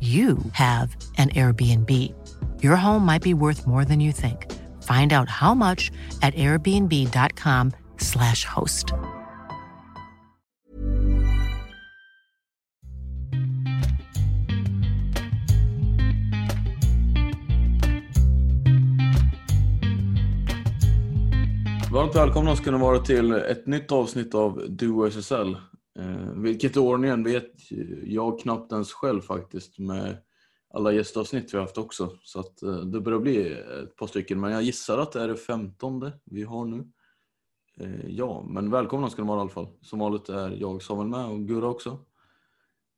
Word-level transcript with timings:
you 0.00 0.38
have 0.52 0.96
an 1.16 1.30
Airbnb. 1.30 1.90
Your 2.62 2.76
home 2.76 3.04
might 3.04 3.22
be 3.22 3.34
worth 3.34 3.66
more 3.66 3.84
than 3.84 3.98
you 3.98 4.12
think. 4.12 4.46
Find 4.84 5.12
out 5.12 5.28
how 5.28 5.54
much 5.54 5.90
at 6.22 6.32
airbnb.com/slash 6.34 8.44
host. 8.44 8.92
Varmt 21.92 22.16
välkomna 22.16 22.56
ska 22.56 22.70
ni 22.70 22.78
vara 22.78 22.98
till 22.98 23.32
ett 23.32 23.66
nytt 23.66 23.92
avsnitt 23.92 24.34
av 24.34 24.62
Duo 24.68 25.10
SSL. 25.10 25.56
Eh, 25.98 26.32
vilket 26.34 26.76
ni 26.76 26.82
ordningen 26.82 27.24
vet 27.24 27.52
jag 28.04 28.40
knappt 28.40 28.72
ens 28.72 28.92
själv 28.92 29.20
faktiskt 29.20 29.78
med 29.78 30.16
alla 30.70 30.92
gästavsnitt 30.92 31.54
vi 31.54 31.58
har 31.58 31.64
haft 31.64 31.78
också. 31.78 32.18
Så 32.22 32.40
att 32.40 32.62
eh, 32.62 32.76
det 32.80 33.00
börjar 33.00 33.18
bli 33.18 33.52
ett 33.52 33.96
par 33.96 34.06
stycken. 34.06 34.40
Men 34.40 34.52
jag 34.52 34.62
gissar 34.62 34.98
att 34.98 35.12
det 35.12 35.22
är 35.22 35.28
det 35.28 35.36
femtonde 35.36 36.12
vi 36.24 36.42
har 36.42 36.64
nu. 36.64 36.88
Eh, 37.80 38.06
ja, 38.06 38.44
men 38.48 38.70
välkomna 38.70 39.10
ska 39.10 39.22
ni 39.22 39.28
vara 39.28 39.38
i 39.38 39.40
alla 39.40 39.50
fall. 39.50 39.68
Som 39.82 39.98
vanligt 39.98 40.28
är 40.28 40.50
jag 40.50 40.82
Samuel 40.82 41.08
med 41.08 41.26
och 41.26 41.40
Gurra 41.40 41.68
också. 41.68 41.98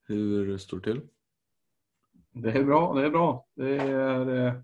Hur 0.07 0.59
står 0.59 0.77
det 0.77 0.83
till? 0.83 1.01
Det 2.33 2.51
är 2.51 2.65
bra, 2.65 2.95
det 2.95 3.07
är 3.07 3.11
bra. 3.11 3.47
Det 3.55 3.77
är 3.77 4.47
eh, 4.47 4.55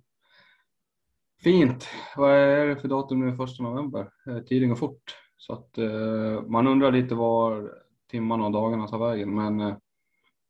fint. 1.42 1.88
Vad 2.16 2.32
är 2.32 2.66
det 2.66 2.76
för 2.76 2.88
datum 2.88 3.20
nu? 3.20 3.36
Första 3.36 3.62
november. 3.62 4.10
Eh, 4.26 4.38
tiden 4.38 4.68
går 4.68 4.76
fort. 4.76 5.16
Så 5.36 5.52
att 5.52 5.78
eh, 5.78 6.42
man 6.46 6.66
undrar 6.66 6.92
lite 6.92 7.14
var 7.14 7.72
timmarna 8.16 8.46
och 8.46 8.52
dagarna 8.52 8.88
tar 8.88 8.98
vägen. 8.98 9.34
Men 9.34 9.60
eh, 9.60 9.76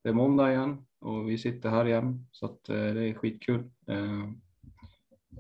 det 0.03 0.09
är 0.09 0.13
måndag 0.13 0.53
igen 0.53 0.87
och 1.01 1.29
vi 1.29 1.39
sitter 1.39 1.71
här 1.71 1.87
igen 1.87 2.27
så 2.33 2.47
att 2.47 2.69
eh, 2.69 2.75
det 2.75 3.09
är 3.09 3.15
skitkul. 3.15 3.61
Eh, 3.87 4.31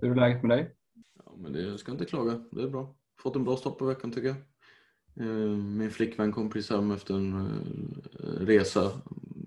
hur 0.01 0.11
är 0.11 0.15
läget 0.15 0.43
med 0.43 0.59
dig? 0.59 0.75
Ja, 1.25 1.35
men 1.37 1.53
det, 1.53 1.63
jag 1.63 1.81
ska 1.81 1.93
inte 1.93 2.05
klaga. 2.05 2.41
Det 2.53 2.63
är 2.63 2.69
bra. 2.69 2.95
Fått 3.21 3.37
en 3.37 3.45
bra 3.45 3.57
start 3.57 3.79
på 3.79 3.85
veckan 3.85 4.11
tycker 4.11 4.29
jag. 4.29 4.37
Eh, 5.27 5.57
min 5.57 5.91
flickvän 5.91 6.33
kom 6.33 6.51
precis 6.51 6.71
hem 6.71 6.91
efter 6.91 7.15
en 7.15 7.35
eh, 7.35 8.47
resa. 8.47 8.91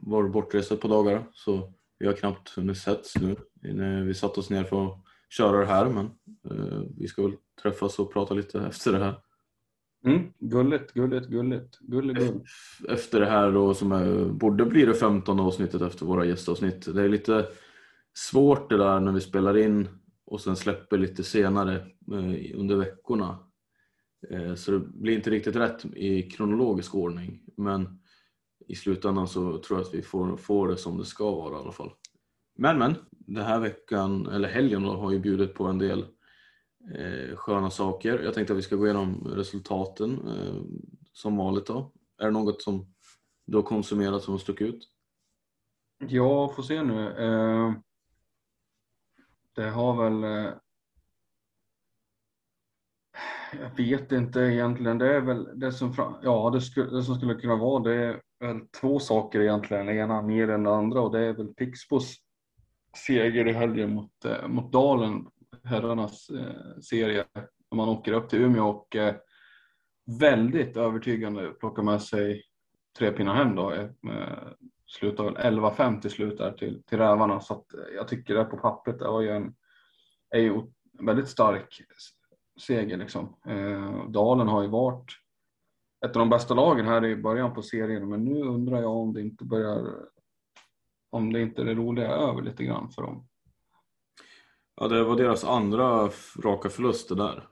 Var 0.02 0.30
bortresa 0.30 0.76
på 0.76 0.88
dagar 0.88 1.24
så 1.34 1.74
vi 2.00 2.08
har 2.08 2.14
knappt 2.14 2.50
hunnit 2.50 2.78
setts 2.78 3.16
nu. 3.16 3.32
Eh, 3.64 4.06
vi 4.06 4.14
satt 4.14 4.38
oss 4.38 4.50
ner 4.50 4.64
för 4.64 4.88
att 4.88 5.00
köra 5.30 5.60
det 5.60 5.66
här 5.66 5.90
men 5.90 6.06
eh, 6.52 6.82
vi 6.98 7.08
ska 7.08 7.22
väl 7.22 7.38
träffas 7.62 8.00
och 8.00 8.14
prata 8.14 8.34
lite 8.34 8.62
efter 8.62 8.92
det 8.92 9.00
här. 9.00 9.16
Mm, 10.06 10.34
gulligt, 10.40 10.94
gulligt, 10.94 11.28
gulligt. 11.28 11.80
Gullig, 11.80 12.18
Efter 12.90 13.20
det 13.20 13.26
här 13.26 13.52
då 13.52 13.74
som 13.74 13.92
är, 13.92 14.26
borde 14.26 14.66
bli 14.66 14.86
det 14.86 14.94
15 14.94 15.40
avsnittet 15.40 15.82
efter 15.82 16.06
våra 16.06 16.26
gästavsnitt. 16.26 16.96
Det 16.96 17.04
är 17.04 17.10
lite 17.10 17.48
svårt 18.14 18.70
det 18.70 18.78
där 18.78 19.00
när 19.00 19.12
vi 19.12 19.22
spelar 19.22 19.58
in 19.58 19.88
och 20.26 20.42
sen 20.42 20.56
släpper 20.56 20.98
lite 20.98 21.24
senare 21.24 21.76
eh, 22.12 22.60
under 22.60 22.76
veckorna. 22.76 23.38
Eh, 24.30 24.56
så 24.56 24.72
det 24.72 24.80
blir 24.80 25.16
inte 25.16 25.30
riktigt 25.30 25.56
rätt 25.56 25.86
i 25.86 26.24
kronologisk 26.24 26.96
ordning. 26.96 27.42
Men 27.58 28.00
i 28.68 28.76
slutändan 28.76 29.28
så 29.28 29.58
tror 29.58 29.80
jag 29.80 29.88
att 29.88 29.94
vi 29.94 30.02
får, 30.02 30.38
får 30.38 30.68
det 30.68 30.78
som 30.78 30.98
det 30.98 31.06
ska 31.06 31.32
vara 31.32 31.56
i 31.56 31.60
alla 31.60 31.72
fall. 31.72 31.92
Men 32.58 32.78
men, 32.78 32.96
den 33.10 33.46
här 33.46 33.60
veckan, 33.60 34.28
eller 34.28 34.50
helgen 34.50 34.84
då, 34.84 34.94
har 34.94 35.12
ju 35.12 35.20
bjudit 35.20 35.54
på 35.54 35.66
en 35.66 35.78
del 35.78 36.06
eh, 36.96 37.36
sköna 37.36 37.70
saker. 37.70 38.20
Jag 38.20 38.34
tänkte 38.34 38.54
att 38.54 38.60
vi 38.60 38.64
ska 38.64 38.76
gå 38.76 38.86
igenom 38.86 39.28
resultaten 39.36 40.28
eh, 40.28 40.62
som 41.14 41.38
vanligt 41.38 41.66
då. 41.66 41.92
Är 42.18 42.26
det 42.26 42.32
något 42.32 42.62
som 42.62 42.94
du 43.46 43.58
har 43.58 43.64
konsumerat 43.64 44.24
som 44.24 44.34
har 44.34 44.40
stuckit 44.40 44.68
ut? 44.68 44.90
Ja, 46.08 46.50
får 46.50 46.64
se 46.64 46.84
nu. 46.84 47.08
Eh, 47.10 47.74
det 49.56 49.70
har 49.70 50.04
väl... 50.04 50.24
Eh, 50.24 50.54
jag 53.60 53.70
vet 53.78 54.12
inte 54.12 54.40
egentligen. 54.40 54.98
Det 54.98 55.16
är 55.16 55.22
väl 55.22 55.60
det 55.60 55.72
som, 55.72 56.18
ja, 56.24 56.50
det, 56.50 56.62
skulle, 56.62 56.90
det 56.90 57.04
som 57.04 57.16
skulle 57.16 57.36
kunna 57.36 57.56
vara 57.56 57.84
det 57.84 57.94
är 57.94 58.22
väl 58.40 58.68
två 58.82 59.00
saker 59.00 59.42
egentligen. 59.42 59.86
Det 59.86 59.94
ena 59.94 60.22
mer 60.22 60.50
än 60.50 60.64
det 60.64 60.76
andra 60.76 61.02
och 61.02 61.12
det 61.12 61.20
är 61.20 61.34
väl 61.34 61.54
Pixbos 61.54 62.16
seger 62.98 63.48
i 63.48 63.54
helgen 63.54 63.94
mot, 63.94 64.26
eh, 64.26 64.48
mot 64.48 64.72
Dalen 64.72 65.28
herrarnas 65.70 66.30
eh, 66.30 66.80
serie. 66.82 67.26
Man 67.76 67.90
åker 67.90 68.14
upp 68.14 68.30
till 68.30 68.42
Umeå 68.42 68.70
och 68.70 68.96
eh, 68.96 69.16
väldigt 70.20 70.78
övertygande 70.78 71.50
plockar 71.50 71.84
med 71.84 72.02
sig 72.02 72.44
tre 73.00 73.12
pinnar 73.12 73.36
hem 73.36 73.56
då. 73.56 73.72
Eh, 73.72 73.88
slutar 74.86 75.24
väl 75.24 75.36
11-5 75.36 76.02
till 76.02 76.12
slut 76.12 76.38
där 76.38 76.52
till, 76.52 76.84
till 76.84 76.98
Rävarna 76.98 77.40
så 77.40 77.54
att 77.54 77.74
eh, 77.74 77.96
jag 77.96 78.08
tycker 78.08 78.36
det 78.36 78.44
på 78.44 78.58
pappret 78.58 79.00
det 79.00 79.08
var 79.08 79.22
ju 79.22 79.30
en, 79.30 79.56
är 80.30 80.40
ju 80.40 80.62
väldigt 81.00 81.28
stark 81.28 81.82
seger 82.62 82.98
liksom. 82.98 83.36
Eh, 83.48 84.10
Dalen 84.10 84.48
har 84.48 84.62
ju 84.62 84.68
varit 84.68 85.12
ett 86.06 86.16
av 86.16 86.20
de 86.20 86.30
bästa 86.30 86.54
lagen 86.54 86.86
här 86.86 87.06
i 87.06 87.16
början 87.16 87.54
på 87.54 87.62
serien 87.62 88.10
men 88.10 88.26
nu 88.26 88.42
undrar 88.42 88.82
jag 88.82 88.92
om 88.92 89.14
det 89.14 89.22
inte 89.22 89.46
börjar 89.46 90.10
om 91.12 91.34
det 91.34 91.42
inte 91.42 91.62
är 91.62 91.66
det 91.66 91.74
roliga 91.74 92.08
över 92.08 92.42
lite 92.42 92.64
grann 92.64 92.90
för 92.90 93.02
dem. 93.02 93.29
Ja, 94.82 94.88
det 94.88 95.04
var 95.04 95.16
deras 95.16 95.44
andra 95.44 96.10
raka 96.44 96.70
förlust 96.70 97.10
det 97.10 97.16
där. 97.16 97.48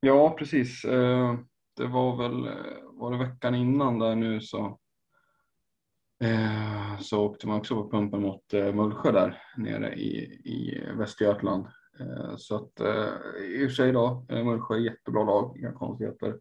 Ja, 0.00 0.36
precis. 0.38 0.84
Eh, 0.84 1.38
det 1.76 1.86
var 1.86 2.16
väl 2.16 2.46
eh, 2.46 2.82
var 2.92 3.10
det 3.10 3.18
veckan 3.18 3.54
innan 3.54 3.98
där 3.98 4.14
nu 4.14 4.40
så 4.40 4.78
eh, 6.24 6.98
så 7.00 7.24
åkte 7.24 7.46
man 7.46 7.58
också 7.58 7.74
på 7.74 7.90
pumpen 7.90 8.22
mot 8.22 8.52
Mullsjö 8.52 9.12
där 9.12 9.42
nere 9.56 9.94
i, 9.94 10.16
i 10.44 10.84
Västergötland. 10.98 11.66
Så 12.36 12.56
att 12.56 12.80
i 13.40 13.66
och 13.66 13.70
för 13.70 13.74
sig 13.74 13.92
då, 13.92 14.26
Mullsjö 14.28 14.74
är 14.74 14.78
jättebra 14.78 15.24
lag, 15.24 15.58
inga 15.58 15.72
konstigheter. 15.72 16.38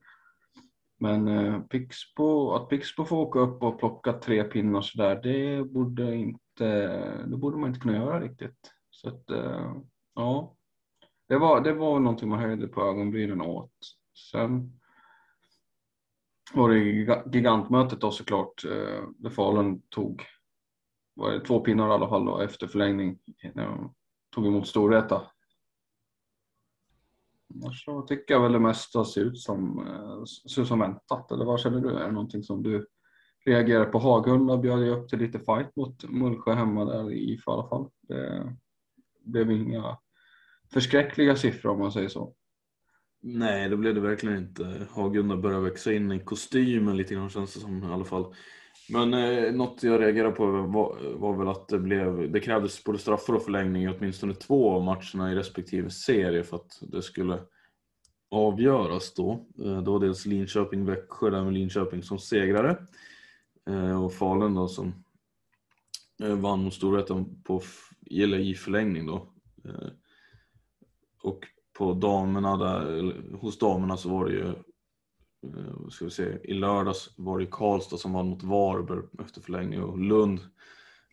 Men 0.99 1.67
Pixbo, 1.67 2.51
att 2.51 2.69
Pixbo 2.69 3.05
får 3.05 3.17
åka 3.17 3.39
upp 3.39 3.63
och 3.63 3.79
plocka 3.79 4.13
tre 4.13 4.43
pinnar 4.43 4.81
så 4.81 4.97
där, 4.97 5.21
det 5.23 5.63
borde 5.63 6.15
inte, 6.15 6.67
det 7.25 7.37
borde 7.37 7.57
man 7.57 7.69
inte 7.69 7.79
kunna 7.79 7.97
göra 7.97 8.19
riktigt. 8.19 8.72
Så 9.03 9.09
att, 9.09 9.29
eh, 9.29 9.75
ja, 10.15 10.55
det 11.27 11.37
var, 11.37 11.61
det 11.61 11.73
var 11.73 11.99
någonting 11.99 12.29
man 12.29 12.39
höjde 12.39 12.67
på 12.67 12.81
ögonbrynen 12.81 13.41
åt. 13.41 13.71
Sen 14.31 14.79
var 16.53 16.69
det 16.69 16.79
gigantmötet 17.33 18.01
då 18.01 18.11
såklart, 18.11 18.65
eh, 18.65 19.03
där 19.17 19.29
Falun 19.29 19.81
tog 19.81 20.23
var 21.13 21.31
det 21.31 21.39
två 21.39 21.59
pinnar 21.59 21.89
i 21.89 21.91
alla 21.91 22.09
fall 22.09 22.25
då, 22.25 22.39
efter 22.39 22.67
förlängning 22.67 23.19
när 23.53 23.65
de 23.65 23.93
tog 24.35 24.47
emot 24.47 24.67
Storvreta. 24.67 25.21
Annars 27.53 27.85
så 27.85 28.01
tycker 28.01 28.33
jag 28.33 28.41
väl 28.41 28.51
det 28.51 28.59
mesta 28.59 29.05
ser 29.05 29.21
ut 29.21 29.39
som, 29.39 29.87
eh, 29.87 30.23
ser 30.23 30.61
ut 30.61 30.67
som 30.67 30.79
väntat. 30.79 31.31
Eller 31.31 31.45
vad 31.45 31.59
känner 31.59 31.79
du? 31.79 31.89
Är 31.89 32.05
det 32.05 32.11
någonting 32.11 32.43
som 32.43 32.63
du 32.63 32.87
reagerar 33.45 33.85
på? 33.85 33.99
Hagunda 33.99 34.57
bjöd 34.57 34.79
ju 34.79 34.89
upp 34.89 35.09
till 35.09 35.19
lite 35.19 35.39
fight 35.39 35.75
mot 35.75 36.03
Mullsjö 36.03 36.53
hemma 36.53 36.85
där 36.85 37.11
i 37.11 37.33
i 37.33 37.39
alla 37.45 37.69
fall. 37.69 37.89
Det 38.01 38.57
blev 39.23 39.51
inga 39.51 39.97
förskräckliga 40.73 41.35
siffror 41.35 41.71
om 41.71 41.79
man 41.79 41.91
säger 41.91 42.09
så. 42.09 42.33
Nej, 43.21 43.69
det 43.69 43.77
blev 43.77 43.95
det 43.95 44.01
verkligen 44.01 44.37
inte. 44.37 44.87
Hagunda 44.91 45.37
börjar 45.37 45.59
växa 45.59 45.93
in 45.93 46.11
i 46.11 46.19
kostymen 46.19 46.97
lite 46.97 47.13
grann 47.13 47.29
känns 47.29 47.53
det 47.53 47.59
som 47.59 47.83
i 47.83 47.93
alla 47.93 48.05
fall. 48.05 48.35
Men 48.89 49.13
eh, 49.13 49.53
något 49.53 49.83
jag 49.83 50.01
reagerade 50.01 50.35
på 50.35 50.45
var, 50.45 50.97
var 51.15 51.37
väl 51.37 51.47
att 51.47 51.67
det, 51.67 51.79
blev, 51.79 52.31
det 52.31 52.39
krävdes 52.39 52.83
både 52.83 52.97
straffar 52.97 53.33
och 53.33 53.43
förlängning 53.43 53.83
i 53.83 53.87
åtminstone 53.87 54.33
två 54.33 54.71
av 54.71 54.83
matcherna 54.83 55.31
i 55.31 55.35
respektive 55.35 55.89
serie 55.89 56.43
för 56.43 56.55
att 56.55 56.79
det 56.81 57.01
skulle 57.01 57.39
avgöras 58.31 59.13
då. 59.13 59.45
Eh, 59.63 59.81
då 59.81 59.99
dels 59.99 60.25
Linköping-Växjö 60.25 61.29
där 61.29 61.43
med 61.43 61.53
Linköping 61.53 62.03
som 62.03 62.19
segrare 62.19 62.77
eh, 63.69 64.03
och 64.03 64.13
Falun 64.13 64.55
då 64.55 64.67
som 64.67 65.03
eh, 66.23 66.35
vann 66.35 66.63
mot 66.63 66.73
Storvreten 66.73 67.43
på, 67.43 67.61
eller 68.11 68.39
i 68.39 68.55
förlängning 68.55 69.05
då. 69.05 69.33
Eh, 69.65 69.89
och 71.23 71.39
på 71.77 71.93
damerna 71.93 72.57
där, 72.57 73.13
hos 73.37 73.59
damerna 73.59 73.97
så 73.97 74.09
var 74.09 74.25
det 74.25 74.31
ju 74.31 74.47
eh, 74.47 75.87
ska 75.89 76.05
vi 76.05 76.11
se, 76.11 76.37
i 76.43 76.53
lördags 76.53 77.13
var 77.17 77.39
det 77.39 77.45
Karlstad 77.45 77.97
som 77.97 78.13
vann 78.13 78.29
mot 78.29 78.43
Varberg 78.43 79.01
efter 79.19 79.41
förlängning 79.41 79.83
och 79.83 79.99
Lund 79.99 80.39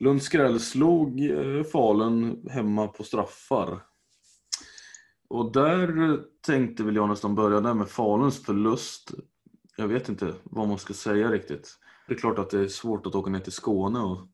Lund 0.01 0.23
skräll 0.23 0.61
slog 0.61 1.21
eh, 1.21 1.63
Falun 1.65 2.49
hemma 2.51 2.89
på 2.89 3.03
straffar. 3.03 3.83
Och 5.29 5.53
där 5.53 6.19
tänkte 6.47 6.83
väl 6.83 6.97
jag 6.97 7.09
nästan 7.09 7.35
börja 7.35 7.61
där 7.61 7.75
med 7.75 7.89
Faluns 7.89 8.45
förlust. 8.45 9.15
Jag 9.77 9.89
vet 9.89 10.09
inte 10.09 10.35
vad 10.45 10.69
man 10.69 10.79
ska 10.79 10.95
säga 10.95 11.31
riktigt. 11.31 11.79
Det 12.09 12.15
är 12.15 12.19
klart 12.19 12.39
att 12.39 12.51
det 12.51 12.61
är 12.61 12.69
svårt 12.69 13.07
att 13.07 13.15
åka 13.15 13.31
ner 13.31 13.41
till 13.41 13.53
Skåne 13.53 13.99
och, 13.99 14.29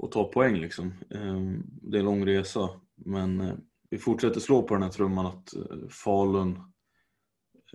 och 0.00 0.12
ta 0.12 0.24
poäng 0.24 0.56
liksom. 0.56 0.94
Ehm, 1.10 1.62
det 1.66 1.96
är 1.96 1.98
en 1.98 2.04
lång 2.04 2.26
resa. 2.26 2.70
Men 2.96 3.40
eh, 3.40 3.54
vi 3.90 3.98
fortsätter 3.98 4.40
slå 4.40 4.62
på 4.62 4.74
den 4.74 4.82
här 4.82 4.90
trumman 4.90 5.26
att 5.26 5.54
eh, 5.56 5.88
Falun 6.04 6.50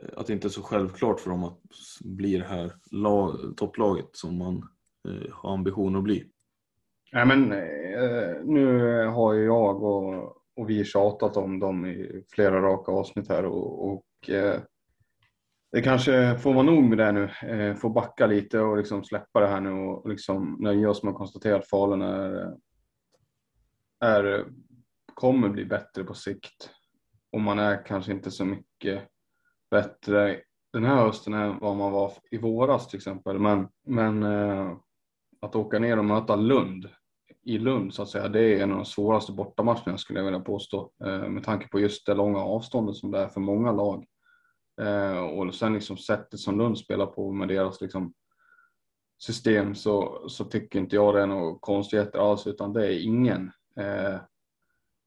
eh, 0.02 0.10
att 0.18 0.28
det 0.28 0.34
inte 0.34 0.48
är 0.48 0.50
så 0.50 0.62
självklart 0.62 1.20
för 1.20 1.30
dem 1.30 1.44
att 1.44 1.62
bli 2.04 2.38
det 2.38 2.46
här 2.46 2.72
topplaget 3.56 4.10
som 4.12 4.38
man 4.38 4.70
har 5.32 5.54
ambitioner 5.54 5.98
att 5.98 6.04
bli. 6.04 6.26
Nej, 7.14 7.26
men, 7.26 7.42
nu 8.54 8.90
har 9.08 9.34
ju 9.34 9.44
jag 9.44 9.84
och, 9.84 10.38
och 10.56 10.70
vi 10.70 10.86
tjatat 10.86 11.38
om 11.38 11.60
dem 11.60 11.86
i 11.86 12.24
flera 12.30 12.62
raka 12.62 12.92
avsnitt 12.92 13.30
här 13.30 13.46
och, 13.46 13.88
och 13.92 14.30
eh, 14.30 14.62
det 15.76 15.82
kanske 15.82 16.38
får 16.38 16.54
vara 16.54 16.64
nog 16.64 16.84
med 16.84 16.98
det 16.98 17.12
nu. 17.12 17.24
Eh, 17.50 17.76
få 17.76 17.90
backa 17.90 18.28
lite 18.28 18.60
och 18.60 18.78
liksom 18.78 19.04
släppa 19.04 19.40
det 19.40 19.48
här 19.48 19.62
nu 19.62 19.72
och 19.72 20.10
liksom 20.10 20.58
nöja 20.60 20.90
oss 20.90 21.04
med 21.04 21.12
att 21.12 21.18
konstatera 21.18 21.56
att 21.56 21.70
Falun 21.70 22.02
är, 22.02 22.54
är, 24.00 24.46
kommer 25.14 25.50
bli 25.50 25.66
bättre 25.66 26.04
på 26.04 26.14
sikt. 26.14 26.70
Och 27.32 27.42
man 27.42 27.60
är 27.60 27.86
kanske 27.86 28.12
inte 28.12 28.32
så 28.32 28.46
mycket 28.46 29.02
bättre 29.72 30.42
den 30.74 30.86
här 30.86 30.96
hösten 30.96 31.34
än 31.34 31.60
vad 31.60 31.76
man 31.76 31.92
var 31.92 32.14
i 32.32 32.38
våras 32.38 32.88
till 32.88 32.98
exempel. 32.98 33.40
Men, 33.40 33.68
men 33.86 34.24
eh, 34.24 34.78
att 35.42 35.56
åka 35.56 35.80
ner 35.80 36.00
och 36.00 36.06
möta 36.06 36.36
Lund 36.36 36.90
i 37.44 37.58
Lund 37.58 37.94
så 37.94 38.02
att 38.02 38.10
säga, 38.10 38.28
det 38.28 38.42
är 38.42 38.64
en 38.64 38.72
av 38.72 38.78
de 38.78 38.86
svåraste 38.86 39.32
bortamatcherna 39.32 39.98
skulle 39.98 40.20
jag 40.20 40.26
vilja 40.26 40.40
påstå. 40.40 40.92
Eh, 41.06 41.30
med 41.30 41.44
tanke 41.44 41.68
på 41.68 41.80
just 41.80 42.06
det 42.06 42.14
långa 42.14 42.40
avståndet 42.40 42.96
som 42.96 43.12
det 43.12 43.20
är 43.20 43.28
för 43.28 43.42
många 43.42 43.72
lag. 43.72 44.06
Eh, 44.82 45.20
och 45.20 45.56
sen 45.56 45.74
liksom 45.74 45.98
sättet 45.98 46.40
som 46.40 46.58
Lund 46.58 46.78
spelar 46.78 47.06
på 47.06 47.32
med 47.32 47.48
deras 47.48 47.82
liksom 47.82 48.14
system 49.18 49.76
så, 49.76 50.26
så 50.30 50.46
tycker 50.46 50.80
inte 50.80 50.96
jag 50.96 51.16
det 51.16 51.22
är 51.22 51.28
några 51.28 51.60
konstigheter 51.60 52.20
alls 52.20 52.48
utan 52.48 52.74
det 52.74 52.88
är 52.88 53.04
ingen 53.04 53.52
eh, 53.80 54.20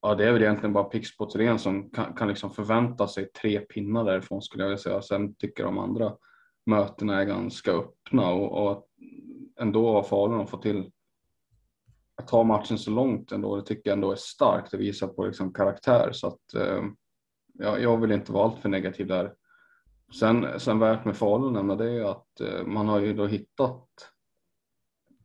ja, 0.01 0.15
det 0.15 0.27
är 0.27 0.33
väl 0.33 0.41
egentligen 0.41 0.73
bara 0.73 0.83
Pixbo 0.83 1.25
Thorén 1.25 1.59
som 1.59 1.89
kan, 1.89 2.13
kan 2.13 2.27
liksom 2.27 2.51
förvänta 2.51 3.07
sig 3.07 3.31
tre 3.31 3.59
pinnar 3.59 4.03
därifrån 4.03 4.41
skulle 4.41 4.63
jag 4.63 4.69
vilja 4.69 4.81
säga. 4.81 5.01
Sen 5.01 5.35
tycker 5.35 5.63
de 5.63 5.77
andra 5.77 6.15
mötena 6.65 7.21
är 7.21 7.25
ganska 7.25 7.71
öppna 7.71 8.31
och, 8.31 8.67
och 8.67 8.87
ändå 9.59 9.93
har 9.93 10.03
Falun 10.03 10.47
fått 10.47 10.61
till 10.61 10.91
att 12.15 12.27
ta 12.27 12.43
matchen 12.43 12.77
så 12.77 12.91
långt 12.91 13.31
ändå. 13.31 13.55
Det 13.55 13.61
tycker 13.61 13.89
jag 13.89 13.95
ändå 13.95 14.11
är 14.11 14.15
starkt. 14.15 14.71
Det 14.71 14.77
visar 14.77 15.07
på 15.07 15.25
liksom 15.25 15.53
karaktär 15.53 16.09
så 16.11 16.27
att 16.27 16.53
eh, 16.53 16.83
jag, 17.53 17.81
jag 17.81 17.97
vill 17.97 18.11
inte 18.11 18.31
vara 18.31 18.45
alltför 18.45 18.69
negativ 18.69 19.07
där. 19.07 19.33
Sen, 20.13 20.59
sen 20.59 20.79
värt 20.79 21.05
med 21.05 21.17
Falun 21.17 21.77
det 21.77 21.91
är 21.91 22.11
att 22.11 22.41
eh, 22.41 22.65
man 22.65 22.87
har 22.87 22.99
ju 22.99 23.13
då 23.13 23.25
hittat 23.25 23.87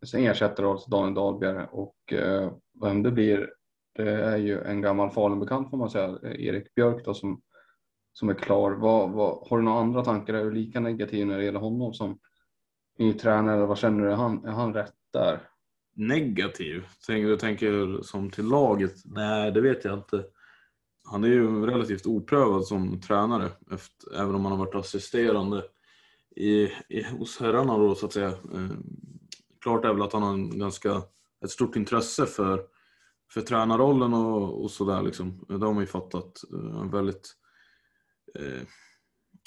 sin 0.02 0.26
ersättare 0.26 0.66
alltså 0.66 0.90
Daniel 0.90 1.14
Dahlberg 1.14 1.66
och 1.70 2.12
eh, 2.12 2.52
vem 2.82 3.02
det 3.02 3.10
blir 3.10 3.50
det 3.94 4.10
är 4.10 4.36
ju 4.36 4.62
en 4.62 4.81
gammal 4.81 5.10
Falun-bekant 5.10 5.70
får 5.70 5.76
man 5.76 5.90
säga, 5.90 6.19
eh, 6.22 6.46
Erik 6.46 6.75
Björk 6.75 7.04
då, 7.04 7.14
som, 7.14 7.42
som 8.12 8.28
är 8.28 8.34
klar. 8.34 8.70
Vad, 8.70 9.10
vad, 9.10 9.48
har 9.48 9.58
du 9.58 9.64
några 9.64 9.81
andra 9.81 10.04
tankar? 10.04 10.34
Är 10.34 10.44
du 10.44 10.50
lika 10.50 10.81
negativ 10.81 11.26
när 11.26 11.38
det 11.38 11.44
gäller 11.44 11.60
honom 11.60 11.94
som 11.94 12.19
ny 12.98 13.12
tränare? 13.12 13.66
Vad 13.66 13.78
känner 13.78 14.04
du? 14.04 14.10
Är 14.10 14.16
han, 14.16 14.44
är 14.44 14.52
han 14.52 14.75
rätt 14.75 14.94
där? 15.12 15.40
Negativ? 15.96 16.87
Tänker 17.06 17.28
du 17.28 17.37
tänker 17.37 18.02
som 18.02 18.30
till 18.30 18.46
laget? 18.46 18.94
Nej, 19.04 19.52
det 19.52 19.60
vet 19.60 19.84
jag 19.84 19.98
inte. 19.98 20.25
Han 21.04 21.24
är 21.24 21.28
ju 21.28 21.66
relativt 21.66 22.06
oprövad 22.06 22.66
som 22.66 23.00
tränare, 23.00 23.50
efter, 23.70 24.14
även 24.14 24.34
om 24.34 24.44
han 24.44 24.52
har 24.52 24.66
varit 24.66 24.74
assisterande 24.74 25.64
i, 26.36 26.62
i, 26.88 27.02
hos 27.18 27.40
herrarna 27.40 27.78
då 27.78 27.94
så 27.94 28.06
att 28.06 28.12
säga. 28.12 28.28
Eh, 28.28 28.70
klart 29.60 29.84
är 29.84 29.92
väl 29.92 30.02
att 30.02 30.12
han 30.12 30.22
har 30.22 30.32
en 30.32 30.58
ganska, 30.58 31.02
ett 31.44 31.50
stort 31.50 31.76
intresse 31.76 32.26
för 32.26 32.66
för 33.34 33.40
tränarrollen 33.40 34.14
och, 34.14 34.62
och 34.62 34.70
sådär 34.70 35.02
liksom. 35.02 35.44
Det 35.48 35.66
har 35.66 35.72
man 35.72 35.82
ju 35.82 35.86
fattat. 35.86 36.40
Eh, 36.52 36.90
väldigt, 36.90 37.34
eh, 38.38 38.62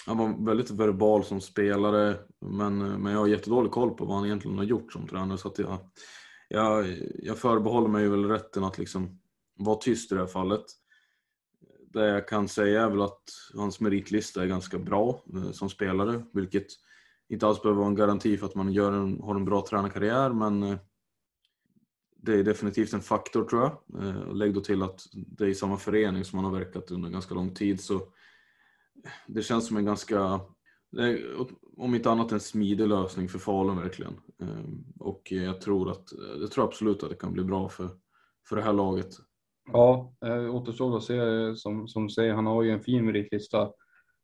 han 0.05 0.17
var 0.17 0.45
väldigt 0.45 0.71
verbal 0.71 1.23
som 1.23 1.41
spelare 1.41 2.17
men, 2.39 2.77
men 2.77 3.11
jag 3.11 3.19
har 3.19 3.27
jättedålig 3.27 3.71
koll 3.71 3.89
på 3.89 4.05
vad 4.05 4.15
han 4.15 4.25
egentligen 4.25 4.57
har 4.57 4.65
gjort 4.65 4.93
som 4.93 5.07
tränare 5.07 5.37
så 5.37 5.47
att 5.47 5.59
jag, 5.59 5.77
jag, 6.47 6.97
jag 7.23 7.37
förbehåller 7.37 7.87
mig 7.87 8.09
väl 8.09 8.25
rätten 8.25 8.63
att 8.63 8.77
liksom 8.77 9.19
vara 9.55 9.77
tyst 9.77 10.11
i 10.11 10.15
det 10.15 10.21
här 10.21 10.27
fallet. 10.27 10.65
Det 11.97 12.07
jag 12.07 12.27
kan 12.27 12.47
säga 12.47 12.81
är 12.81 12.89
väl 12.89 13.01
att 13.01 13.23
hans 13.53 13.79
meritlista 13.79 14.43
är 14.43 14.47
ganska 14.47 14.77
bra 14.77 15.23
eh, 15.33 15.51
som 15.51 15.69
spelare 15.69 16.23
vilket 16.33 16.67
inte 17.29 17.47
alls 17.47 17.61
behöver 17.61 17.79
vara 17.79 17.89
en 17.89 17.95
garanti 17.95 18.37
för 18.37 18.45
att 18.45 18.55
man 18.55 18.71
gör 18.71 18.91
en, 18.91 19.21
har 19.21 19.35
en 19.35 19.45
bra 19.45 19.65
tränarkarriär 19.69 20.29
men 20.29 20.63
eh, 20.63 20.77
det 22.15 22.33
är 22.33 22.43
definitivt 22.43 22.93
en 22.93 23.01
faktor 23.01 23.43
tror 23.43 23.61
jag. 23.61 24.03
Eh, 24.03 24.33
lägg 24.33 24.53
då 24.53 24.61
till 24.61 24.83
att 24.83 25.01
det 25.13 25.43
är 25.43 25.47
i 25.47 25.55
samma 25.55 25.77
förening 25.77 26.25
som 26.25 26.39
han 26.39 26.53
har 26.53 26.59
verkat 26.59 26.91
under 26.91 27.09
ganska 27.09 27.35
lång 27.35 27.53
tid 27.53 27.81
så 27.81 28.01
det 29.27 29.41
känns 29.41 29.67
som 29.67 29.77
en 29.77 29.85
ganska, 29.85 30.39
om 31.77 31.95
inte 31.95 32.11
annat 32.11 32.31
en 32.31 32.39
smidig 32.39 32.87
lösning 32.87 33.29
för 33.29 33.39
Falun 33.39 33.77
verkligen. 33.77 34.13
Och 34.99 35.31
jag 35.31 35.61
tror, 35.61 35.91
att, 35.91 36.13
jag 36.39 36.51
tror 36.51 36.65
absolut 36.65 37.03
att 37.03 37.09
det 37.09 37.15
kan 37.15 37.33
bli 37.33 37.43
bra 37.43 37.69
för, 37.69 37.89
för 38.49 38.55
det 38.55 38.61
här 38.61 38.73
laget. 38.73 39.17
Ja, 39.73 40.13
eh, 40.25 40.55
återstår 40.55 40.97
att 40.97 41.03
se. 41.03 41.17
Eh, 41.17 41.53
som, 41.53 41.87
som 41.87 42.09
säger, 42.09 42.33
han 42.33 42.45
har 42.45 42.63
ju 42.63 42.71
en 42.71 42.81
fin 42.81 43.05
meritlista 43.05 43.71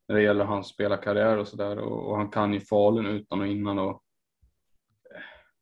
när 0.08 0.16
det 0.16 0.22
gäller 0.22 0.44
hans 0.44 0.68
spelarkarriär 0.68 1.38
och 1.38 1.48
sådär 1.48 1.78
och, 1.78 2.08
och, 2.10 2.16
han 2.16 2.30
kan 2.30 2.52
ju 2.52 2.60
Falun 2.60 3.06
utan 3.06 3.40
och 3.40 3.46
innan 3.46 3.78
och 3.78 4.02
eh, 5.14 5.20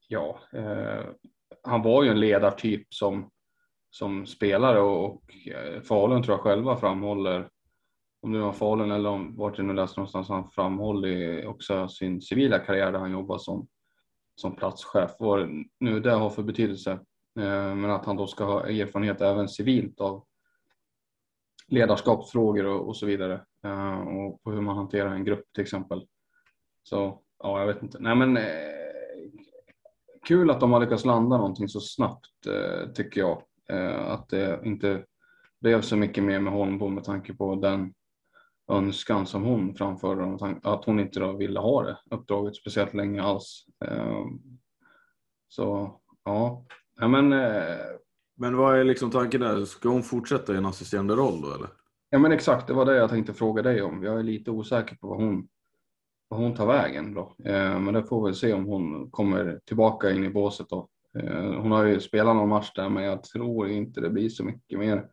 ja, 0.08 0.40
eh, 0.52 1.04
han 1.62 1.82
var 1.82 2.02
ju 2.02 2.10
en 2.10 2.20
ledartyp 2.20 2.94
som, 2.94 3.30
som 3.90 4.26
spelare 4.26 4.80
och, 4.80 5.04
och 5.04 5.22
Falun 5.88 6.22
tror 6.22 6.36
jag 6.36 6.42
själva 6.42 6.76
framhåller, 6.76 7.48
om 8.22 8.32
det 8.32 8.38
var 8.38 8.52
Falun 8.52 8.90
eller 8.90 9.10
om 9.10 9.36
vart 9.36 9.58
jag 9.58 9.66
nu 9.66 9.72
läste 9.72 10.00
någonstans, 10.00 10.28
han 10.28 10.50
framhåller 10.50 11.46
också 11.46 11.88
sin 11.88 12.20
civila 12.20 12.58
karriär 12.58 12.92
där 12.92 12.98
han 12.98 13.12
jobbar 13.12 13.38
som, 13.38 13.68
som 14.34 14.56
platschef. 14.56 15.10
Vad 15.18 15.48
nu 15.80 16.00
det 16.00 16.12
har 16.12 16.30
för 16.30 16.42
betydelse, 16.42 16.98
Eh, 17.40 17.74
men 17.74 17.90
att 17.90 18.06
han 18.06 18.16
då 18.16 18.26
ska 18.26 18.44
ha 18.44 18.68
erfarenhet 18.68 19.20
även 19.20 19.48
civilt 19.48 20.00
av 20.00 20.24
ledarskapsfrågor 21.68 22.66
och, 22.66 22.88
och 22.88 22.96
så 22.96 23.06
vidare 23.06 23.44
eh, 23.64 24.00
och 24.00 24.42
på 24.42 24.52
hur 24.52 24.60
man 24.60 24.76
hanterar 24.76 25.14
en 25.14 25.24
grupp 25.24 25.52
till 25.54 25.62
exempel. 25.62 26.06
Så 26.82 27.22
ja, 27.38 27.60
jag 27.60 27.66
vet 27.66 27.82
inte. 27.82 27.98
Nej, 28.00 28.16
men 28.16 28.36
eh, 28.36 28.44
kul 30.26 30.50
att 30.50 30.60
de 30.60 30.72
har 30.72 30.80
lyckats 30.80 31.04
landa 31.04 31.36
någonting 31.36 31.68
så 31.68 31.80
snabbt 31.80 32.46
eh, 32.46 32.92
tycker 32.92 33.20
jag. 33.20 33.42
Eh, 33.68 34.10
att 34.10 34.28
det 34.28 34.60
inte 34.64 35.04
blev 35.60 35.80
så 35.80 35.96
mycket 35.96 36.24
mer 36.24 36.40
med 36.40 36.52
Holmbom 36.52 36.94
med 36.94 37.04
tanke 37.04 37.34
på 37.34 37.54
den 37.54 37.94
önskan 38.68 39.26
som 39.26 39.42
hon 39.42 39.74
framförde. 39.74 40.56
Att 40.62 40.84
hon 40.84 41.00
inte 41.00 41.20
då 41.20 41.32
ville 41.32 41.60
ha 41.60 41.82
det 41.82 41.98
uppdraget 42.10 42.56
speciellt 42.56 42.94
länge 42.94 43.22
alls. 43.22 43.66
Eh, 43.84 44.24
så 45.48 46.00
ja, 46.24 46.64
Ja, 47.00 47.08
men, 47.08 47.32
eh, 47.32 47.76
Men 48.36 48.56
vad 48.56 48.78
är 48.78 48.84
liksom 48.84 49.10
tanken 49.10 49.40
där? 49.40 49.64
Ska 49.64 49.88
hon 49.88 50.02
fortsätta 50.02 50.54
i 50.54 50.56
en 50.56 50.66
assisterande 50.66 51.14
roll 51.14 51.40
då 51.40 51.54
eller? 51.54 51.68
ja, 52.12 52.18
men 52.18 52.32
exakt, 52.32 52.66
det 52.66 52.72
var 52.72 52.84
det 52.84 52.96
jag 52.96 53.10
tänkte 53.10 53.34
fråga 53.34 53.62
dig 53.62 53.82
om. 53.82 54.02
Jag 54.02 54.18
är 54.18 54.22
lite 54.22 54.50
osäker 54.50 54.96
på 54.96 55.08
vad 55.08 55.18
hon, 55.18 55.48
vad 56.28 56.40
hon 56.40 56.54
tar 56.54 56.66
vägen 56.66 57.14
då. 57.14 57.36
Eh, 57.44 57.78
men 57.80 57.94
det 57.94 58.04
får 58.04 58.28
vi 58.28 58.34
se 58.34 58.52
om 58.52 58.64
hon 58.64 59.10
kommer 59.10 59.60
tillbaka 59.64 60.10
in 60.10 60.24
i 60.24 60.30
båset 60.30 60.68
då. 60.68 60.88
Eh, 61.18 61.60
hon 61.60 61.72
har 61.72 61.84
ju 61.84 62.00
spelat 62.00 62.36
någon 62.36 62.48
match 62.48 62.72
där, 62.74 62.88
men 62.88 63.04
jag 63.04 63.22
tror 63.22 63.68
inte 63.68 64.00
det 64.00 64.10
blir 64.10 64.28
så 64.28 64.44
mycket 64.44 64.78
mer 64.78 65.06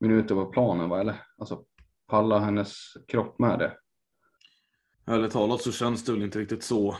minuter 0.00 0.34
på 0.34 0.46
planen, 0.46 0.88
va? 0.88 1.00
eller? 1.00 1.22
Alltså, 1.38 1.64
pallar 2.06 2.38
hennes 2.38 2.76
kropp 3.08 3.38
med 3.38 3.58
det? 3.58 3.72
Ärligt 5.06 5.32
talat 5.32 5.62
så 5.62 5.72
känns 5.72 6.04
det 6.04 6.12
väl 6.12 6.22
inte 6.22 6.38
riktigt 6.38 6.62
så. 6.62 6.96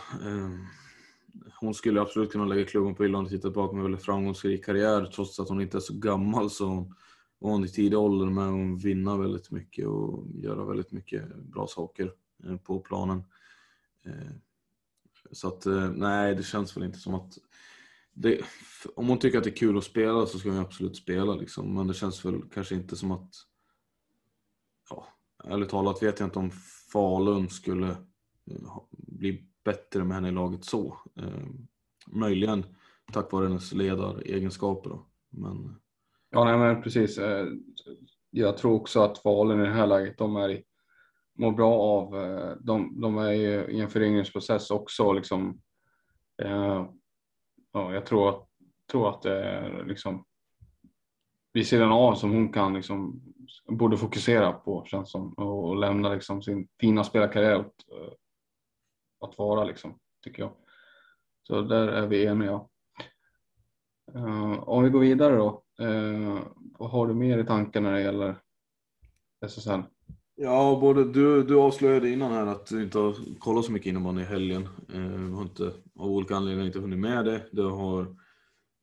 Hon 1.60 1.74
skulle 1.74 2.00
absolut 2.00 2.32
kunna 2.32 2.44
lägga 2.44 2.64
klubban 2.64 2.94
på 2.94 3.02
hyllan 3.02 3.24
och 3.24 3.30
titta 3.30 3.48
tillbaka 3.48 3.72
med 3.72 3.80
en 3.80 3.90
väldigt 3.90 4.04
framgångsrik 4.04 4.64
karriär 4.64 5.04
trots 5.04 5.40
att 5.40 5.48
hon 5.48 5.60
inte 5.60 5.78
är 5.78 5.80
så 5.80 5.94
gammal 5.94 6.50
så 6.50 6.66
hon 6.66 6.94
var 7.38 7.50
hon 7.50 7.64
i 7.64 7.68
tidig 7.68 7.98
ålder 7.98 8.26
med 8.26 8.44
hon 8.44 8.78
vinna 8.78 9.16
väldigt 9.16 9.50
mycket 9.50 9.86
och 9.86 10.26
göra 10.34 10.64
väldigt 10.64 10.92
mycket 10.92 11.36
bra 11.36 11.66
saker 11.66 12.12
eh, 12.44 12.56
på 12.56 12.80
planen. 12.80 13.22
Eh, 14.04 14.32
så 15.32 15.48
att 15.48 15.66
eh, 15.66 15.90
nej, 15.90 16.34
det 16.34 16.42
känns 16.42 16.76
väl 16.76 16.84
inte 16.84 16.98
som 16.98 17.14
att 17.14 17.38
det, 18.12 18.40
om 18.94 19.08
hon 19.08 19.18
tycker 19.18 19.38
att 19.38 19.44
det 19.44 19.50
är 19.50 19.56
kul 19.56 19.78
att 19.78 19.84
spela 19.84 20.26
så 20.26 20.38
ska 20.38 20.50
hon 20.50 20.58
absolut 20.58 20.96
spela 20.96 21.34
liksom. 21.34 21.74
Men 21.74 21.86
det 21.86 21.94
känns 21.94 22.24
väl 22.24 22.42
kanske 22.54 22.74
inte 22.74 22.96
som 22.96 23.10
att 23.10 23.30
ja, 24.90 25.06
ärligt 25.44 25.68
talat 25.68 26.02
vet 26.02 26.20
jag 26.20 26.26
inte 26.26 26.38
om 26.38 26.50
Falun 26.92 27.48
skulle 27.48 27.96
bli 28.90 29.47
bättre 29.68 30.04
med 30.04 30.14
henne 30.14 30.28
i 30.28 30.32
laget 30.32 30.64
så. 30.64 30.98
Eh, 31.16 31.46
möjligen 32.06 32.64
tack 33.12 33.32
vare 33.32 33.46
hennes 33.46 33.72
ledaregenskaper 33.72 34.90
då. 34.90 35.06
Men 35.30 35.76
Ja, 36.30 36.44
nej, 36.44 36.58
men 36.58 36.82
precis. 36.82 37.18
Eh, 37.18 37.46
jag 38.30 38.56
tror 38.56 38.74
också 38.74 39.00
att 39.00 39.18
Falun 39.18 39.60
i 39.60 39.66
det 39.66 39.72
här 39.72 39.86
läget, 39.86 40.18
de 40.18 40.36
är 40.36 40.62
mår 41.38 41.52
bra 41.52 41.74
av, 41.74 42.16
eh, 42.16 42.56
de, 42.60 43.00
de 43.00 43.18
är 43.18 43.32
ju 43.32 43.64
i 43.64 43.80
en 43.80 43.90
föryngringsprocess 43.90 44.70
också 44.70 45.12
liksom. 45.12 45.60
Eh, 46.42 46.86
ja, 47.72 47.94
jag 47.94 48.06
tror 48.06 48.28
att, 48.28 48.48
tror 48.92 49.08
att 49.08 49.22
det 49.22 49.44
är 49.44 49.84
liksom 49.84 50.24
vid 51.52 51.66
sidan 51.66 51.92
av 51.92 52.14
som 52.14 52.30
hon 52.30 52.52
kan 52.52 52.74
liksom 52.74 53.22
borde 53.68 53.96
fokusera 53.96 54.52
på 54.52 54.84
känns 54.84 55.10
som 55.10 55.32
och, 55.32 55.68
och 55.68 55.76
lämna 55.76 56.14
liksom 56.14 56.42
sin 56.42 56.68
fina 56.80 57.04
spelarkarriär 57.04 57.58
åt, 57.58 57.74
att 59.20 59.38
vara 59.38 59.64
liksom 59.64 59.98
tycker 60.24 60.42
jag. 60.42 60.52
Så 61.46 61.62
där 61.62 61.88
är 61.88 62.06
vi 62.06 62.24
eniga. 62.24 62.60
Uh, 64.14 64.68
om 64.68 64.84
vi 64.84 64.90
går 64.90 65.00
vidare 65.00 65.36
då. 65.36 65.64
Uh, 65.80 66.38
vad 66.78 66.90
har 66.90 67.06
du 67.06 67.14
mer 67.14 67.38
i 67.38 67.46
tanken 67.46 67.82
när 67.82 67.92
det 67.92 68.00
gäller 68.00 68.36
SSL? 69.46 69.82
Ja, 70.34 70.78
både 70.80 71.12
du, 71.12 71.42
du 71.42 71.56
avslöjade 71.56 72.10
innan 72.10 72.32
här 72.32 72.46
att 72.46 72.66
du 72.66 72.82
inte 72.82 72.98
har 72.98 73.38
kollat 73.38 73.64
så 73.64 73.72
mycket 73.72 73.86
innebandy 73.86 74.22
i 74.22 74.24
helgen. 74.24 74.68
Uh, 74.94 75.34
har 75.34 75.42
inte, 75.42 75.72
av 75.96 76.10
olika 76.10 76.36
anledningar 76.36 76.66
inte 76.66 76.78
hunnit 76.78 76.98
med 76.98 77.24
det. 77.24 77.48
Det 77.52 77.62
har 77.62 78.16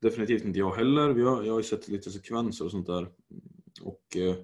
definitivt 0.02 0.44
inte 0.44 0.58
jag 0.58 0.74
heller. 0.74 1.10
Vi 1.10 1.22
har, 1.22 1.42
jag 1.42 1.52
har 1.52 1.60
ju 1.60 1.64
sett 1.64 1.88
lite 1.88 2.10
sekvenser 2.10 2.64
och 2.64 2.70
sånt 2.70 2.86
där. 2.86 3.08
Och 3.82 4.16
uh, 4.16 4.34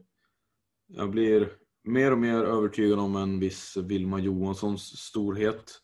jag 0.86 1.10
blir 1.10 1.52
mer 1.84 2.12
och 2.12 2.18
mer 2.18 2.44
övertygad 2.44 2.98
om 2.98 3.16
en 3.16 3.40
viss 3.40 3.76
Vilma 3.76 4.18
Johanssons 4.18 4.82
storhet. 4.82 5.80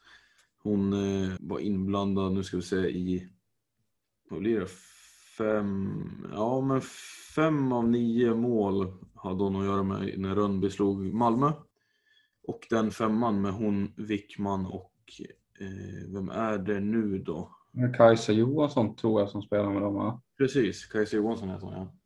Hon 0.63 0.93
eh, 0.93 1.33
var 1.41 1.59
inblandad, 1.59 2.33
nu 2.33 2.43
ska 2.43 2.57
vi 2.57 2.63
se, 2.63 2.77
i, 2.77 3.29
vad 4.31 4.41
blir 4.41 4.61
det, 4.61 4.69
fem, 5.39 6.03
ja 6.33 6.61
men 6.61 6.81
fem 7.35 7.73
av 7.73 7.89
nio 7.89 8.35
mål 8.35 8.93
hade 9.15 9.45
hon 9.45 9.57
att 9.57 9.65
göra 9.65 9.83
med 9.83 10.19
när 10.19 10.35
Rönnby 10.35 10.71
slog 10.71 11.15
Malmö. 11.15 11.53
Och 12.43 12.67
den 12.71 12.91
femman 12.91 13.41
med 13.41 13.53
hon, 13.53 13.93
Wickman 13.97 14.67
och 14.67 14.95
eh, 15.61 16.13
vem 16.15 16.29
är 16.29 16.59
det 16.59 16.81
nu 16.81 17.19
då? 17.19 17.55
Kajsa 17.97 18.33
Johansson 18.33 18.97
tror 18.97 19.21
jag 19.21 19.31
som 19.31 19.43
spelar 19.43 19.73
med 19.73 19.83
dem 19.83 19.95
va? 19.95 20.23
Precis, 20.39 20.87
Kajsa 20.87 21.17
Johansson 21.17 21.49
heter 21.49 21.67
hon 21.67 21.75
ja. 21.75 21.98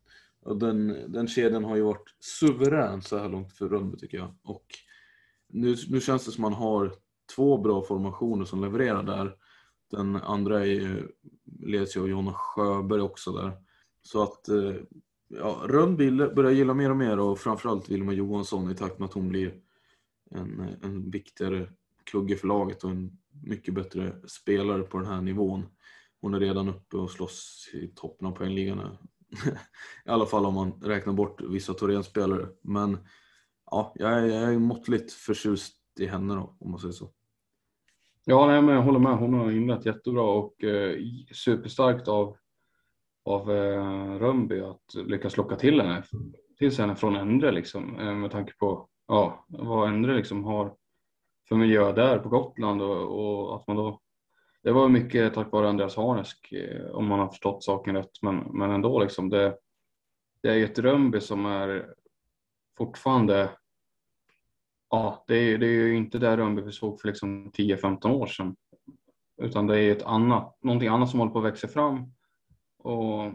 Och 0.42 0.56
den, 0.56 1.12
den 1.12 1.28
kedjan 1.28 1.64
har 1.64 1.76
ju 1.76 1.82
varit 1.82 2.14
suverän 2.20 3.02
så 3.02 3.18
här 3.18 3.28
långt 3.28 3.52
för 3.52 3.68
Rönnby 3.68 3.96
tycker 3.96 4.18
jag. 4.18 4.34
Och 4.42 4.66
nu, 5.48 5.76
nu 5.88 6.00
känns 6.00 6.24
det 6.24 6.32
som 6.32 6.42
man 6.42 6.52
har 6.52 6.92
två 7.36 7.58
bra 7.58 7.82
formationer 7.82 8.44
som 8.44 8.60
levererar 8.60 9.02
där. 9.02 9.36
Den 9.90 10.16
andra 10.16 10.60
är 10.60 10.64
ju, 10.64 11.08
leds 11.60 11.96
ju 11.96 12.00
av 12.00 12.08
Jonna 12.08 12.32
Sjöberg 12.34 13.00
också 13.00 13.32
där. 13.32 13.52
Så 14.02 14.22
att 14.22 14.48
eh, 14.48 14.74
ja, 15.28 15.62
Rönnby 15.64 16.10
börjar 16.10 16.50
gilla 16.50 16.74
mer 16.74 16.90
och 16.90 16.96
mer 16.96 17.18
och 17.18 17.38
framförallt 17.38 17.90
Vilma 17.90 18.12
Johansson 18.12 18.70
i 18.70 18.74
takt 18.74 18.98
med 18.98 19.06
att 19.06 19.12
hon 19.12 19.28
blir 19.28 19.54
en, 20.30 20.76
en 20.82 21.10
viktigare 21.10 21.68
kugge 22.04 22.36
för 22.36 22.48
laget 22.48 22.84
och 22.84 22.90
en 22.90 23.18
mycket 23.44 23.74
bättre 23.74 24.12
spelare 24.26 24.82
på 24.82 24.98
den 24.98 25.06
här 25.06 25.20
nivån. 25.20 25.66
Hon 26.20 26.34
är 26.34 26.40
redan 26.40 26.68
uppe 26.68 26.96
och 26.96 27.10
slåss 27.10 27.70
i 27.72 27.88
toppen 27.88 28.28
av 28.28 28.32
poängligan. 28.32 28.96
I 30.04 30.08
alla 30.08 30.26
fall 30.26 30.46
om 30.46 30.54
man 30.54 30.72
räknar 30.72 31.12
bort 31.12 31.40
vissa 31.40 31.74
Torén-spelare. 31.74 32.48
Men 32.62 32.98
ja, 33.70 33.92
jag 33.94 34.12
är, 34.12 34.26
jag 34.26 34.54
är 34.54 34.58
måttligt 34.58 35.12
förtjust 35.12 35.76
i 36.00 36.06
henne 36.06 36.34
då, 36.34 36.56
om 36.60 36.70
man 36.70 36.80
säger 36.80 36.92
så. 36.92 37.10
Ja, 38.24 38.46
nej, 38.46 38.62
men 38.62 38.74
jag 38.74 38.82
håller 38.82 38.98
med. 38.98 39.16
Hon 39.16 39.34
har 39.34 39.50
inlett 39.50 39.86
jättebra 39.86 40.22
och 40.22 40.64
eh, 40.64 40.96
superstarkt 41.32 42.08
av, 42.08 42.36
av 43.24 43.50
eh, 43.50 44.18
Rönnby 44.18 44.60
att 44.60 44.94
lyckas 44.94 45.36
locka 45.36 45.56
till 45.56 45.80
henne, 45.80 46.02
till 46.58 46.78
henne 46.78 46.96
från 46.96 47.16
Endre 47.16 47.52
liksom, 47.52 47.98
eh, 47.98 48.14
med 48.14 48.30
tanke 48.30 48.52
på 48.58 48.88
ja, 49.08 49.46
vad 49.48 49.88
Endre 49.88 50.16
liksom 50.16 50.44
har 50.44 50.74
för 51.48 51.56
miljö 51.56 51.92
där 51.92 52.18
på 52.18 52.28
Gotland 52.28 52.82
och, 52.82 53.18
och 53.18 53.56
att 53.56 53.66
man 53.66 53.76
då 53.76 54.00
det 54.62 54.72
var 54.72 54.88
mycket 54.88 55.34
tack 55.34 55.52
vare 55.52 55.68
Andreas 55.68 55.96
Harnesk 55.96 56.52
eh, 56.52 56.90
om 56.90 57.06
man 57.06 57.18
har 57.18 57.28
förstått 57.28 57.64
saken 57.64 57.96
rätt, 57.96 58.22
men, 58.22 58.36
men 58.36 58.70
ändå 58.70 59.00
liksom 59.00 59.28
det, 59.28 59.56
det 60.42 60.48
är 60.48 60.54
ju 60.54 60.64
ett 60.64 60.78
Rönnby 60.78 61.20
som 61.20 61.46
är 61.46 61.94
fortfarande 62.78 63.50
Ja, 64.94 65.24
det 65.26 65.34
är, 65.34 65.58
det 65.58 65.66
är 65.66 65.70
ju 65.70 65.96
inte 65.96 66.18
det 66.18 66.36
Rönnby 66.36 66.62
vi 66.62 66.72
såg 66.72 67.00
för 67.00 67.08
liksom 67.08 67.50
10-15 67.50 68.10
år 68.10 68.26
sedan. 68.26 68.56
Utan 69.42 69.66
det 69.66 69.80
är 69.80 69.92
ett 69.92 70.02
annat, 70.02 70.58
någonting 70.62 70.88
annat 70.88 71.10
som 71.10 71.18
håller 71.18 71.32
på 71.32 71.38
att 71.38 71.44
växa 71.44 71.68
fram. 71.68 72.12
Och 72.78 73.32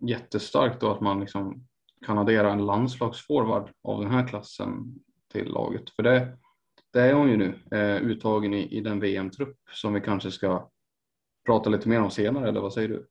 jättestarkt 0.00 0.80
då 0.80 0.90
att 0.90 1.00
man 1.00 1.20
liksom 1.20 1.66
kan 2.06 2.18
addera 2.18 2.52
en 2.52 2.66
landslagsforward 2.66 3.70
av 3.82 4.00
den 4.00 4.10
här 4.10 4.28
klassen 4.28 4.94
till 5.32 5.48
laget. 5.48 5.90
För 5.90 6.02
det, 6.02 6.38
det 6.92 7.00
är 7.00 7.14
hon 7.14 7.30
ju 7.30 7.36
nu, 7.36 7.54
eh, 7.78 8.02
uttagen 8.02 8.54
i, 8.54 8.76
i 8.76 8.80
den 8.80 9.00
VM-trupp 9.00 9.56
som 9.72 9.94
vi 9.94 10.00
kanske 10.00 10.30
ska 10.30 10.70
prata 11.46 11.70
lite 11.70 11.88
mer 11.88 12.00
om 12.00 12.10
senare, 12.10 12.48
eller 12.48 12.60
vad 12.60 12.72
säger 12.72 12.88
du? 12.88 13.06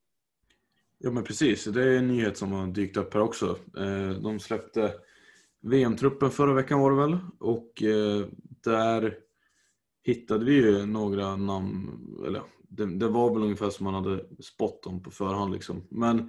Ja 0.98 1.12
men 1.12 1.24
precis, 1.24 1.66
det 1.66 1.84
är 1.84 1.98
en 1.98 2.08
nyhet 2.08 2.38
som 2.38 2.52
har 2.52 2.68
dykt 2.68 2.98
upp 2.98 3.14
här 3.14 3.22
också. 3.22 3.58
Eh, 3.78 4.10
De 4.10 4.40
släppte 4.40 4.94
VM-truppen 5.62 6.30
förra 6.32 6.54
veckan 6.54 6.80
var 6.80 6.92
det 6.92 6.98
väl 6.98 7.18
och 7.40 7.84
eh, 7.84 8.26
där 8.64 9.18
hittade 10.04 10.46
vi 10.46 10.54
ju 10.54 10.86
några 10.86 11.36
namn, 11.36 11.90
eller 12.28 12.42
det, 12.62 12.86
det 12.86 13.08
var 13.08 13.34
väl 13.34 13.44
ungefär 13.44 13.70
som 13.70 13.84
man 13.84 13.94
hade 13.94 14.26
spott 14.40 14.86
om 14.86 15.04
på 15.04 15.12
förhand 15.12 15.54
liksom. 15.54 15.84
Men 15.90 16.20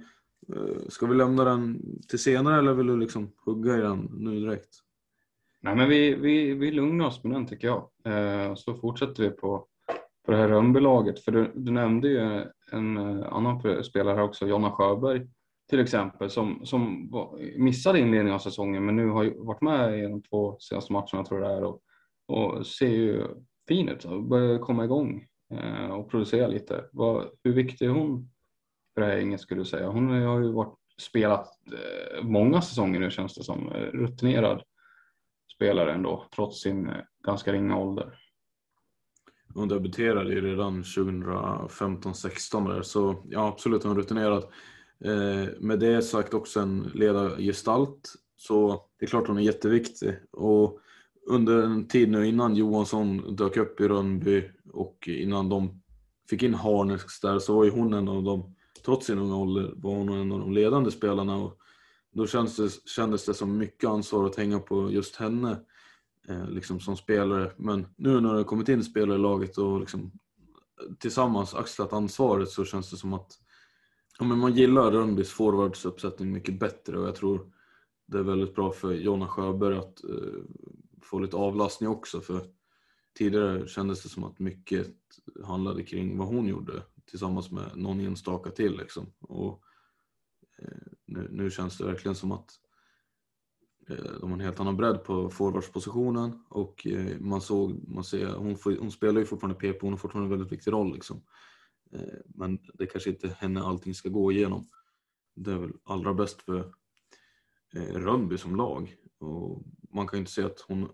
eh, 0.55 0.87
ska 0.89 1.05
vi 1.05 1.15
lämna 1.15 1.43
den 1.43 1.81
till 2.07 2.19
senare 2.19 2.59
eller 2.59 2.73
vill 2.73 2.87
du 2.87 2.97
liksom 2.97 3.31
hugga 3.45 3.77
i 3.77 3.81
den 3.81 4.09
nu 4.13 4.39
direkt? 4.39 4.83
Nej, 5.61 5.75
men 5.75 5.89
vi, 5.89 6.15
vi, 6.15 6.53
vi 6.53 6.71
lugnar 6.71 7.05
oss 7.05 7.23
med 7.23 7.33
den 7.33 7.47
tycker 7.47 7.67
jag. 7.67 7.89
Eh, 8.05 8.55
så 8.55 8.73
fortsätter 8.73 9.23
vi 9.23 9.29
på, 9.29 9.65
på 10.25 10.31
det 10.31 10.37
här 10.37 10.47
Rönnbylaget. 10.47 11.19
För 11.19 11.31
du, 11.31 11.51
du 11.55 11.71
nämnde 11.71 12.07
ju 12.07 12.43
en 12.71 12.97
eh, 12.97 13.33
annan 13.33 13.83
spelare 13.83 14.15
här 14.15 14.23
också, 14.23 14.47
Jonna 14.47 14.71
Sjöberg 14.71 15.27
till 15.69 15.79
exempel, 15.79 16.29
som, 16.29 16.65
som 16.65 17.11
missade 17.55 17.99
inledningen 17.99 18.35
av 18.35 18.39
säsongen 18.39 18.85
men 18.85 18.95
nu 18.95 19.09
har 19.09 19.23
ju 19.23 19.33
varit 19.37 19.61
med 19.61 19.99
i 19.99 20.01
de 20.01 20.21
två 20.21 20.57
senaste 20.59 20.93
matcherna 20.93 21.25
tror 21.25 21.41
jag 21.41 21.51
det 21.51 21.55
är 21.57 21.63
och, 21.63 21.81
och 22.27 22.67
ser 22.67 22.89
ju 22.89 23.27
fin 23.67 23.89
ut 23.89 24.05
och 24.05 24.23
börjar 24.23 24.59
komma 24.59 24.83
igång 24.83 25.25
eh, 25.53 25.91
och 25.91 26.11
producera 26.11 26.47
lite. 26.47 26.85
Vad, 26.91 27.29
hur 27.43 27.53
viktig 27.53 27.85
är 27.85 27.89
hon 27.89 28.29
för 28.93 29.01
det 29.01 29.07
här 29.07 29.17
gänget 29.17 29.41
skulle 29.41 29.61
du 29.61 29.65
säga? 29.65 29.87
Hon 29.87 30.09
har 30.09 30.39
ju 30.39 30.51
varit, 30.51 30.75
spelat 31.01 31.47
eh, 31.67 32.23
många 32.23 32.61
säsonger 32.61 32.99
nu 32.99 33.11
känns 33.11 33.35
det 33.35 33.43
som, 33.43 33.71
eh, 33.71 33.81
rutinerad 33.81 34.63
spelare 35.59 35.93
ändå 35.93 36.25
trots 36.35 36.61
sin 36.61 36.89
eh, 36.89 36.95
ganska 37.25 37.53
ringa 37.53 37.77
ålder. 37.77 38.19
Hon 39.53 39.67
debuterade 39.67 40.33
ju 40.33 40.41
redan 40.41 40.83
2015-16 40.83 42.73
där 42.73 42.81
så 42.81 43.23
ja 43.29 43.47
absolut 43.47 43.83
hon 43.83 43.91
är 43.91 43.95
rutinerad. 43.95 44.43
Eh, 45.05 45.49
med 45.59 45.79
det 45.79 46.01
sagt 46.01 46.33
också 46.33 46.59
en 46.59 46.91
ledargestalt 46.93 48.13
så 48.37 48.85
det 48.99 49.05
är 49.05 49.07
klart 49.07 49.27
hon 49.27 49.37
är 49.37 49.41
jätteviktig. 49.41 50.15
Och 50.31 50.79
under 51.27 51.63
en 51.63 51.87
tid 51.87 52.11
nu 52.11 52.27
innan 52.27 52.55
Johansson 52.55 53.35
dök 53.35 53.57
upp 53.57 53.81
i 53.81 53.87
Rönnby 53.87 54.43
och 54.73 55.07
innan 55.07 55.49
de 55.49 55.81
fick 56.29 56.43
in 56.43 56.53
Harnesk 56.53 57.21
där 57.21 57.39
så 57.39 57.55
var 57.55 57.63
ju 57.63 57.71
hon 57.71 57.93
en 57.93 58.07
av 58.07 58.23
de 58.23 58.55
trots 58.85 59.05
sin 59.05 59.19
unga 59.19 59.35
ålder 59.35 59.73
var 59.75 59.95
hon 59.95 60.09
en 60.09 60.31
av 60.31 60.39
de 60.39 60.53
ledande 60.53 60.91
spelarna 60.91 61.35
och 61.35 61.58
då 62.11 62.27
kändes 62.27 62.55
det, 62.57 62.89
kändes 62.89 63.25
det 63.25 63.33
som 63.33 63.57
mycket 63.57 63.89
ansvar 63.89 64.25
att 64.25 64.35
hänga 64.35 64.59
på 64.59 64.91
just 64.91 65.15
henne 65.15 65.59
eh, 66.27 66.49
liksom 66.49 66.79
som 66.79 66.97
spelare. 66.97 67.51
Men 67.57 67.87
nu 67.97 68.21
när 68.21 68.33
det 68.33 68.43
kommit 68.43 68.69
in 68.69 68.83
spelare 68.83 69.17
i 69.17 69.21
laget 69.21 69.57
och 69.57 69.79
liksom 69.79 70.01
eh, 70.81 70.93
tillsammans 70.99 71.55
axlat 71.55 71.93
ansvaret 71.93 72.49
så 72.49 72.65
känns 72.65 72.91
det 72.91 72.97
som 72.97 73.13
att 73.13 73.31
ja, 74.19 74.25
men 74.25 74.37
man 74.37 74.53
gillar 74.53 74.91
Rönnbys 74.91 75.31
forwardsuppsättning 75.31 76.31
mycket 76.31 76.59
bättre 76.59 76.99
och 76.99 77.07
jag 77.07 77.15
tror 77.15 77.51
det 78.05 78.17
är 78.17 78.23
väldigt 78.23 78.55
bra 78.55 78.71
för 78.71 78.93
Jonna 78.93 79.27
Sjöberg 79.27 79.77
att 79.77 80.03
eh, 80.03 80.41
få 81.01 81.19
lite 81.19 81.35
avlastning 81.35 81.89
också 81.89 82.21
för 82.21 82.41
tidigare 83.17 83.67
kändes 83.67 84.03
det 84.03 84.09
som 84.09 84.23
att 84.23 84.39
mycket 84.39 84.87
handlade 85.43 85.83
kring 85.83 86.17
vad 86.17 86.27
hon 86.27 86.47
gjorde 86.47 86.83
tillsammans 87.09 87.51
med 87.51 87.71
någon 87.75 87.99
enstaka 87.99 88.49
till 88.49 88.77
liksom. 88.77 89.13
Och, 89.19 89.63
Eh, 90.61 90.77
nu, 91.05 91.27
nu, 91.31 91.51
känns 91.51 91.77
det 91.77 91.85
verkligen 91.85 92.15
som 92.15 92.31
att 92.31 92.51
eh, 93.89 94.11
de 94.19 94.31
har 94.31 94.37
en 94.37 94.45
helt 94.45 94.59
annan 94.59 94.77
bredd 94.77 95.03
på 95.03 95.29
forwardspositionen 95.29 96.43
och 96.49 96.87
eh, 96.87 97.19
man 97.19 97.41
såg, 97.41 97.87
man 97.87 98.03
ser, 98.03 98.27
hon, 98.27 98.57
får, 98.57 98.77
hon 98.77 98.91
spelar 98.91 99.19
ju 99.19 99.25
fortfarande 99.25 99.59
PP, 99.59 99.81
hon 99.81 99.93
har 99.93 99.97
fortfarande 99.97 100.25
en 100.25 100.37
väldigt 100.37 100.51
viktig 100.51 100.71
roll 100.71 100.93
liksom. 100.93 101.21
Men 102.25 102.59
det 102.73 102.85
kanske 102.85 103.09
inte 103.09 103.27
henne 103.27 103.61
allting 103.61 103.95
ska 103.95 104.09
gå 104.09 104.31
igenom. 104.31 104.67
Det 105.35 105.51
är 105.51 105.57
väl 105.57 105.73
allra 105.83 106.13
bäst 106.13 106.41
för 106.41 106.73
Rönnby 107.73 108.37
som 108.37 108.55
lag 108.55 108.95
och 109.19 109.63
man 109.93 110.07
kan 110.07 110.17
ju 110.17 110.19
inte 110.19 110.31
säga 110.31 110.47
att 110.47 110.59
hon 110.59 110.89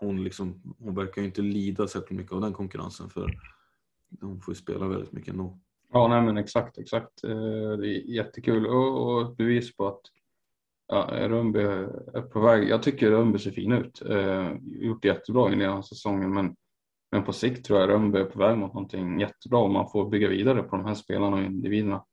hon, 0.00 0.24
liksom, 0.24 0.74
hon 0.78 0.94
verkar 0.94 1.22
ju 1.22 1.28
inte 1.28 1.42
lida 1.42 1.88
särskilt 1.88 2.18
mycket 2.18 2.32
av 2.32 2.40
den 2.40 2.52
konkurrensen 2.52 3.10
för 3.10 3.40
hon 4.20 4.40
får 4.40 4.54
ju 4.54 4.60
spela 4.60 4.88
väldigt 4.88 5.12
mycket 5.12 5.30
ändå. 5.30 5.60
Ja, 5.92 6.08
nej 6.08 6.22
men 6.22 6.36
exakt, 6.36 6.78
exakt. 6.78 7.24
Eh, 7.24 7.70
det 7.70 7.88
är 7.88 8.10
jättekul 8.10 8.66
och, 8.66 9.22
ett 9.22 9.36
bevis 9.36 9.76
på 9.76 9.88
att 9.88 10.00
ja, 10.86 11.08
Rönnby 11.12 11.60
är 11.60 12.22
på 12.22 12.40
väg. 12.40 12.68
Jag 12.68 12.82
tycker 12.82 13.10
Rönnby 13.10 13.38
ser 13.38 13.50
fin 13.50 13.72
ut. 13.72 14.02
Eh, 14.02 14.52
gjort 14.62 15.04
jättebra 15.04 15.52
i 15.52 15.54
den 15.54 15.82
säsongen 15.82 16.34
men, 16.34 16.56
men 17.12 17.24
på 17.24 17.32
sikt 17.32 17.64
tror 17.64 17.80
jag 17.80 17.88
Rönnby 17.88 18.18
är 18.18 18.24
på 18.24 18.38
väg 18.38 18.58
mot 18.58 18.74
någonting 18.74 19.20
jättebra 19.20 19.58
om 19.58 19.72
man 19.72 19.90
får 19.90 20.08
bygga 20.08 20.28
vidare 20.28 20.62
på 20.62 20.76
de 20.76 20.84
här 20.84 20.94
spelarna 20.94 21.36
och 21.36 21.42
individerna. 21.42 22.04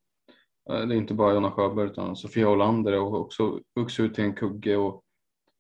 Eh, 0.70 0.80
det 0.80 0.96
är 0.96 0.98
inte 0.98 1.14
bara 1.14 1.34
Jonna 1.34 1.52
Sjöberg 1.52 1.90
utan 1.90 2.16
Sofia 2.16 2.50
Olander 2.50 3.00
och 3.00 3.22
också 3.22 3.60
vuxit 3.76 4.06
ut 4.06 4.16
till 4.16 4.24
en 4.24 4.36
kugge 4.36 4.76
och 4.78 5.04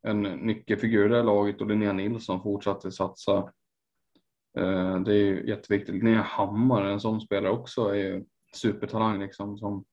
en 0.07 0.21
nyckelfigur 0.21 1.05
i 1.05 1.09
det 1.09 1.15
här 1.15 1.23
laget 1.23 1.61
och 1.61 1.67
Linnea 1.67 1.93
Nilsson 1.93 2.43
fortsatte 2.43 2.91
satsa. 2.91 3.51
Eh, 4.57 4.99
det 4.99 5.13
är 5.13 5.25
ju 5.25 5.47
jätteviktigt. 5.47 5.95
Linnea 5.95 6.21
Hammar, 6.21 6.85
en 6.85 6.99
sån 6.99 7.21
spelare 7.21 7.53
också, 7.53 7.89
är 7.89 7.95
ju 7.95 8.25
supertalang 8.55 9.19
liksom 9.19 9.57
som 9.57 9.85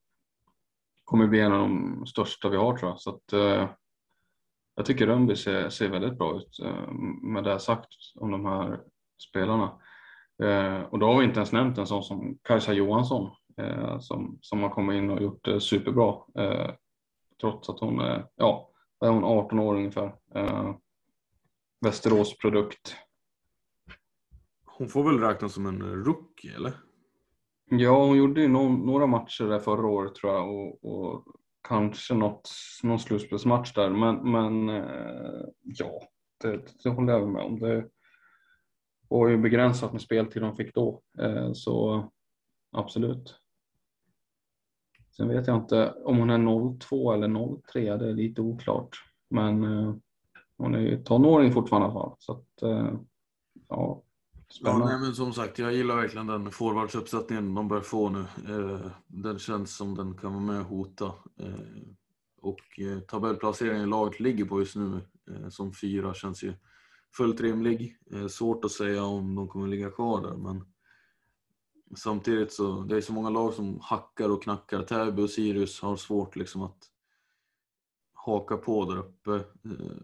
kommer 1.03 1.27
bli 1.27 1.39
en 1.39 1.53
av 1.53 1.59
de 1.59 2.05
största 2.05 2.49
vi 2.49 2.57
har 2.57 2.77
tror 2.77 2.91
jag. 2.91 2.99
Så 2.99 3.09
att, 3.09 3.33
eh, 3.33 3.69
jag 4.75 4.85
tycker 4.85 5.07
Rönnby 5.07 5.35
ser, 5.35 5.69
ser 5.69 5.89
väldigt 5.89 6.17
bra 6.17 6.37
ut 6.37 6.59
eh, 6.63 6.91
med 7.23 7.43
det 7.43 7.59
sagt 7.59 7.87
om 8.15 8.31
de 8.31 8.45
här 8.45 8.81
spelarna. 9.29 9.81
Eh, 10.43 10.81
och 10.81 10.99
då 10.99 11.05
har 11.05 11.19
vi 11.19 11.25
inte 11.25 11.39
ens 11.39 11.51
nämnt 11.51 11.77
en 11.77 11.87
sån 11.87 12.03
som 12.03 12.37
Kajsa 12.43 12.73
Johansson 12.73 13.31
eh, 13.57 13.99
som, 13.99 14.37
som 14.41 14.63
har 14.63 14.69
kommit 14.69 14.95
in 14.95 15.09
och 15.09 15.21
gjort 15.21 15.45
det 15.45 15.61
superbra. 15.61 16.15
trots 17.41 17.69
att 17.69 17.79
hon 17.79 17.99
är, 17.99 18.27
ja, 18.35 18.69
är 19.05 19.09
hon 19.09 19.23
18 19.23 19.59
år 19.59 19.75
ungefär. 19.75 20.15
Västerås 21.81 22.37
produkt. 22.37 22.95
Hon 24.77 24.87
får 24.87 25.03
väl 25.03 25.19
räknas 25.19 25.53
som 25.53 25.65
en 25.65 25.81
rookie 25.81 26.55
eller? 26.55 26.73
Ja, 27.69 28.05
hon 28.05 28.17
gjorde 28.17 28.41
ju 28.41 28.47
no 28.47 28.69
några 28.69 29.07
matcher 29.07 29.43
där 29.43 29.59
förra 29.59 29.87
året 29.87 30.15
tror 30.15 30.33
jag 30.33 30.49
och, 30.49 30.85
och 30.85 31.25
kanske 31.67 32.13
något, 32.13 32.49
någon 32.83 32.99
slutspelsmatch 32.99 33.73
där. 33.73 33.89
Men, 33.89 34.31
men 34.31 34.69
eh, 34.69 35.45
ja, 35.61 36.01
det, 36.41 36.83
det 36.83 36.89
håller 36.89 37.13
jag 37.13 37.29
med 37.29 37.43
om. 37.43 37.59
Det 37.59 37.89
var 39.07 39.27
ju 39.27 39.37
begränsat 39.37 39.91
med 39.91 40.01
speltid 40.01 40.43
hon 40.43 40.55
fick 40.55 40.75
då, 40.75 41.01
eh, 41.19 41.51
så 41.53 42.05
absolut. 42.71 43.35
Sen 45.17 45.27
vet 45.27 45.47
jag 45.47 45.57
inte 45.57 45.91
om 45.91 46.17
hon 46.17 46.29
är 46.29 46.79
02 46.79 47.13
eller 47.13 47.61
03, 47.71 47.97
det 47.97 48.09
är 48.09 48.13
lite 48.13 48.41
oklart. 48.41 48.89
Men 49.29 49.63
eh, 49.63 49.95
hon 50.57 50.75
är 50.75 50.79
ju 50.79 51.03
tonåring 51.03 51.51
fortfarande 51.51 51.87
i 51.87 51.91
alla 51.91 51.99
fall. 51.99 52.15
Så 52.19 52.31
att, 52.31 52.47
ja, 53.69 54.04
ja, 54.61 54.69
Ja, 54.69 54.85
nej, 54.85 54.99
men 54.99 55.15
som 55.15 55.33
sagt, 55.33 55.59
jag 55.59 55.73
gillar 55.73 55.95
verkligen 55.95 56.27
den 56.27 56.51
forwardsuppsättningen 56.51 57.55
de 57.55 57.67
börjar 57.67 57.83
få 57.83 58.09
nu. 58.09 58.19
Eh, 58.19 58.91
den 59.07 59.39
känns 59.39 59.75
som 59.75 59.95
den 59.95 60.17
kan 60.17 60.33
vara 60.33 60.43
med 60.43 60.59
och 60.59 60.65
hota. 60.65 61.05
Eh, 61.39 61.53
och 62.41 62.79
eh, 62.79 62.99
tabellplaceringen 62.99 63.89
laget 63.89 64.19
ligger 64.19 64.45
på 64.45 64.59
just 64.59 64.75
nu 64.75 65.01
eh, 65.29 65.49
som 65.49 65.73
fyra 65.73 66.13
känns 66.13 66.43
ju 66.43 66.53
fullt 67.13 67.41
rimlig. 67.41 67.97
Eh, 68.11 68.27
svårt 68.27 68.65
att 68.65 68.71
säga 68.71 69.03
om 69.03 69.35
de 69.35 69.47
kommer 69.47 69.67
ligga 69.67 69.91
kvar 69.91 70.21
där, 70.21 70.37
men 70.37 70.65
Samtidigt 71.95 72.53
så 72.53 72.81
det 72.81 72.97
är 72.97 73.01
så 73.01 73.13
många 73.13 73.29
lag 73.29 73.53
som 73.53 73.79
hackar 73.81 74.29
och 74.29 74.43
knackar. 74.43 74.83
Täby 74.83 75.21
och 75.21 75.29
Sirius 75.29 75.81
har 75.81 75.95
svårt 75.95 76.35
liksom 76.35 76.61
att 76.61 76.77
haka 78.13 78.57
på 78.57 78.85
där 78.85 78.97
uppe. 78.97 79.35
Eh, 79.35 79.97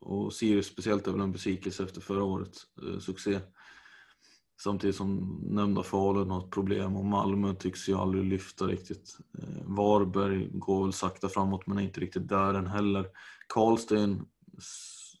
och 0.00 0.32
Sirius 0.32 0.66
speciellt 0.66 1.06
är 1.06 1.12
väl 1.12 1.20
en 1.20 1.32
besvikelse 1.32 1.84
efter 1.84 2.00
förra 2.00 2.24
årets 2.24 2.66
succé. 3.00 3.40
Samtidigt 4.58 4.96
som 4.96 5.40
nämnda 5.42 5.82
Falun 5.82 6.30
har 6.30 6.44
ett 6.44 6.50
problem 6.50 6.96
och 6.96 7.04
Malmö 7.04 7.54
tycks 7.54 7.88
ju 7.88 7.94
aldrig 7.94 8.24
lyfta 8.24 8.66
riktigt. 8.66 9.18
Eh, 9.38 9.64
Varberg 9.64 10.48
går 10.52 10.84
väl 10.84 10.92
sakta 10.92 11.28
framåt 11.28 11.66
men 11.66 11.78
är 11.78 11.82
inte 11.82 12.00
riktigt 12.00 12.28
där 12.28 12.54
än 12.54 12.66
heller. 12.66 13.06
Karlsten 13.48 14.26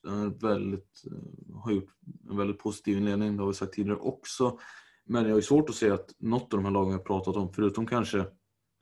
är 0.06 0.40
väldigt, 0.40 1.02
eh, 1.06 1.56
har 1.56 1.72
gjort 1.72 1.90
en 2.30 2.36
väldigt 2.36 2.58
positiv 2.58 2.96
inledning, 2.96 3.36
det 3.36 3.42
har 3.42 3.48
vi 3.48 3.54
sagt 3.54 3.72
tidigare 3.72 3.98
också. 3.98 4.58
Men 5.04 5.28
jag 5.28 5.34
har 5.34 5.40
svårt 5.40 5.70
att 5.70 5.76
se 5.76 5.90
att 5.90 6.14
något 6.18 6.54
av 6.54 6.58
de 6.58 6.64
här 6.64 6.72
lagen 6.72 6.92
jag 6.92 7.04
pratat 7.04 7.36
om, 7.36 7.52
förutom 7.52 7.86
kanske 7.86 8.26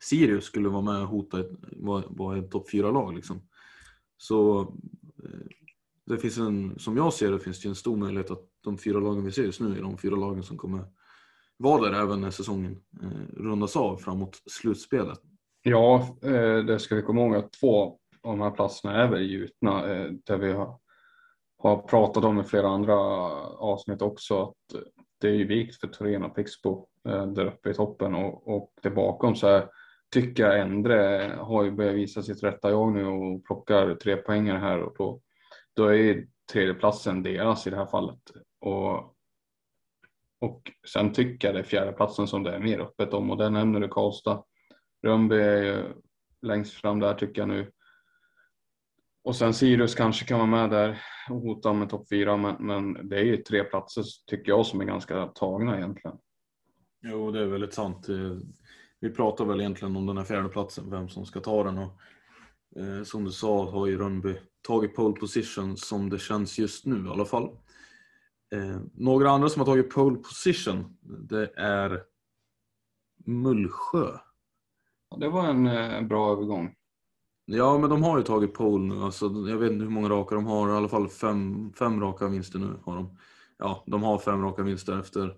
Sirius, 0.03 0.45
skulle 0.45 0.69
vara 0.69 0.83
med 0.83 1.03
och 1.03 1.09
hota 1.09 1.41
ett, 1.41 1.51
vara 2.09 2.39
ett 2.39 2.51
topp 2.51 2.71
4-lag. 2.71 3.15
Liksom. 3.15 3.43
Så 4.17 4.61
eh, 5.25 5.47
det 6.07 6.19
finns 6.19 6.39
en, 6.39 6.79
som 6.79 6.97
jag 6.97 7.13
ser 7.13 7.33
det 7.33 7.41
finns 7.41 7.61
det 7.61 7.69
en 7.69 7.75
stor 7.75 7.97
möjlighet 7.97 8.31
att 8.31 8.43
de 8.65 8.79
fyra 8.79 9.01
lagen 9.01 9.25
vi 9.25 9.33
ser 9.33 9.43
just 9.43 9.61
nu 9.61 9.79
är 9.79 9.83
de 9.83 9.99
fyra 9.99 10.17
lagen 10.17 10.43
som 10.43 10.57
kommer 10.57 10.85
vara 11.57 11.91
där 11.91 12.03
även 12.03 12.21
när 12.21 12.31
säsongen 12.31 12.81
eh, 13.03 13.43
rundas 13.43 13.77
av 13.77 13.97
framåt 13.97 14.43
slutspelet. 14.51 15.19
Ja, 15.63 16.19
eh, 16.23 16.59
det 16.59 16.79
ska 16.79 16.95
vi 16.95 17.03
komma 17.03 17.21
ihåg 17.21 17.35
att 17.35 17.53
två 17.53 17.99
av 18.23 18.37
de 18.37 18.41
här 18.41 18.51
platserna 18.51 19.03
är 19.03 19.09
väl 19.09 19.31
gjutna. 19.31 19.95
Eh, 19.95 20.11
där 20.11 20.39
vi 20.39 20.53
har, 20.53 20.79
har 21.59 21.77
pratat 21.83 22.25
om 22.25 22.41
i 22.41 22.45
flera 22.45 22.69
andra 22.69 22.95
avsnitt 22.95 24.03
också. 24.03 24.43
Att 24.43 24.83
det 25.21 25.29
är 25.29 25.33
ju 25.33 25.47
vikt 25.47 25.81
för 25.81 25.89
Torén 25.89 26.25
och 26.25 26.35
Pixbo 26.35 26.87
eh, 27.09 27.27
där 27.27 27.47
uppe 27.47 27.71
i 27.71 27.75
toppen 27.75 28.15
och, 28.15 28.57
och 28.57 28.73
där 28.83 28.91
bakom 28.91 29.35
så 29.35 29.47
här, 29.47 29.69
tycker 30.13 30.43
jag 30.43 30.61
Endre 30.61 31.33
har 31.41 31.65
ju 31.65 31.71
börjat 31.71 31.95
visa 31.95 32.23
sitt 32.23 32.43
rätta 32.43 32.71
jag 32.71 32.93
nu 32.93 33.07
och 33.07 33.45
plockar 33.45 33.95
tre 33.95 34.17
poänger 34.17 34.55
här 34.55 34.83
och 34.83 34.95
då, 34.99 35.21
då 35.77 35.95
är 35.95 36.27
tredjeplatsen 36.53 37.23
deras 37.23 37.67
i 37.67 37.71
det 37.71 37.77
här 37.77 37.87
fallet. 37.87 38.21
Och, 38.61 39.17
och 40.41 40.73
sen 40.93 41.13
tycker 41.13 41.49
jag 41.49 41.55
det 41.55 41.59
är 41.59 41.65
fjärdeplatsen 41.65 42.27
som 42.27 42.43
det 42.43 42.55
är 42.55 42.61
mer 42.61 42.81
öppet 42.81 43.15
om 43.15 43.31
och 43.31 43.37
den 43.37 43.53
nämner 43.53 43.81
du 43.81 43.89
Karlstad. 43.89 44.45
Rönnby 45.03 45.37
är 45.37 45.63
ju 45.63 45.93
längst 46.43 46.73
fram 46.73 47.01
där 47.01 47.15
tycker 47.15 47.43
jag 47.43 47.49
nu. 47.49 47.71
Och 49.25 49.37
sen 49.37 49.55
Sirius 49.55 49.95
kanske 49.95 50.25
kan 50.25 50.39
vara 50.39 50.51
med 50.51 50.71
där 50.71 51.03
och 51.31 51.41
hota 51.41 51.73
med 51.73 51.91
topp 51.91 52.09
fyra, 52.09 52.37
men, 52.37 52.57
men 52.59 53.09
det 53.09 53.17
är 53.17 53.25
ju 53.25 53.37
tre 53.37 53.65
platser 53.65 54.05
tycker 54.27 54.49
jag 54.49 54.67
som 54.67 54.81
är 54.81 54.85
ganska 54.85 55.27
tagna 55.27 55.77
egentligen. 55.77 56.17
Jo, 57.03 57.31
det 57.31 57.41
är 57.41 57.47
väldigt 57.47 57.75
sant. 57.75 58.07
Vi 59.01 59.11
pratar 59.11 59.45
väl 59.45 59.61
egentligen 59.61 59.97
om 59.97 60.07
den 60.07 60.19
här 60.19 60.25
fjärde 60.25 60.49
platsen, 60.49 60.91
vem 60.91 61.09
som 61.09 61.27
ska 61.27 61.41
ta 61.41 61.65
den. 61.65 61.79
Och, 61.79 62.01
som 63.05 63.25
du 63.25 63.33
sa 63.33 63.71
har 63.71 63.87
ju 63.87 63.99
Rönnby 63.99 64.37
tagit 64.63 64.95
pole 64.95 65.15
position 65.15 65.77
som 65.77 66.11
det 66.11 66.19
känns 66.19 66.59
just 66.59 66.87
nu 66.87 67.07
i 67.07 67.09
alla 67.09 67.25
fall. 67.25 67.51
Eh, 68.55 68.81
några 68.95 69.31
andra 69.31 69.49
som 69.49 69.61
har 69.61 69.67
tagit 69.67 69.91
pole 69.91 70.17
position, 70.17 70.97
det 71.01 71.53
är 71.57 72.03
Mullsjö. 73.25 74.19
Det 75.17 75.29
var 75.29 75.47
en 75.47 75.67
eh, 75.67 76.03
bra 76.03 76.33
övergång. 76.33 76.75
Ja, 77.45 77.79
men 77.79 77.91
de 77.91 78.03
har 78.03 78.19
ju 78.19 78.25
tagit 78.25 78.55
pole 78.55 78.95
nu. 78.95 79.03
Alltså, 79.03 79.27
jag 79.27 79.59
vet 79.59 79.73
inte 79.73 79.85
hur 79.85 79.91
många 79.91 80.09
raka 80.09 80.35
de 80.35 80.47
har. 80.47 80.69
I 80.69 80.73
alla 80.73 80.89
fall 80.89 81.09
fem, 81.09 81.73
fem 81.73 82.01
raka 82.01 82.29
vinster 82.29 82.59
nu 82.59 82.79
har 82.85 82.97
de. 82.97 83.19
Ja, 83.59 83.85
de 83.87 84.03
har 84.03 84.19
fem 84.19 84.43
raka 84.43 84.63
vinster 84.63 85.01
efter, 85.01 85.37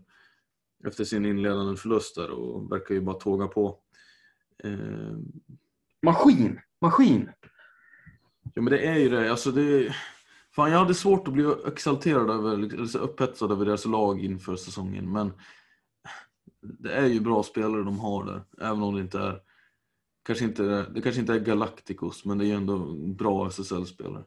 efter 0.86 1.04
sin 1.04 1.26
inledande 1.26 1.76
förlust 1.76 2.14
där 2.14 2.30
och 2.30 2.72
verkar 2.72 2.94
ju 2.94 3.00
bara 3.00 3.16
tåga 3.16 3.46
på. 3.46 3.78
Eh... 4.64 5.16
Maskin! 6.02 6.60
Maskin! 6.86 7.30
Ja, 8.54 8.62
men 8.62 8.64
det 8.64 8.86
är 8.86 8.98
ju 8.98 9.08
det. 9.08 9.30
Alltså, 9.30 9.50
det 9.50 9.94
Fan, 10.50 10.70
jag 10.70 10.78
hade 10.78 10.94
svårt 10.94 11.28
att 11.28 11.34
bli 11.34 11.54
exalterad 11.66 12.30
över, 12.30 12.52
eller 12.54 12.96
upphetsad 12.96 13.52
över 13.52 13.64
deras 13.64 13.86
lag 13.86 14.24
inför 14.24 14.56
säsongen, 14.56 15.12
men 15.12 15.32
det 16.60 16.92
är 16.92 17.06
ju 17.06 17.20
bra 17.20 17.42
spelare 17.42 17.82
de 17.82 17.98
har 17.98 18.24
där, 18.24 18.42
även 18.60 18.82
om 18.82 18.94
det 18.94 19.00
inte 19.00 19.18
är 19.18 19.40
kanske 20.24 20.44
inte, 20.44 20.62
det 20.82 21.02
kanske 21.02 21.20
inte 21.20 21.34
är 21.34 21.40
Galacticos, 21.40 22.24
men 22.24 22.38
det 22.38 22.44
är 22.44 22.46
ju 22.46 22.54
ändå 22.54 22.78
bra 22.94 23.46
SSL-spelare. 23.48 24.24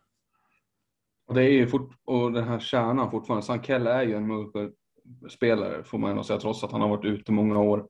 Och 1.28 1.34
det 1.36 1.44
är 1.44 1.52
ju 1.52 1.68
fort, 1.68 1.92
och 2.06 2.32
den 2.32 2.44
här 2.44 2.60
kärnan 2.60 3.12
fortfarande, 3.12 3.46
Sankell 3.46 3.88
är 3.88 4.04
ju 4.04 4.16
en 4.16 4.52
spelare 5.30 5.84
får 5.84 5.98
man 5.98 6.12
ändå 6.12 6.24
säga, 6.24 6.40
trots 6.40 6.64
att 6.64 6.72
han 6.72 6.82
har 6.82 6.90
varit 6.90 7.06
ute 7.06 7.32
många 7.32 7.60
år. 7.60 7.88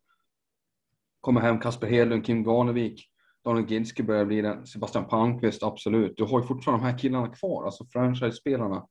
Kommer 1.22 1.42
hem 1.42 1.60
Kasper 1.60 1.88
Hedlund, 1.88 2.26
Kim 2.26 2.44
Garnevik, 2.44 3.10
Daniel 3.50 3.72
Gidske 3.72 4.04
börjar 4.04 4.26
bli 4.26 4.42
den, 4.42 4.68
Sebastian 4.68 5.08
Palmqvist, 5.08 5.64
absolut. 5.64 6.18
Du 6.18 6.24
har 6.24 6.40
ju 6.40 6.46
fortfarande 6.46 6.86
de 6.86 6.92
här 6.92 6.98
killarna 6.98 7.28
kvar, 7.28 7.66
alltså 7.66 7.86
franchise-spelarna 7.86 8.88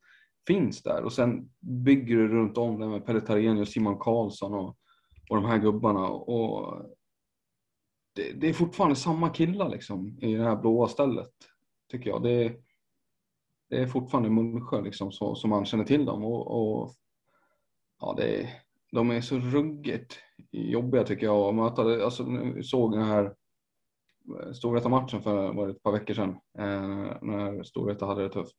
finns 0.46 0.82
där 0.82 1.04
och 1.04 1.12
sen 1.12 1.50
bygger 1.60 2.16
du 2.16 2.28
runt 2.28 2.58
om 2.58 2.80
det 2.80 2.88
med 2.88 3.06
Pelle 3.06 3.20
Tarén 3.20 3.58
och 3.58 3.68
Simon 3.68 3.98
Karlsson 3.98 4.54
och, 4.54 4.76
och 5.30 5.36
de 5.36 5.44
här 5.44 5.58
gubbarna 5.58 6.08
och 6.08 6.82
det, 8.14 8.32
det, 8.32 8.48
är 8.48 8.52
fortfarande 8.52 8.96
samma 8.96 9.30
killar 9.30 9.68
liksom 9.68 10.18
i 10.22 10.34
det 10.34 10.44
här 10.44 10.56
blåa 10.56 10.88
stället 10.88 11.32
tycker 11.90 12.10
jag. 12.10 12.22
Det, 12.22 12.56
det 13.70 13.76
är 13.76 13.86
fortfarande 13.86 14.30
Mullsjö 14.30 14.80
liksom 14.80 15.12
så, 15.12 15.34
som 15.34 15.50
man 15.50 15.64
känner 15.66 15.84
till 15.84 16.04
dem 16.04 16.24
och, 16.24 16.46
och 16.46 16.94
ja, 18.00 18.14
det 18.16 18.40
är, 18.40 18.50
de 18.92 19.10
är 19.10 19.20
så 19.20 19.38
ruggigt 19.38 20.18
jobbiga 20.50 21.04
tycker 21.04 21.26
jag 21.26 21.48
att 21.48 21.54
möta. 21.54 22.04
Alltså, 22.04 22.26
såg 22.62 22.92
den 22.92 23.02
här 23.02 23.34
Storvreta-matchen 24.52 25.22
för 25.22 25.52
var 25.52 25.66
det 25.66 25.72
ett 25.72 25.82
par 25.82 25.92
veckor 25.92 26.14
sedan 26.14 26.30
eh, 26.58 27.16
när 27.22 27.62
Storvreta 27.62 28.06
hade 28.06 28.22
det 28.22 28.28
tufft. 28.28 28.56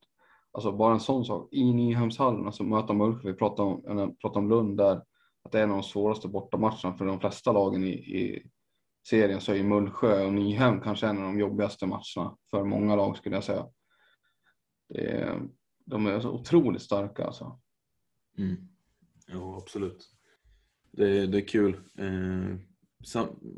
Alltså 0.51 0.71
bara 0.71 0.93
en 0.93 0.99
sån 0.99 1.25
sak 1.25 1.49
i 1.51 1.73
Nyhemshallen, 1.73 2.45
alltså 2.45 2.63
möta 2.63 2.93
Mullsjö. 2.93 3.31
Vi 3.31 3.37
pratade 3.37 3.69
om, 3.69 4.15
pratade 4.21 4.39
om 4.39 4.49
Lund 4.49 4.77
där, 4.77 5.01
att 5.43 5.51
det 5.51 5.59
är 5.59 5.63
en 5.63 5.71
av 5.71 5.77
de 5.77 5.83
svåraste 5.83 6.27
bortamatcherna 6.27 6.97
för 6.97 7.05
de 7.05 7.19
flesta 7.19 7.51
lagen 7.51 7.83
i, 7.83 7.89
i 7.91 8.49
serien 9.09 9.41
så 9.41 9.53
är 9.53 9.63
Mullsjö 9.63 10.25
och 10.25 10.33
Nyhem 10.33 10.81
kanske 10.81 11.07
en 11.07 11.17
av 11.17 11.23
de 11.23 11.39
jobbigaste 11.39 11.85
matcherna 11.85 12.37
för 12.49 12.63
många 12.63 12.95
lag 12.95 13.17
skulle 13.17 13.35
jag 13.35 13.43
säga. 13.43 13.67
Det 14.89 15.07
är, 15.07 15.41
de 15.85 16.07
är 16.07 16.19
så 16.19 16.29
otroligt 16.29 16.81
starka 16.81 17.25
alltså. 17.25 17.59
Mm. 18.37 18.55
Ja, 19.27 19.57
absolut. 19.57 20.09
Det, 20.91 21.27
det 21.27 21.37
är 21.37 21.47
kul. 21.47 21.81
Eh, 21.97 22.68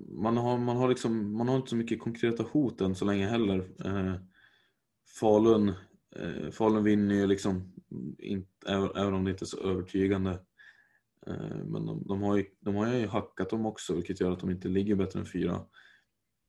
man, 0.09 0.37
har, 0.37 0.57
man, 0.57 0.77
har 0.77 0.89
liksom, 0.89 1.37
man 1.37 1.47
har 1.47 1.55
inte 1.55 1.69
så 1.69 1.75
mycket 1.75 1.99
konkreta 1.99 2.43
hot 2.43 2.81
än 2.81 2.95
så 2.95 3.05
länge 3.05 3.27
heller. 3.27 3.71
Eh, 3.85 4.15
Falun, 5.19 5.73
eh, 6.15 6.51
Falun 6.51 6.83
vinner 6.83 7.15
ju 7.15 7.27
liksom, 7.27 7.73
inte, 8.17 8.67
även 8.95 9.13
om 9.13 9.23
det 9.23 9.31
inte 9.31 9.43
är 9.43 9.47
så 9.47 9.59
övertygande. 9.59 10.39
Eh, 11.27 11.65
men 11.65 11.85
de, 11.85 12.03
de, 12.07 12.21
har 12.21 12.37
ju, 12.37 12.45
de 12.59 12.75
har 12.75 12.93
ju 12.93 13.07
hackat 13.07 13.49
dem 13.49 13.65
också 13.65 13.95
vilket 13.95 14.21
gör 14.21 14.31
att 14.31 14.39
de 14.39 14.49
inte 14.49 14.67
ligger 14.67 14.95
bättre 14.95 15.19
än 15.19 15.25
fyra. 15.25 15.65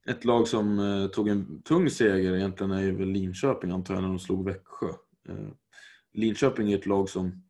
Ett 0.06 0.24
lag 0.24 0.48
som 0.48 0.78
eh, 0.78 1.06
tog 1.06 1.28
en 1.28 1.62
tung 1.62 1.90
seger 1.90 2.36
egentligen 2.36 2.72
är 2.72 2.82
ju 2.82 2.96
väl 2.96 3.08
Linköping 3.08 3.70
antar 3.70 3.94
jag 3.94 4.02
när 4.02 4.08
de 4.08 4.18
slog 4.18 4.44
Växjö. 4.44 4.88
Eh, 5.28 5.48
Linköping 6.12 6.72
är 6.72 6.78
ett 6.78 6.86
lag 6.86 7.08
som 7.08 7.44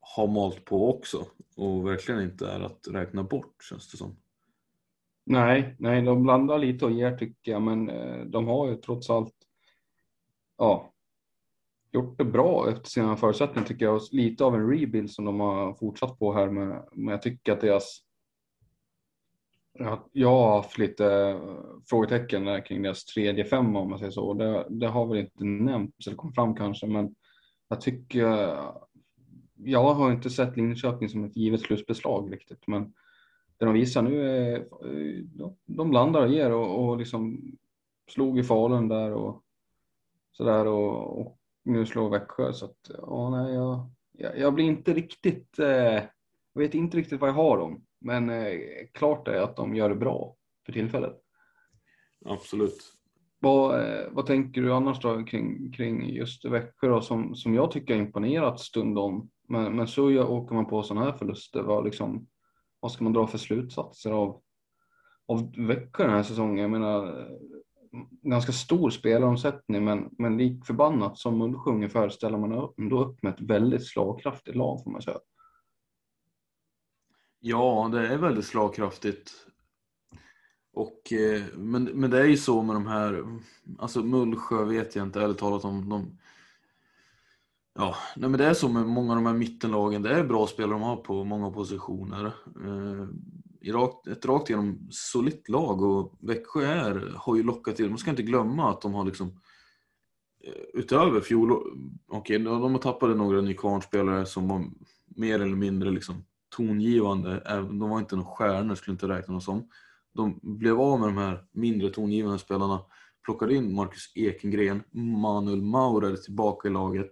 har 0.00 0.26
malt 0.26 0.64
på 0.64 0.90
också 0.90 1.26
och 1.56 1.86
verkligen 1.86 2.22
inte 2.22 2.48
är 2.48 2.60
att 2.60 2.88
räkna 2.90 3.22
bort 3.22 3.64
känns 3.68 3.90
det 3.90 3.96
som. 3.96 4.16
Nej, 5.24 5.76
nej, 5.78 6.02
de 6.02 6.22
blandar 6.22 6.58
lite 6.58 6.84
och 6.84 6.92
ger 6.92 7.16
tycker 7.16 7.52
jag, 7.52 7.62
men 7.62 7.90
eh, 7.90 8.24
de 8.24 8.48
har 8.48 8.68
ju 8.68 8.76
trots 8.76 9.10
allt 9.10 9.34
ja, 10.58 10.92
gjort 11.92 12.18
det 12.18 12.24
bra 12.24 12.70
efter 12.70 12.90
sina 12.90 13.16
förutsättningar 13.16 13.68
tycker 13.68 13.84
jag. 13.84 13.94
Och 13.94 14.02
lite 14.12 14.44
av 14.44 14.54
en 14.54 14.70
rebuild 14.70 15.10
som 15.10 15.24
de 15.24 15.40
har 15.40 15.74
fortsatt 15.74 16.18
på 16.18 16.32
här 16.32 16.50
med. 16.50 16.88
Men 16.92 17.12
jag 17.12 17.22
tycker 17.22 17.52
att 17.52 17.60
deras 17.60 18.02
jag 20.12 20.28
har 20.28 20.56
haft 20.56 20.78
lite 20.78 21.06
eh, 21.06 21.40
frågetecken 21.90 22.62
kring 22.62 22.82
deras 22.82 23.04
tredje 23.04 23.44
femma 23.44 23.80
om 23.80 23.90
man 23.90 23.98
säger 23.98 24.12
så. 24.12 24.34
Det, 24.34 24.66
det 24.70 24.86
har 24.86 25.06
väl 25.06 25.18
inte 25.18 25.44
nämnts 25.44 26.06
eller 26.06 26.16
kommit 26.16 26.34
fram 26.34 26.56
kanske, 26.56 26.86
men 26.86 27.14
jag 27.68 27.80
tycker. 27.80 28.58
Jag 29.64 29.94
har 29.94 30.12
inte 30.12 30.30
sett 30.30 30.56
Linköping 30.56 31.08
som 31.08 31.24
ett 31.24 31.36
givet 31.36 31.60
slutbeslag 31.60 32.32
riktigt, 32.32 32.66
men 32.66 32.92
det 33.62 33.66
de 33.66 33.74
visar 33.74 34.02
nu 34.02 34.30
är 34.30 34.56
eh, 34.56 35.50
de 35.66 35.92
landar 35.92 36.22
och 36.22 36.32
ger 36.32 36.52
och, 36.52 36.84
och 36.84 36.98
liksom 36.98 37.40
slog 38.10 38.38
i 38.38 38.42
Falun 38.42 38.88
där 38.88 39.12
och 39.12 39.42
så 40.32 40.44
där 40.44 40.66
och, 40.66 41.20
och 41.20 41.38
nu 41.64 41.86
slår 41.86 42.10
Växjö 42.10 42.52
så 42.52 42.64
att 42.64 42.90
ja, 43.02 43.30
nej, 43.30 43.54
jag, 43.54 43.90
jag, 44.12 44.38
jag 44.38 44.54
blir 44.54 44.64
inte 44.64 44.92
riktigt. 44.92 45.58
Eh, 45.58 46.02
jag 46.54 46.62
vet 46.62 46.74
inte 46.74 46.96
riktigt 46.96 47.20
vad 47.20 47.30
jag 47.30 47.34
har 47.34 47.58
dem, 47.58 47.84
men 48.00 48.30
eh, 48.30 48.58
klart 48.92 49.28
är 49.28 49.40
att 49.40 49.56
de 49.56 49.74
gör 49.76 49.88
det 49.88 49.96
bra 49.96 50.36
för 50.66 50.72
tillfället. 50.72 51.16
Absolut. 52.24 52.92
Vad, 53.38 53.80
eh, 53.80 54.06
vad 54.10 54.26
tänker 54.26 54.62
du 54.62 54.72
annars 54.72 55.00
då 55.00 55.24
kring, 55.24 55.72
kring 55.72 56.10
just 56.10 56.44
Växjö 56.44 56.88
då, 56.88 57.00
som, 57.00 57.34
som 57.34 57.54
jag 57.54 57.70
tycker 57.70 57.94
har 57.94 58.00
imponerat 58.00 58.60
stundom? 58.60 59.30
Men, 59.48 59.76
men 59.76 59.86
så 59.86 60.24
åker 60.24 60.54
man 60.54 60.66
på 60.66 60.82
sådana 60.82 61.06
här 61.06 61.12
förluster. 61.12 61.62
Vad, 61.62 61.84
liksom, 61.84 62.26
vad 62.82 62.92
ska 62.92 63.04
man 63.04 63.12
dra 63.12 63.26
för 63.26 63.38
slutsatser 63.38 64.10
av, 64.10 64.40
av 65.28 65.52
Växjö 65.56 66.04
den 66.04 66.12
här 66.12 66.22
säsongen? 66.22 66.58
Jag 66.58 66.70
menar, 66.70 67.28
ganska 68.22 68.52
stor 68.52 68.90
spelaromsättning 68.90 69.84
men, 69.84 70.10
men 70.18 70.36
lik 70.36 70.66
förbannat 70.66 71.18
som 71.18 71.38
Mullsjö 71.38 71.70
ungefär 71.70 72.08
ställer 72.08 72.38
man 72.38 72.72
ändå 72.78 73.04
upp 73.04 73.22
med 73.22 73.34
ett 73.34 73.40
väldigt 73.40 73.86
slagkraftigt 73.86 74.56
lag 74.56 74.84
får 74.84 74.90
man 74.90 75.02
säga. 75.02 75.18
Ja, 77.40 77.90
det 77.92 78.08
är 78.08 78.18
väldigt 78.18 78.46
slagkraftigt. 78.46 79.32
Och, 80.72 81.12
eh, 81.12 81.42
men, 81.54 81.84
men 81.84 82.10
det 82.10 82.20
är 82.20 82.24
ju 82.24 82.36
så 82.36 82.62
med 82.62 82.76
de 82.76 82.86
här, 82.86 83.24
alltså 83.78 84.02
Mullsjö 84.02 84.64
vet 84.64 84.96
jag 84.96 85.06
inte 85.06 85.20
ärligt 85.20 85.38
talat 85.38 85.64
om 85.64 85.88
de 85.88 86.18
Ja, 87.74 87.96
nej 88.16 88.30
men 88.30 88.38
det 88.38 88.46
är 88.46 88.54
så 88.54 88.68
med 88.68 88.86
många 88.86 89.12
av 89.12 89.16
de 89.16 89.26
här 89.26 89.34
mittenlagen. 89.34 90.02
Det 90.02 90.14
är 90.14 90.24
bra 90.24 90.46
spelare 90.46 90.72
de 90.72 90.82
har 90.82 90.96
på 90.96 91.24
många 91.24 91.50
positioner. 91.50 92.26
Eh, 92.64 93.08
ett 94.12 94.26
rakt 94.26 94.50
igenom 94.50 94.88
solitt 94.90 95.48
lag 95.48 95.82
och 95.82 96.18
Växjö 96.20 96.64
är, 96.64 97.14
har 97.16 97.36
ju 97.36 97.42
lockat 97.42 97.76
till, 97.76 97.88
man 97.88 97.98
ska 97.98 98.10
inte 98.10 98.22
glömma 98.22 98.70
att 98.70 98.80
de 98.80 98.94
har 98.94 99.04
liksom 99.04 99.28
eh, 100.44 100.62
utöver 100.74 101.20
fjol, 101.20 101.52
okej 101.52 102.36
okay, 102.36 102.38
de 102.38 102.72
har 102.72 102.78
tappat 102.78 103.16
några 103.16 103.40
Nykvarnspelare 103.40 104.26
som 104.26 104.48
var 104.48 104.64
mer 105.06 105.40
eller 105.40 105.56
mindre 105.56 105.90
liksom 105.90 106.24
tongivande, 106.56 107.42
de 107.70 107.90
var 107.90 107.98
inte 107.98 108.16
några 108.16 108.30
stjärnor 108.30 108.74
skulle 108.74 108.92
inte 108.92 109.08
räkna 109.08 109.32
dem 109.32 109.40
som. 109.40 109.68
De 110.14 110.40
blev 110.42 110.80
av 110.80 111.00
med 111.00 111.08
de 111.08 111.16
här 111.16 111.44
mindre 111.52 111.90
tongivande 111.90 112.38
spelarna, 112.38 112.80
plockade 113.24 113.54
in 113.54 113.74
Marcus 113.74 114.12
Ekengren, 114.14 114.82
Manuel 114.92 115.62
Maurer 115.62 116.16
tillbaka 116.16 116.68
i 116.68 116.70
laget. 116.70 117.10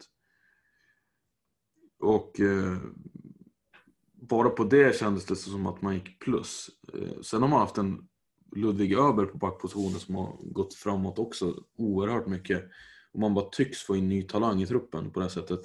Och 2.00 2.40
eh, 2.40 2.76
bara 4.14 4.50
på 4.50 4.64
det 4.64 4.96
kändes 4.96 5.24
det 5.24 5.36
som 5.36 5.66
att 5.66 5.82
man 5.82 5.94
gick 5.94 6.18
plus. 6.18 6.70
Eh, 6.94 7.20
sen 7.22 7.42
har 7.42 7.48
man 7.48 7.60
haft 7.60 7.78
en 7.78 8.08
Ludvig 8.56 8.92
Öberg 8.92 9.26
på 9.26 9.38
backpositionen 9.38 10.00
som 10.00 10.14
har 10.14 10.36
gått 10.42 10.74
framåt 10.74 11.18
också 11.18 11.64
oerhört 11.76 12.26
mycket. 12.26 12.64
Och 13.12 13.20
man 13.20 13.34
bara 13.34 13.48
tycks 13.50 13.82
få 13.82 13.96
in 13.96 14.08
ny 14.08 14.22
talang 14.22 14.62
i 14.62 14.66
truppen 14.66 15.10
på 15.10 15.20
det 15.20 15.30
sättet. 15.30 15.60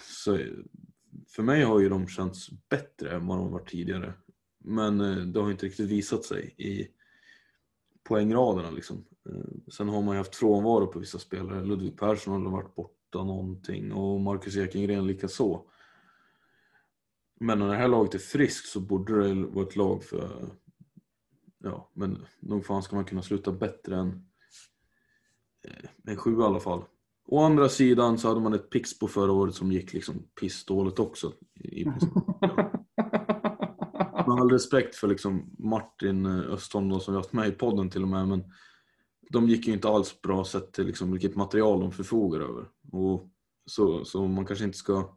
Så 0.00 0.36
eh, 0.36 0.46
för 1.28 1.42
mig 1.42 1.62
har 1.62 1.80
ju 1.80 1.88
de 1.88 2.06
känts 2.06 2.50
bättre 2.68 3.16
än 3.16 3.26
vad 3.26 3.38
de 3.38 3.52
varit 3.52 3.70
tidigare. 3.70 4.12
Men 4.58 5.00
eh, 5.00 5.16
det 5.16 5.40
har 5.40 5.50
inte 5.50 5.66
riktigt 5.66 5.90
visat 5.90 6.24
sig 6.24 6.54
i 6.56 6.88
poängraderna 8.02 8.70
liksom. 8.70 9.04
Eh, 9.28 9.72
sen 9.72 9.88
har 9.88 10.02
man 10.02 10.14
ju 10.14 10.18
haft 10.18 10.36
frånvaro 10.36 10.86
på 10.86 10.98
vissa 10.98 11.18
spelare. 11.18 11.64
Ludvig 11.64 11.98
Persson 11.98 12.46
har 12.46 12.52
varit 12.52 12.74
borta 12.74 12.99
någonting 13.18 13.92
och 13.92 14.20
Marcus 14.20 14.56
Ekengren 14.56 15.06
lika 15.06 15.28
så. 15.28 15.70
Men 17.40 17.58
när 17.58 17.68
det 17.68 17.76
här 17.76 17.88
laget 17.88 18.14
är 18.14 18.18
friskt 18.18 18.68
så 18.68 18.80
borde 18.80 19.28
det 19.28 19.34
vara 19.34 19.66
ett 19.66 19.76
lag 19.76 20.04
för... 20.04 20.50
Ja, 21.58 21.90
men 21.94 22.26
nog 22.40 22.66
fan 22.66 22.82
ska 22.82 22.96
man 22.96 23.04
kunna 23.04 23.22
sluta 23.22 23.52
bättre 23.52 23.96
än 23.96 24.26
eh, 25.64 25.90
en 26.04 26.16
sju 26.16 26.40
i 26.40 26.42
alla 26.42 26.60
fall. 26.60 26.84
Å 27.26 27.44
andra 27.44 27.68
sidan 27.68 28.18
så 28.18 28.28
hade 28.28 28.40
man 28.40 28.54
ett 28.54 28.70
Pixbo 28.70 29.06
förra 29.06 29.32
året 29.32 29.54
som 29.54 29.72
gick 29.72 29.92
liksom 29.92 30.22
pissdåligt 30.40 30.98
också. 30.98 31.32
I, 31.54 31.84
Med 34.26 34.40
all 34.40 34.50
respekt 34.50 34.96
för 34.96 35.08
liksom 35.08 35.50
Martin 35.58 36.26
eh, 36.26 36.52
Östholm 36.52 37.00
som 37.00 37.14
vi 37.14 37.18
haft 37.18 37.32
med 37.32 37.48
i 37.48 37.52
podden 37.52 37.90
till 37.90 38.02
och 38.02 38.08
med 38.08 38.28
men 38.28 38.44
de 39.32 39.48
gick 39.48 39.66
ju 39.66 39.72
inte 39.72 39.88
alls 39.88 40.22
bra 40.22 40.44
sett 40.44 40.72
till 40.72 40.86
liksom 40.86 41.12
vilket 41.12 41.36
material 41.36 41.80
de 41.80 41.92
förfogar 41.92 42.40
över. 42.40 42.68
Och 42.92 43.30
så, 43.66 44.04
så 44.04 44.26
man 44.26 44.46
kanske 44.46 44.64
inte 44.64 44.78
ska 44.78 45.16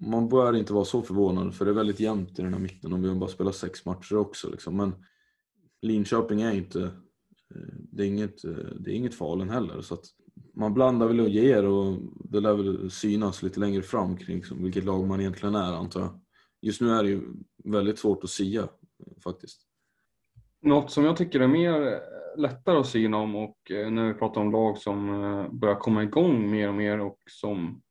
man 0.00 0.28
bör 0.28 0.56
inte 0.56 0.72
vara 0.72 0.84
så 0.84 1.02
förvånad 1.02 1.54
för 1.54 1.64
det 1.64 1.70
är 1.70 1.74
väldigt 1.74 2.00
jämnt 2.00 2.38
i 2.38 2.42
den 2.42 2.52
här 2.52 2.60
mitten 2.60 2.92
om 2.92 3.02
vi 3.02 3.14
bara 3.14 3.30
spelar 3.30 3.52
sex 3.52 3.84
matcher 3.84 4.16
också. 4.16 4.50
Liksom. 4.50 4.76
Men 4.76 4.94
Linköping 5.82 6.42
är 6.42 6.52
inte, 6.52 6.82
eh, 7.54 7.74
det 7.92 8.02
är 8.02 8.06
inget, 8.06 8.44
eh, 8.44 8.52
det 8.80 8.90
är 8.90 8.94
inget 8.94 9.14
Falun 9.14 9.50
heller. 9.50 9.80
Så 9.80 9.94
att 9.94 10.04
man 10.54 10.74
blandar 10.74 11.06
väl 11.06 11.20
och 11.20 11.28
ger 11.28 11.64
och 11.64 11.98
det 12.24 12.40
lär 12.40 12.54
väl 12.54 12.90
synas 12.90 13.42
lite 13.42 13.60
längre 13.60 13.82
fram 13.82 14.16
kring 14.16 14.36
liksom, 14.36 14.62
vilket 14.62 14.84
lag 14.84 15.06
man 15.06 15.20
egentligen 15.20 15.54
är 15.54 15.72
antar 15.72 16.00
jag. 16.00 16.20
Just 16.60 16.80
nu 16.80 16.90
är 16.90 17.02
det 17.02 17.08
ju 17.08 17.22
väldigt 17.64 17.98
svårt 17.98 18.24
att 18.24 18.30
sia 18.30 18.62
eh, 18.62 19.20
faktiskt. 19.24 19.60
Något 20.62 20.90
som 20.90 21.04
jag 21.04 21.16
tycker 21.16 21.40
är 21.40 21.48
mer 21.48 22.00
lättare 22.36 22.78
att 22.78 22.86
syna 22.86 23.16
om 23.16 23.36
och 23.36 23.70
eh, 23.70 23.90
när 23.90 24.08
vi 24.08 24.14
pratar 24.14 24.40
om 24.40 24.52
lag 24.52 24.78
som 24.78 25.24
eh, 25.24 25.48
börjar 25.52 25.74
komma 25.74 26.02
igång 26.02 26.50
mer 26.50 26.68
och 26.68 26.74
mer 26.74 27.00
och 27.00 27.18
som 27.30 27.82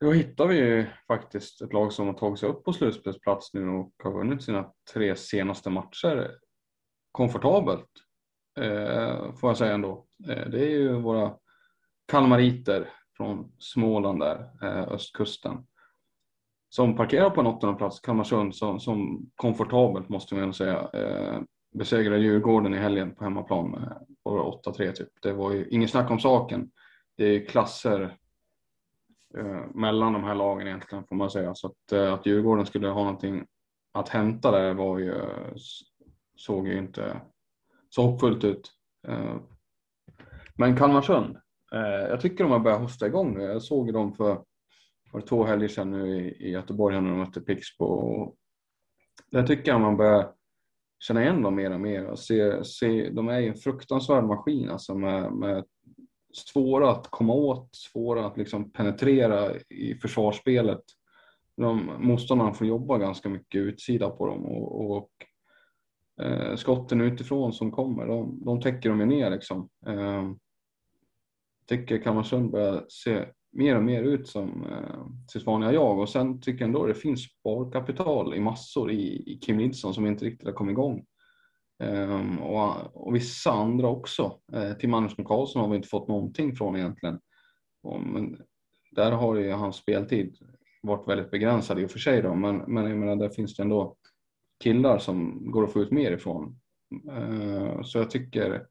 då 0.00 0.12
hittar 0.12 0.46
vi 0.46 0.86
faktiskt 1.06 1.62
ett 1.62 1.72
lag 1.72 1.92
som 1.92 2.06
har 2.06 2.14
tagit 2.14 2.38
sig 2.38 2.48
upp 2.48 2.64
på 2.64 2.72
slutspelsplats 2.72 3.54
nu 3.54 3.68
och 3.68 3.94
har 4.04 4.12
vunnit 4.12 4.42
sina 4.42 4.72
tre 4.92 5.16
senaste 5.16 5.70
matcher 5.70 6.30
komfortabelt. 7.12 7.88
Eh, 8.60 9.34
får 9.34 9.50
jag 9.50 9.56
säga 9.56 9.74
ändå. 9.74 10.06
Det 10.18 10.64
är 10.64 10.70
ju 10.70 11.00
våra 11.00 11.36
kalmariter 12.12 12.88
från 13.16 13.52
Småland 13.58 14.20
där, 14.20 14.50
östkusten. 14.92 15.66
Som 16.74 16.96
parkerar 16.96 17.30
på 17.30 17.40
en 17.40 17.46
åttonde 17.46 17.78
plats, 17.78 18.00
Kalmarsund, 18.00 18.54
som, 18.54 18.80
som 18.80 19.30
komfortabelt 19.36 20.08
måste 20.08 20.34
man 20.34 20.54
säga. 20.54 20.90
Eh, 20.92 21.40
besegrade 21.72 22.20
Djurgården 22.20 22.74
i 22.74 22.78
helgen 22.78 23.14
på 23.14 23.24
hemmaplan 23.24 23.74
eh, 23.74 24.32
med 24.32 24.42
8-3 24.42 24.92
typ. 24.92 25.08
Det 25.22 25.32
var 25.32 25.52
ju 25.52 25.68
ingen 25.68 25.88
snack 25.88 26.10
om 26.10 26.20
saken. 26.20 26.70
Det 27.16 27.24
är 27.24 27.46
klasser 27.46 28.16
eh, 29.38 29.64
mellan 29.74 30.12
de 30.12 30.24
här 30.24 30.34
lagen 30.34 30.66
egentligen 30.66 31.04
får 31.04 31.16
man 31.16 31.30
säga. 31.30 31.54
Så 31.54 31.66
att, 31.66 31.92
eh, 31.92 32.12
att 32.12 32.26
Djurgården 32.26 32.66
skulle 32.66 32.88
ha 32.88 33.04
någonting 33.04 33.46
att 33.92 34.08
hämta 34.08 34.50
där 34.50 34.74
var 34.74 34.98
ju, 34.98 35.14
eh, 35.14 35.54
såg 36.36 36.68
ju 36.68 36.78
inte 36.78 37.20
så 37.90 38.02
hoppfullt 38.02 38.44
ut. 38.44 38.72
Eh, 39.08 39.36
men 40.54 40.76
Kalmarsund, 40.76 41.36
eh, 41.72 42.08
jag 42.08 42.20
tycker 42.20 42.44
de 42.44 42.52
har 42.52 42.58
börjat 42.58 42.80
hosta 42.80 43.06
igång 43.06 43.38
nu. 43.38 43.44
Jag 43.44 43.62
såg 43.62 43.92
dem 43.92 44.14
för, 44.14 44.44
för 45.10 45.20
två 45.20 45.44
helger 45.44 45.68
sedan 45.68 45.90
nu 45.90 46.20
i, 46.20 46.46
i 46.46 46.50
Göteborg 46.50 47.00
när 47.00 47.10
de 47.10 47.18
mötte 47.18 47.40
Pixbo. 47.40 48.34
Där 49.30 49.46
tycker 49.46 49.72
jag 49.72 49.80
man 49.80 49.96
börjar 49.96 50.32
känna 51.02 51.22
igen 51.22 51.42
dem 51.42 51.54
mer 51.54 51.70
och 51.70 51.80
mer 51.80 52.04
och 52.04 52.18
se, 52.18 52.64
se 52.64 53.10
de 53.10 53.28
är 53.28 53.42
en 53.42 53.54
fruktansvärd 53.54 54.24
maskin 54.24 54.70
alltså 54.70 54.94
med, 54.94 55.32
med 55.32 55.64
svåra 56.32 56.90
att 56.90 57.10
komma 57.10 57.32
åt, 57.32 57.68
svåra 57.74 58.26
att 58.26 58.36
liksom 58.36 58.70
penetrera 58.70 59.56
i 59.56 59.94
försvarsspelet. 59.94 60.82
De, 61.56 61.90
motståndarna 61.98 62.52
får 62.52 62.66
jobba 62.66 62.98
ganska 62.98 63.28
mycket 63.28 63.58
utsida 63.58 64.10
på 64.10 64.26
dem 64.26 64.46
och, 64.46 64.90
och 64.90 65.10
eh, 66.24 66.56
skotten 66.56 67.00
utifrån 67.00 67.52
som 67.52 67.70
kommer, 67.70 68.06
de, 68.06 68.44
de 68.44 68.60
täcker 68.60 68.88
de 68.88 69.00
ju 69.00 69.06
ner 69.06 69.30
liksom. 69.30 69.68
Eh, 69.86 70.30
tycker 71.66 72.02
Kalmarsund 72.02 72.50
börjar 72.50 72.84
se 72.88 73.26
mer 73.52 73.76
och 73.76 73.84
mer 73.84 74.02
ut 74.02 74.28
som 74.28 74.66
eh, 74.66 75.06
sitt 75.32 75.46
vanliga 75.46 75.72
jag 75.72 75.98
och 75.98 76.08
sen 76.08 76.40
tycker 76.40 76.60
jag 76.60 76.66
ändå 76.66 76.86
det 76.86 76.94
finns 76.94 77.22
sparkapital 77.22 78.34
i 78.34 78.40
massor 78.40 78.90
i, 78.90 79.32
i 79.32 79.38
Kim 79.42 79.56
Nilsson 79.56 79.94
som 79.94 80.06
inte 80.06 80.24
riktigt 80.24 80.46
har 80.46 80.54
kommit 80.54 80.72
igång. 80.72 81.04
Ehm, 81.82 82.38
och, 82.38 83.06
och, 83.06 83.14
vissa 83.14 83.52
andra 83.52 83.88
också. 83.88 84.38
Eh, 84.52 84.62
uh, 84.62 84.72
Tim 84.72 84.94
Andersson 84.94 85.24
Karlsson 85.24 85.62
har 85.62 85.68
vi 85.68 85.76
inte 85.76 85.88
fått 85.88 86.08
någonting 86.08 86.56
från 86.56 86.76
egentligen. 86.76 87.20
Och, 87.82 88.00
men 88.00 88.38
där 88.90 89.12
har 89.12 89.36
ju 89.36 89.50
hans 89.50 89.76
speltid 89.76 90.36
varit 90.82 91.08
väldigt 91.08 91.30
begränsad 91.30 91.78
i 91.78 91.86
och 91.86 91.90
för 91.90 91.98
sig 91.98 92.22
då, 92.22 92.34
men, 92.34 92.56
men 92.56 92.84
jag 92.84 92.98
menar, 92.98 93.16
där 93.16 93.28
finns 93.28 93.56
det 93.56 93.62
ändå 93.62 93.96
killar 94.62 94.98
som 94.98 95.50
går 95.50 95.64
att 95.64 95.72
få 95.72 95.80
ut 95.80 95.90
mer 95.90 96.12
ifrån. 96.12 96.60
Ehm, 97.10 97.84
så 97.84 97.98
jag 97.98 98.10
tycker, 98.10 98.66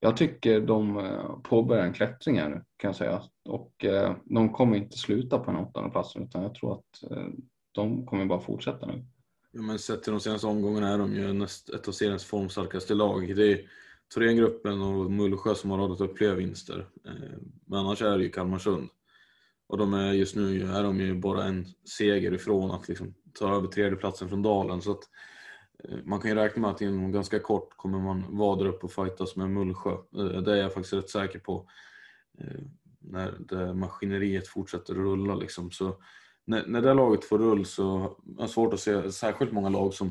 jag 0.00 0.16
tycker 0.16 0.60
de 0.60 0.98
eh, 0.98 1.38
påbörjar 1.42 1.84
en 1.84 1.92
klättring 1.92 2.38
här 2.38 2.48
nu 2.48 2.64
kan 2.76 2.88
jag 2.88 2.96
säga 2.96 3.22
och 3.44 3.84
eh, 3.84 4.16
de 4.24 4.52
kommer 4.52 4.76
inte 4.76 4.98
sluta 4.98 5.38
på 5.38 5.50
den 5.50 5.60
åttonde 5.60 5.90
platsen 5.90 6.22
utan 6.22 6.42
jag 6.42 6.54
tror 6.54 6.74
att 6.74 7.10
eh, 7.10 7.26
de 7.72 8.06
kommer 8.06 8.26
bara 8.26 8.40
fortsätta 8.40 8.86
nu. 8.86 9.04
Ja, 9.52 9.62
men 9.62 9.78
sett 9.78 10.02
till 10.02 10.12
de 10.12 10.20
senaste 10.20 10.46
omgångarna 10.46 10.88
är 10.88 10.98
de 10.98 11.14
ju 11.14 11.32
näst, 11.32 11.70
ett 11.70 11.88
av 11.88 11.92
seriens 11.92 12.24
formstarkaste 12.24 12.94
lag. 12.94 13.36
Det 13.36 13.52
är 13.52 13.60
Thorengruppen 14.14 14.82
och 14.82 15.10
Mullsjö 15.10 15.54
som 15.54 15.70
har 15.70 15.78
radat 15.78 16.00
upp 16.00 16.18
fler 16.18 16.34
vinster. 16.34 16.88
Men 17.66 17.78
annars 17.78 18.02
är 18.02 18.18
det 18.18 18.24
ju 18.24 18.30
Kalmarsund. 18.30 18.88
Och 19.66 19.78
de 19.78 19.94
är 19.94 20.12
just 20.12 20.36
nu 20.36 20.62
är 20.62 20.82
de 20.82 21.00
ju 21.00 21.14
bara 21.14 21.44
en 21.44 21.66
seger 21.98 22.34
ifrån 22.34 22.70
att 22.70 22.88
liksom 22.88 23.14
ta 23.38 23.56
över 23.56 23.66
tredjeplatsen 23.66 24.28
från 24.28 24.42
Dalen. 24.42 24.82
Så 24.82 24.90
att 24.90 25.02
Eh, 25.84 25.98
man 26.04 26.20
kan 26.20 26.30
ju 26.30 26.36
räkna 26.36 26.62
med 26.62 26.70
att 26.70 26.80
inom 26.80 27.12
ganska 27.12 27.38
kort 27.38 27.76
kommer 27.76 27.98
man 27.98 28.36
vara 28.36 28.56
där 28.56 28.66
uppe 28.66 28.86
och 28.86 28.92
fightas 28.92 29.36
med 29.36 29.50
Mullsjö. 29.50 29.92
Eh, 29.92 30.42
det 30.42 30.52
är 30.52 30.56
jag 30.56 30.74
faktiskt 30.74 30.94
rätt 30.94 31.10
säker 31.10 31.38
på. 31.38 31.70
Eh, 32.38 32.62
när 32.98 33.34
det 33.38 33.74
maskineriet 33.74 34.48
fortsätter 34.48 34.92
att 34.92 34.98
rulla 34.98 35.34
liksom. 35.34 35.70
Så 35.70 36.02
när, 36.44 36.66
när 36.66 36.82
det 36.82 36.94
laget 36.94 37.24
får 37.24 37.38
rull 37.38 37.66
så 37.66 37.98
har 37.98 38.16
jag 38.38 38.50
svårt 38.50 38.74
att 38.74 38.80
se 38.80 39.12
särskilt 39.12 39.52
många 39.52 39.68
lag 39.68 39.94
som 39.94 40.10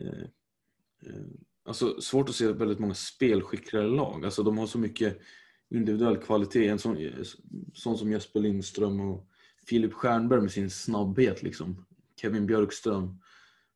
eh, 0.00 0.22
eh, 1.06 1.26
Alltså 1.64 2.00
svårt 2.00 2.28
att 2.28 2.34
se 2.34 2.52
väldigt 2.52 2.78
många 2.78 2.94
spelskickligare 2.94 3.86
lag. 3.86 4.24
Alltså 4.24 4.42
de 4.42 4.58
har 4.58 4.66
så 4.66 4.78
mycket 4.78 5.18
individuell 5.70 6.16
kvalitet. 6.16 6.68
En 6.68 6.78
sån, 6.78 6.96
sån 7.74 7.98
som 7.98 8.12
Jesper 8.12 8.40
Lindström 8.40 9.00
och 9.00 9.28
Filip 9.66 9.92
Stjernberg 9.92 10.40
med 10.40 10.50
sin 10.50 10.70
snabbhet. 10.70 11.42
Liksom. 11.42 11.86
Kevin 12.20 12.46
Björkström 12.46 13.20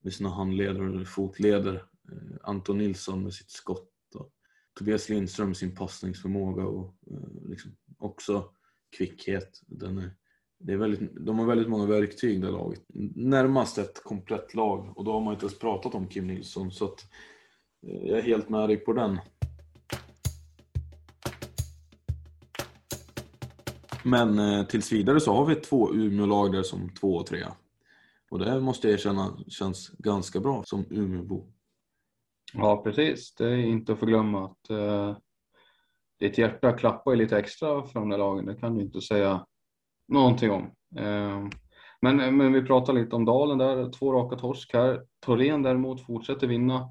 med 0.02 0.12
sina 0.12 0.28
handleder 0.28 0.80
eller 0.80 1.04
fotleder. 1.04 1.74
Eh, 2.12 2.36
Anton 2.42 2.78
Nilsson 2.78 3.22
med 3.22 3.34
sitt 3.34 3.50
skott. 3.50 3.88
Och 4.14 4.30
Tobias 4.78 5.08
Lindström 5.08 5.48
med 5.48 5.56
sin 5.56 5.74
passningsförmåga 5.74 6.64
och 6.64 6.94
eh, 7.10 7.48
liksom 7.50 7.76
också 7.98 8.44
kvickhet. 8.96 9.60
Den 9.66 9.98
är, 9.98 10.10
det 10.58 10.72
är 10.72 10.76
väldigt, 10.76 11.26
de 11.26 11.38
har 11.38 11.46
väldigt 11.46 11.68
många 11.68 11.86
verktyg 11.86 12.40
det 12.40 12.50
laget. 12.50 12.84
Närmast 13.14 13.78
ett 13.78 14.02
komplett 14.02 14.54
lag 14.54 14.98
och 14.98 15.04
då 15.04 15.12
har 15.12 15.20
man 15.20 15.34
inte 15.34 15.46
ens 15.46 15.58
pratat 15.58 15.94
om 15.94 16.08
Kim 16.08 16.26
Nilsson 16.26 16.70
så 16.70 16.84
att 16.84 17.06
eh, 17.86 18.08
jag 18.08 18.18
är 18.18 18.22
helt 18.22 18.48
med 18.48 18.68
dig 18.68 18.76
på 18.76 18.92
den. 18.92 19.18
Men 24.04 24.38
eh, 24.38 24.66
tills 24.66 24.92
vidare 24.92 25.20
så 25.20 25.32
har 25.32 25.46
vi 25.46 25.54
två 25.54 25.94
Umeå-lag 25.94 26.52
där 26.52 26.62
som 26.62 26.90
två 27.00 27.16
och 27.16 27.26
trea. 27.26 27.52
Och 28.32 28.38
det 28.38 28.60
måste 28.60 28.88
jag 28.88 28.94
erkänna 28.94 29.38
känns 29.48 29.88
ganska 29.88 30.40
bra 30.40 30.62
som 30.66 30.84
Umeåbo. 30.90 31.46
Ja 32.54 32.82
precis, 32.84 33.34
det 33.34 33.44
är 33.44 33.56
inte 33.56 33.92
att 33.92 33.98
förglömma 33.98 34.44
att 34.44 34.70
eh, 34.70 35.16
ditt 36.20 36.38
hjärta 36.38 36.72
klappar 36.72 37.16
lite 37.16 37.38
extra 37.38 37.82
för 37.82 38.00
de 38.00 38.08
där 38.08 38.18
lagen. 38.18 38.46
Det 38.46 38.54
kan 38.54 38.74
du 38.74 38.84
inte 38.84 39.00
säga 39.00 39.46
någonting 40.08 40.50
om. 40.50 40.62
Eh, 40.96 41.48
men, 42.00 42.36
men 42.36 42.52
vi 42.52 42.62
pratar 42.62 42.92
lite 42.92 43.16
om 43.16 43.24
Dalen 43.24 43.58
där, 43.58 43.92
två 43.92 44.12
raka 44.12 44.36
torsk 44.36 44.74
här. 44.74 45.06
Torén 45.20 45.62
däremot 45.62 46.06
fortsätter 46.06 46.46
vinna. 46.46 46.88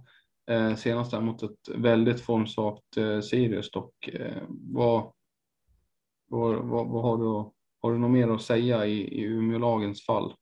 Eh, 0.52 0.76
senast 0.76 1.22
mot 1.22 1.44
ett 1.44 1.70
väldigt 1.76 2.22
formsvagt 2.22 2.98
eh, 2.98 3.20
Sirius 3.20 3.72
dock. 3.72 4.08
Eh, 4.08 4.44
vad, 4.50 5.12
vad, 6.28 6.56
vad, 6.56 6.88
vad, 6.88 7.04
har, 7.04 7.18
du, 7.18 7.52
har 7.82 7.92
du 7.92 7.98
något 7.98 8.12
mer 8.12 8.30
att 8.30 8.42
säga 8.42 8.86
i, 8.86 9.02
i 9.02 9.24
Umeålagens 9.24 10.06
fall? 10.06 10.34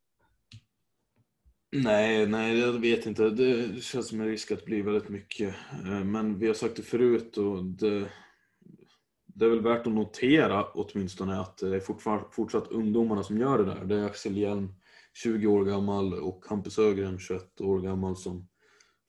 Nej, 1.72 2.28
nej, 2.28 2.60
jag 2.60 2.74
vet 2.74 3.06
inte. 3.06 3.30
Det 3.30 3.84
känns 3.84 4.08
som 4.08 4.22
en 4.22 4.28
risk 4.28 4.52
att 4.52 4.66
bli 4.66 4.82
väldigt 4.82 5.10
mycket. 5.10 5.56
Eh, 5.86 6.04
men 6.04 6.40
vi 6.40 6.48
har 6.48 6.54
sagt 6.54 6.76
det 6.76 6.82
förut 6.82 7.38
och 7.38 7.64
det, 7.66 8.10
det 9.26 9.46
är 9.46 9.50
väl 9.50 9.62
värt 9.62 9.88
att 9.88 9.94
notera 9.94 10.64
åtminstone 10.64 11.40
att 11.40 11.58
det 11.58 11.76
är 11.76 12.32
fortsatt 12.32 12.68
ungdomarna 12.68 13.24
som 13.24 13.38
gör 13.38 13.58
det 13.58 13.66
där. 13.66 13.86
Det 13.86 13.96
är 13.96 14.06
Axel 14.06 14.38
Hjelm, 14.38 14.74
20 15.14 15.48
år 15.48 15.66
gammal 15.66 16.14
och 16.14 16.46
Hampus 16.48 16.80
Ögren, 16.80 17.20
21 17.20 17.62
år 17.62 17.82
gammal 17.82 18.16
som 18.16 18.48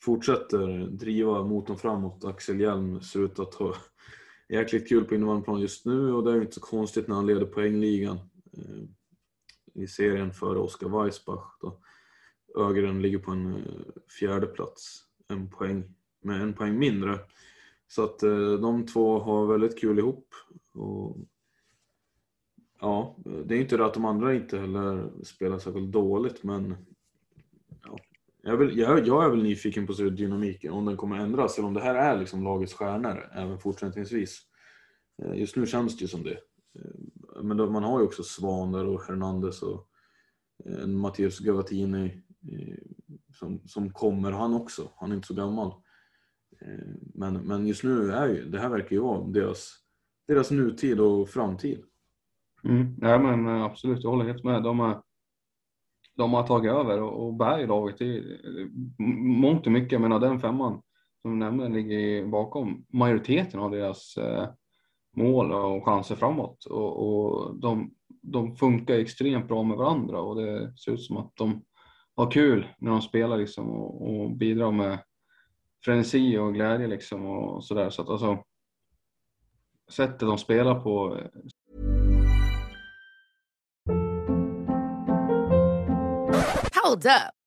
fortsätter 0.03 0.87
driva 0.87 1.45
motorn 1.45 1.79
framåt. 1.79 2.25
Axel 2.25 2.61
Hjelm 2.61 3.01
ser 3.01 3.25
ut 3.25 3.39
att 3.39 3.55
ha 3.55 3.75
jäkligt 4.49 4.89
kul 4.89 5.05
på 5.05 5.15
innebandyplan 5.15 5.61
just 5.61 5.87
nu 5.87 6.13
och 6.13 6.25
det 6.25 6.33
är 6.33 6.41
inte 6.41 6.55
så 6.55 6.61
konstigt 6.61 7.09
när 7.09 7.15
han 7.15 7.27
leder 7.27 7.47
poängligan 7.47 8.17
eh, 8.57 9.83
i 9.83 9.87
serien 9.87 10.33
före 10.33 10.59
Oskar 10.59 11.03
Weissbach. 11.03 11.59
Då. 11.61 11.81
Ögren 12.57 13.03
ligger 13.03 13.19
på 13.19 13.31
en 13.31 13.55
eh, 13.55 13.63
fjärde 14.19 14.47
plats, 14.47 15.05
en 15.29 15.51
poäng, 15.51 15.95
med 16.23 16.43
en 16.43 16.55
poäng 16.55 16.79
mindre. 16.79 17.19
Så 17.89 18.05
att 18.05 18.23
eh, 18.23 18.53
de 18.53 18.87
två 18.87 19.19
har 19.19 19.47
väldigt 19.47 19.81
kul 19.81 19.99
ihop. 19.99 20.35
Och, 20.73 21.17
ja, 22.81 23.17
det 23.45 23.55
är 23.55 23.61
inte 23.61 23.77
det 23.77 23.85
att 23.85 23.95
de 23.95 24.05
andra 24.05 24.35
inte 24.35 24.59
heller 24.59 25.11
spelar 25.23 25.59
särskilt 25.59 25.93
dåligt 25.93 26.43
men 26.43 26.77
ja, 27.85 27.99
jag, 28.43 28.57
vill, 28.57 28.79
jag, 28.79 29.07
jag, 29.07 29.25
är 29.25 29.31
väl 29.31 29.43
nyfiken 29.43 29.87
på 29.87 29.93
dynamiken, 29.93 30.73
om 30.73 30.85
den 30.85 30.97
kommer 30.97 31.19
ändras 31.19 31.59
eller 31.59 31.69
om 31.69 31.75
det 31.75 31.81
här 31.81 31.95
är 31.95 32.19
liksom 32.19 32.45
lagets 32.45 32.75
stjärnor 32.75 33.31
även 33.35 33.59
fortsättningsvis. 33.59 34.41
Eh, 35.23 35.35
just 35.35 35.57
nu 35.57 35.67
känns 35.67 35.97
det 35.97 36.03
ju 36.03 36.09
som 36.09 36.23
det. 36.23 36.39
Men 37.43 37.57
då, 37.57 37.71
man 37.71 37.85
har 37.85 38.01
ju 38.01 38.07
också 38.07 38.23
Svaner 38.23 38.87
och 38.87 39.03
Hernandez 39.03 39.63
och 39.63 39.87
en 40.65 40.99
Mattias 40.99 41.39
Gavatini 41.39 42.23
Eh, 42.49 42.77
som, 43.33 43.61
som 43.67 43.91
kommer 43.91 44.33
han 44.33 44.55
också. 44.55 44.91
Han 44.97 45.11
är 45.11 45.17
inte 45.17 45.27
så 45.27 45.35
gammal. 45.35 45.69
Eh, 46.61 46.95
men, 47.15 47.35
men 47.35 47.67
just 47.67 47.85
nu 47.85 48.13
är 48.13 48.29
ju, 48.29 48.51
det 48.51 48.59
här 48.59 48.69
verkar 48.69 48.97
ju 48.97 49.03
vara 49.03 49.27
deras, 49.27 49.73
deras 50.29 50.51
nutid 50.51 51.01
och 51.01 51.29
framtid. 51.29 51.83
Mm. 52.65 52.97
Ja 53.01 53.19
men 53.19 53.47
eh, 53.47 53.65
absolut, 53.65 54.03
jag 54.03 54.11
håller 54.11 54.25
helt 54.25 54.45
med. 54.45 54.63
De, 54.63 54.81
är, 54.81 55.01
de 56.17 56.33
har 56.33 56.47
tagit 56.47 56.73
över 56.73 57.03
och, 57.03 57.27
och 57.27 57.35
bär 57.35 57.67
laget 57.67 58.01
i 58.01 58.39
mångt 59.19 59.67
och 59.67 59.73
mycket. 59.73 59.93
Jag 59.93 60.01
menar 60.01 60.21
den 60.21 60.41
femman 60.41 60.83
som 61.23 61.31
du 61.31 61.37
nämnde 61.37 61.69
ligger 61.69 62.27
bakom 62.27 62.85
majoriteten 62.89 63.61
av 63.61 63.71
deras 63.71 64.17
eh, 64.17 64.49
mål 65.17 65.53
och 65.53 65.85
chanser 65.85 66.17
framåt. 66.17 66.65
Och, 66.65 67.09
och 67.09 67.61
de, 67.61 67.95
de 68.23 68.57
funkar 68.57 68.95
extremt 68.95 69.49
bra 69.49 69.63
med 69.63 69.77
varandra 69.77 70.21
och 70.21 70.37
det 70.37 70.79
ser 70.79 70.93
ut 70.93 71.03
som 71.03 71.17
att 71.17 71.33
de 71.35 71.63
ha 72.21 72.31
kul 72.31 72.69
när 72.79 72.91
de 72.91 73.03
spelar 73.03 73.37
liksom 73.37 73.71
och, 73.71 74.09
och 74.09 74.31
bidra 74.31 74.71
med 74.71 74.99
frenesi 75.85 76.39
och 76.39 76.55
glädje 76.55 76.87
liksom 76.87 77.27
och 77.27 77.65
sådär. 77.65 77.91
Så 77.91 78.03
att 78.03 78.09
alltså 78.09 78.45
sättet 79.91 80.21
de 80.21 80.39
spelar 80.39 80.81
på 80.81 81.21
Hold 86.85 87.07
up. 87.07 87.40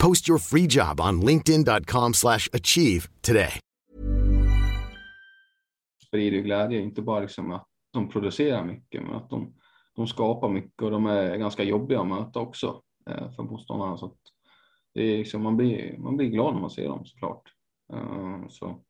Post 0.00 0.28
your 0.28 0.38
free 0.38 0.66
job 0.66 1.00
on 1.00 1.20
linkedin.com 1.20 2.14
slash 2.14 2.48
achieve 2.52 3.08
today. 3.20 3.60
Sprider 6.06 6.40
glädje, 6.40 6.80
inte 6.80 7.02
bara 7.02 7.20
liksom 7.20 7.52
att 7.52 7.66
de 7.92 8.08
producerar 8.08 8.64
mycket, 8.64 9.02
men 9.02 9.14
att 9.14 9.30
de, 9.30 9.54
de 9.96 10.06
skapar 10.06 10.48
mycket 10.48 10.82
och 10.82 10.90
de 10.90 11.06
är 11.06 11.36
ganska 11.36 11.62
jobbiga 11.62 12.00
att 12.00 12.08
möta 12.08 12.40
också 12.40 12.82
eh, 13.10 13.32
för 13.32 13.42
motståndarna. 13.42 13.96
Så 13.96 14.06
att 14.06 14.18
det 14.94 15.02
är 15.02 15.18
liksom, 15.18 15.42
man, 15.42 15.56
blir, 15.56 15.98
man 15.98 16.16
blir 16.16 16.28
glad 16.28 16.54
när 16.54 16.60
man 16.60 16.70
ser 16.70 16.88
dem 16.88 17.04
såklart. 17.04 17.42
Uh, 17.92 18.48
så 18.48 18.80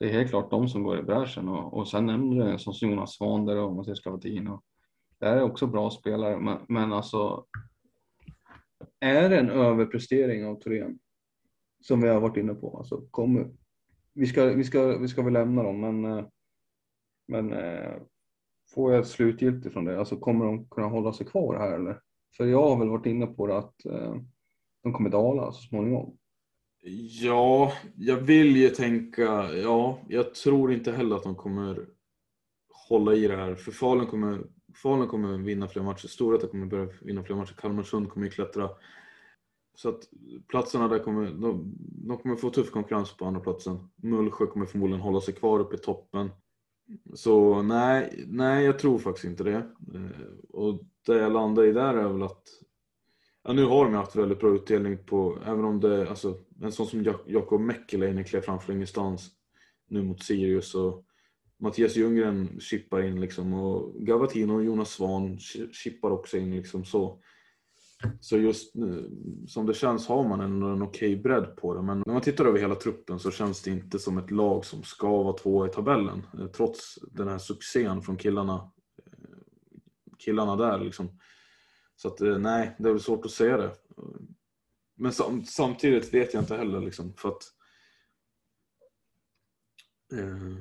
det 0.00 0.08
är 0.08 0.12
helt 0.12 0.30
klart 0.30 0.50
de 0.50 0.68
som 0.68 0.82
går 0.82 0.98
i 0.98 1.02
bräschen 1.02 1.48
och, 1.48 1.74
och 1.74 1.88
sen 1.88 2.06
nämner 2.06 2.52
du 2.52 2.58
som 2.58 2.74
Jonas 2.80 3.14
Svander 3.14 3.56
och 3.56 3.72
Mattias 3.72 4.00
Gravatin 4.00 4.48
och 4.48 4.62
det 5.20 5.26
är 5.26 5.42
också 5.42 5.66
bra 5.66 5.90
spelare, 5.90 6.38
men, 6.38 6.58
men 6.68 6.92
alltså 6.92 7.44
är 9.00 9.28
det 9.28 9.38
en 9.38 9.50
överprestering 9.50 10.46
av 10.46 10.60
Thorén 10.60 10.98
som 11.80 12.00
vi 12.00 12.08
har 12.08 12.20
varit 12.20 12.36
inne 12.36 12.54
på, 12.54 12.78
alltså 12.78 13.00
kommer, 13.10 13.50
vi 14.12 14.26
ska, 14.26 14.44
vi 14.44 14.64
ska, 14.64 14.98
vi 14.98 15.08
ska 15.08 15.22
väl 15.22 15.32
lämna 15.32 15.62
dem, 15.62 15.80
men, 15.80 16.04
eh, 16.04 16.24
men 17.28 17.52
eh, 17.52 17.94
får 18.74 18.92
jag 18.92 19.00
ett 19.00 19.08
slutgiltigt 19.08 19.72
från 19.72 19.84
det, 19.84 19.98
alltså 19.98 20.16
kommer 20.16 20.44
de 20.44 20.68
kunna 20.68 20.86
hålla 20.86 21.12
sig 21.12 21.26
kvar 21.26 21.58
här 21.58 21.72
eller? 21.72 22.00
För 22.36 22.46
jag 22.46 22.62
har 22.62 22.78
väl 22.78 22.88
varit 22.88 23.06
inne 23.06 23.26
på 23.26 23.46
det 23.46 23.58
att 23.58 23.84
eh, 23.86 24.16
de 24.82 24.92
kommer 24.92 25.10
dala 25.10 25.52
så 25.52 25.62
småningom. 25.62 26.18
Ja, 27.22 27.72
jag 27.96 28.16
vill 28.16 28.56
ju 28.56 28.68
tänka, 28.68 29.52
ja, 29.54 29.98
jag 30.08 30.34
tror 30.34 30.72
inte 30.72 30.92
heller 30.92 31.16
att 31.16 31.22
de 31.22 31.34
kommer 31.34 31.86
hålla 32.88 33.14
i 33.14 33.28
det 33.28 33.36
här. 33.36 33.54
För 33.54 33.72
Falun 33.72 34.06
kommer, 34.06 34.44
Falun 34.82 35.08
kommer 35.08 35.38
vinna 35.38 35.68
fler 35.68 35.82
matcher, 35.82 36.08
Storvreta 36.08 36.46
kommer 36.46 36.66
börja 36.66 36.88
vinna 37.00 37.22
fler 37.22 37.36
matcher, 37.36 37.54
Kalmarsund 37.54 38.10
kommer 38.10 38.26
ju 38.26 38.30
klättra. 38.30 38.70
Så 39.74 39.88
att 39.88 40.08
platserna 40.48 40.88
där 40.88 40.98
kommer, 40.98 41.24
de, 41.24 41.74
de 41.80 42.18
kommer 42.18 42.36
få 42.36 42.50
tuff 42.50 42.70
konkurrens 42.70 43.16
på 43.16 43.24
andra 43.24 43.40
platsen. 43.40 43.88
Mullsjö 43.96 44.46
kommer 44.46 44.66
förmodligen 44.66 45.00
hålla 45.00 45.20
sig 45.20 45.34
kvar 45.34 45.60
uppe 45.60 45.76
i 45.76 45.78
toppen. 45.78 46.30
Så 47.14 47.62
nej, 47.62 48.24
nej 48.26 48.64
jag 48.64 48.78
tror 48.78 48.98
faktiskt 48.98 49.24
inte 49.24 49.44
det. 49.44 49.56
Eh, 49.94 50.34
och 50.48 50.80
det 51.06 51.18
jag 51.18 51.32
landar 51.32 51.64
i 51.64 51.72
där 51.72 51.94
är 51.94 52.08
väl 52.08 52.22
att 52.22 52.42
Ja, 53.42 53.52
nu 53.54 53.64
har 53.64 53.84
de 53.84 53.94
haft 53.94 54.16
väldigt 54.16 54.40
bra 54.40 54.54
utdelning 54.54 55.04
på, 55.04 55.38
även 55.46 55.64
om 55.64 55.80
det, 55.80 56.08
alltså 56.08 56.38
en 56.62 56.72
sån 56.72 56.86
som 56.86 57.14
Jakob 57.26 57.60
Mäkeläinen 57.60 58.24
klev 58.24 58.40
fram 58.40 58.60
från 58.60 58.76
ingenstans 58.76 59.30
nu 59.88 60.02
mot 60.02 60.22
Sirius 60.22 60.74
och 60.74 61.04
Mattias 61.58 61.96
Ljunggren 61.96 62.60
chippar 62.60 63.02
in 63.02 63.20
liksom 63.20 63.52
och 63.52 63.94
Gavatino 63.94 64.54
och 64.54 64.64
Jonas 64.64 64.90
Svan 64.90 65.38
chippar 65.72 66.10
också 66.10 66.36
in 66.36 66.56
liksom 66.56 66.84
så. 66.84 67.22
Så 68.20 68.38
just 68.38 68.74
nu, 68.74 69.10
som 69.46 69.66
det 69.66 69.74
känns 69.74 70.06
har 70.06 70.28
man 70.28 70.40
en, 70.40 70.62
en 70.62 70.82
okej 70.82 71.12
okay 71.12 71.22
bredd 71.22 71.56
på 71.56 71.74
det 71.74 71.82
men 71.82 72.02
när 72.06 72.12
man 72.12 72.22
tittar 72.22 72.44
över 72.44 72.58
hela 72.58 72.74
truppen 72.74 73.18
så 73.18 73.30
känns 73.30 73.62
det 73.62 73.70
inte 73.70 73.98
som 73.98 74.18
ett 74.18 74.30
lag 74.30 74.64
som 74.64 74.82
ska 74.82 75.22
vara 75.22 75.38
två 75.38 75.66
i 75.66 75.70
tabellen 75.70 76.26
eh, 76.38 76.46
trots 76.46 76.98
den 77.12 77.28
här 77.28 77.38
succén 77.38 78.02
från 78.02 78.16
killarna, 78.16 78.70
eh, 78.98 79.38
killarna 80.18 80.56
där 80.56 80.78
liksom. 80.78 81.18
Så 81.96 82.08
att 82.08 82.20
eh, 82.20 82.38
nej, 82.38 82.76
det 82.78 82.88
är 82.88 82.92
väl 82.92 83.02
svårt 83.02 83.24
att 83.24 83.30
säga 83.30 83.56
det. 83.56 83.70
Men 84.96 85.12
sam 85.12 85.44
samtidigt 85.44 86.14
vet 86.14 86.34
jag 86.34 86.42
inte 86.42 86.56
heller 86.56 86.80
liksom 86.80 87.12
för 87.16 87.28
att 87.28 87.42
eh, 90.12 90.56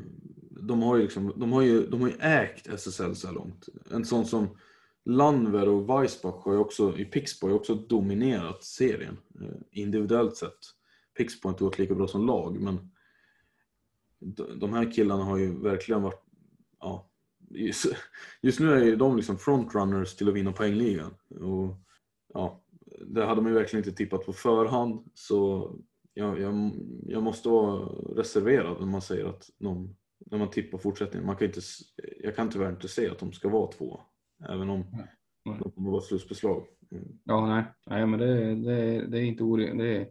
de 0.62 0.82
har 0.82 0.96
ju 0.96 1.04
liksom, 1.04 1.34
de 1.36 1.52
har 1.52 1.62
ju, 1.62 1.88
de 1.88 2.02
har 2.02 2.08
ju 2.08 2.16
ägt 2.20 2.68
SSL 2.68 3.16
så 3.16 3.28
här 3.28 3.34
långt. 3.34 3.66
En 3.92 4.06
sån 4.06 4.26
som 4.26 4.48
Landver 5.06 5.70
och 5.70 5.90
Weissbach 5.90 6.46
har 6.46 6.54
ju 6.54 6.60
också, 6.60 6.98
i 6.98 7.06
Pixbo 7.06 7.48
har 7.48 7.52
ju 7.52 7.56
också 7.56 7.76
dominerat 7.76 8.64
serien 8.64 9.18
eh, 9.42 9.58
individuellt 9.72 10.38
sett. 10.38 10.60
Pixbo 11.18 11.48
har 11.48 11.54
inte 11.54 11.64
gått 11.64 11.80
lika 11.80 11.96
bra 11.96 12.08
som 12.08 12.26
lag 12.26 12.62
men 12.62 12.92
de 14.56 14.74
här 14.74 14.92
killarna 14.92 15.24
har 15.24 15.38
ju 15.38 15.62
verkligen 15.62 16.02
varit 16.02 16.24
ja, 16.80 17.10
just, 17.50 17.86
just 18.42 18.60
nu 18.60 18.74
är 18.74 18.84
ju 18.84 18.96
de 18.96 19.18
liksom 19.18 19.38
frontrunners 19.38 20.16
till 20.16 20.30
att 20.30 20.36
vinna 20.36 20.52
poängligan. 20.52 21.14
Och, 21.30 21.76
ja, 22.34 22.64
det 23.08 23.26
hade 23.26 23.42
man 23.42 23.52
ju 23.52 23.58
verkligen 23.58 23.86
inte 23.86 23.98
tippat 23.98 24.26
på 24.26 24.34
förhand 24.34 25.10
så 25.14 25.72
jag, 26.14 26.40
jag, 26.40 26.72
jag 27.06 27.24
måste 27.24 27.50
vara 27.50 27.86
reserverad 28.16 28.80
när 28.80 28.88
man 28.88 29.02
säger 29.02 29.26
att 29.26 29.50
de, 29.58 29.96
när 30.26 30.38
man 30.38 30.50
tippar 30.50 30.78
fortsättningen. 30.78 31.26
Man 31.26 31.36
kan 31.36 31.48
inte, 31.48 31.62
jag 32.20 32.36
kan 32.36 32.50
tyvärr 32.50 32.70
inte 32.70 32.88
se 32.88 33.10
att 33.10 33.20
de 33.20 33.34
ska 33.34 33.50
vara 33.50 33.72
två, 33.72 34.00
även 34.50 34.70
om 34.70 34.86
nej, 34.92 35.08
nej. 35.46 35.60
de 35.64 35.72
kommer 35.72 35.92
vara 35.92 36.02
slutbeslag. 36.02 36.66
Mm. 36.92 37.08
Ja, 37.24 37.48
nej, 37.48 37.64
nej, 37.86 38.06
men 38.06 38.20
det, 38.20 38.56
det, 38.56 39.08
det 39.08 39.20
är 39.20 39.24
inte 39.24 39.44
orimligt. 39.44 40.10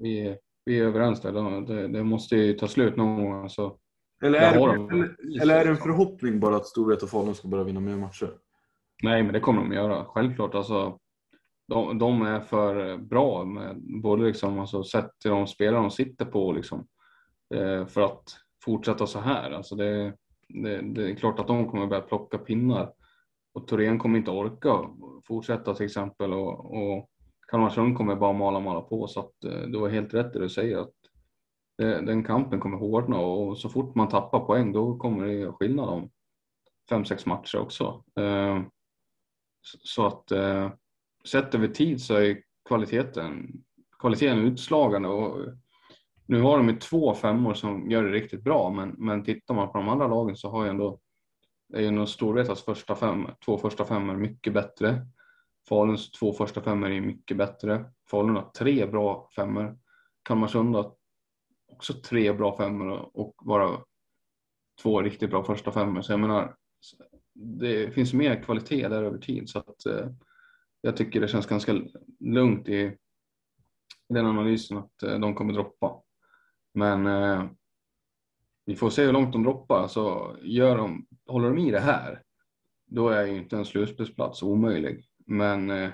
Vi, 0.00 0.36
vi 0.64 0.78
är 0.78 0.84
överens 0.84 1.20
där. 1.20 1.60
Det, 1.60 1.88
det 1.88 2.04
måste 2.04 2.36
ju 2.36 2.52
ta 2.52 2.68
slut 2.68 2.96
någon 2.96 3.24
gång. 3.24 3.42
Alltså, 3.42 3.78
eller 4.22 4.38
är, 4.38 4.52
det, 4.52 4.94
eller, 4.94 5.42
eller 5.42 5.60
är 5.60 5.64
det 5.64 5.70
en 5.70 5.76
förhoppning 5.76 6.40
bara 6.40 6.56
att 6.56 6.66
Storvreta 6.66 7.04
och 7.04 7.10
Falun 7.10 7.34
ska 7.34 7.48
börja 7.48 7.64
vinna 7.64 7.80
mer 7.80 7.96
matcher? 7.96 8.30
Nej, 9.02 9.22
men 9.22 9.32
det 9.32 9.40
kommer 9.40 9.60
de 9.60 9.72
göra. 9.72 10.04
Självklart. 10.04 10.54
Alltså, 10.54 10.98
de, 11.68 11.98
de 11.98 12.22
är 12.22 12.40
för 12.40 12.96
bra, 12.96 13.44
med, 13.44 13.76
både 14.02 14.24
liksom, 14.24 14.58
alltså, 14.58 14.84
sett 14.84 15.10
till 15.18 15.30
de 15.30 15.46
spelare 15.46 15.80
de 15.80 15.90
sitter 15.90 16.24
på, 16.24 16.52
liksom, 16.52 16.86
eh, 17.54 17.86
för 17.86 18.00
att 18.00 18.45
fortsätta 18.66 19.06
så 19.06 19.20
här. 19.20 19.50
Alltså, 19.50 19.74
det, 19.74 20.14
det, 20.48 20.80
det, 20.80 21.10
är 21.10 21.14
klart 21.14 21.38
att 21.38 21.46
de 21.46 21.70
kommer 21.70 21.86
börja 21.86 22.02
plocka 22.02 22.38
pinnar. 22.38 22.92
Och 23.54 23.68
Torén 23.68 23.98
kommer 23.98 24.18
inte 24.18 24.30
orka 24.30 24.90
fortsätta 25.26 25.74
till 25.74 25.86
exempel. 25.86 26.32
Och, 26.32 26.76
och 26.76 27.10
Kalmarsund 27.48 27.96
kommer 27.96 28.16
bara 28.16 28.32
mala 28.32 28.60
mala 28.60 28.80
på. 28.80 29.06
Så 29.06 29.20
att 29.20 29.44
eh, 29.44 29.60
du 29.60 29.78
har 29.78 29.88
helt 29.88 30.14
rätt 30.14 30.32
det 30.32 30.38
du 30.38 30.48
säger 30.48 30.78
att 30.78 30.94
eh, 31.82 32.02
den 32.02 32.24
kampen 32.24 32.60
kommer 32.60 32.76
hårdna. 32.76 33.18
Och 33.18 33.58
så 33.58 33.68
fort 33.68 33.94
man 33.94 34.08
tappar 34.08 34.40
poäng 34.40 34.72
då 34.72 34.96
kommer 34.96 35.26
det 35.26 35.32
göra 35.32 35.52
skillnad 35.52 35.88
om 35.88 36.10
fem, 36.88 37.04
sex 37.04 37.26
matcher 37.26 37.58
också. 37.58 38.04
Eh, 38.20 38.62
så 39.62 40.06
att 40.06 40.32
sett 41.24 41.54
över 41.54 41.68
tid 41.68 42.02
så 42.02 42.14
är 42.14 42.42
kvaliteten, 42.68 43.52
kvaliteten 43.98 44.38
utslagande. 44.38 45.08
Och 45.08 45.38
nu 46.26 46.40
har 46.40 46.58
de 46.58 46.68
ju 46.68 46.76
två 46.76 47.14
femmor 47.14 47.54
som 47.54 47.90
gör 47.90 48.04
det 48.04 48.10
riktigt 48.10 48.44
bra 48.44 48.70
men, 48.70 48.94
men 48.98 49.24
tittar 49.24 49.54
man 49.54 49.72
på 49.72 49.78
de 49.78 49.88
andra 49.88 50.06
lagen 50.06 50.36
så 50.36 50.50
har 50.50 50.64
ju 50.64 50.70
ändå 50.70 51.00
är 51.74 51.80
ju 51.80 51.90
nog 51.90 52.08
Storvretas 52.08 52.64
första 52.64 52.96
fem, 52.96 53.26
två 53.44 53.58
första 53.58 53.84
femmor 53.84 54.16
mycket 54.16 54.52
bättre. 54.52 55.06
Faluns 55.68 56.10
två 56.10 56.32
första 56.32 56.62
femmor 56.62 56.90
är 56.90 57.00
mycket 57.00 57.36
bättre. 57.36 57.84
Falun 58.10 58.36
har 58.36 58.50
tre 58.50 58.86
bra 58.86 59.28
femmor. 59.36 59.78
Kalmarsund 60.22 60.74
har 60.74 60.94
också 61.72 61.92
tre 61.92 62.32
bra 62.32 62.56
femmor 62.56 63.10
och 63.14 63.34
bara 63.44 63.80
två 64.82 65.02
riktigt 65.02 65.30
bra 65.30 65.44
första 65.44 65.72
femmor. 65.72 66.02
Så 66.02 66.12
jag 66.12 66.20
menar, 66.20 66.56
det 67.34 67.94
finns 67.94 68.12
mer 68.12 68.42
kvalitet 68.42 68.88
där 68.88 69.02
över 69.02 69.18
tid 69.18 69.48
så 69.48 69.58
att 69.58 69.86
eh, 69.86 70.08
jag 70.80 70.96
tycker 70.96 71.20
det 71.20 71.28
känns 71.28 71.46
ganska 71.46 71.82
lugnt 72.20 72.68
i 72.68 72.96
den 74.08 74.26
analysen 74.26 74.78
att 74.78 75.02
eh, 75.02 75.18
de 75.18 75.34
kommer 75.34 75.52
droppa. 75.52 76.02
Men 76.76 77.06
eh, 77.06 77.44
vi 78.64 78.76
får 78.76 78.90
se 78.90 79.04
hur 79.04 79.12
långt 79.12 79.32
de 79.32 79.42
droppar. 79.42 79.88
Så 79.88 80.36
gör 80.42 80.76
de, 80.76 81.06
håller 81.26 81.48
de 81.48 81.58
i 81.58 81.70
det 81.70 81.80
här, 81.80 82.22
då 82.86 83.08
är 83.08 83.26
ju 83.26 83.36
inte 83.36 83.56
en 83.56 83.64
slutspelsplats 83.64 84.42
omöjlig. 84.42 85.04
Men 85.26 85.70
eh, 85.70 85.90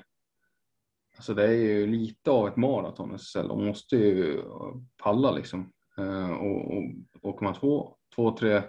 alltså 1.16 1.35
det 1.35 1.45
är 1.45 1.53
ju 1.53 1.87
lite 1.87 2.30
av 2.30 2.49
ett 2.49 2.57
maraton 2.57 3.14
SSL. 3.14 3.49
De 3.49 3.66
måste 3.66 3.97
ju 3.97 4.43
palla 5.03 5.30
liksom. 5.30 5.72
Eh, 5.99 6.30
och, 6.30 6.76
och 6.76 6.85
åker 7.22 7.45
man 7.45 7.55
två, 7.55 7.97
två, 8.14 8.37
tre 8.37 8.62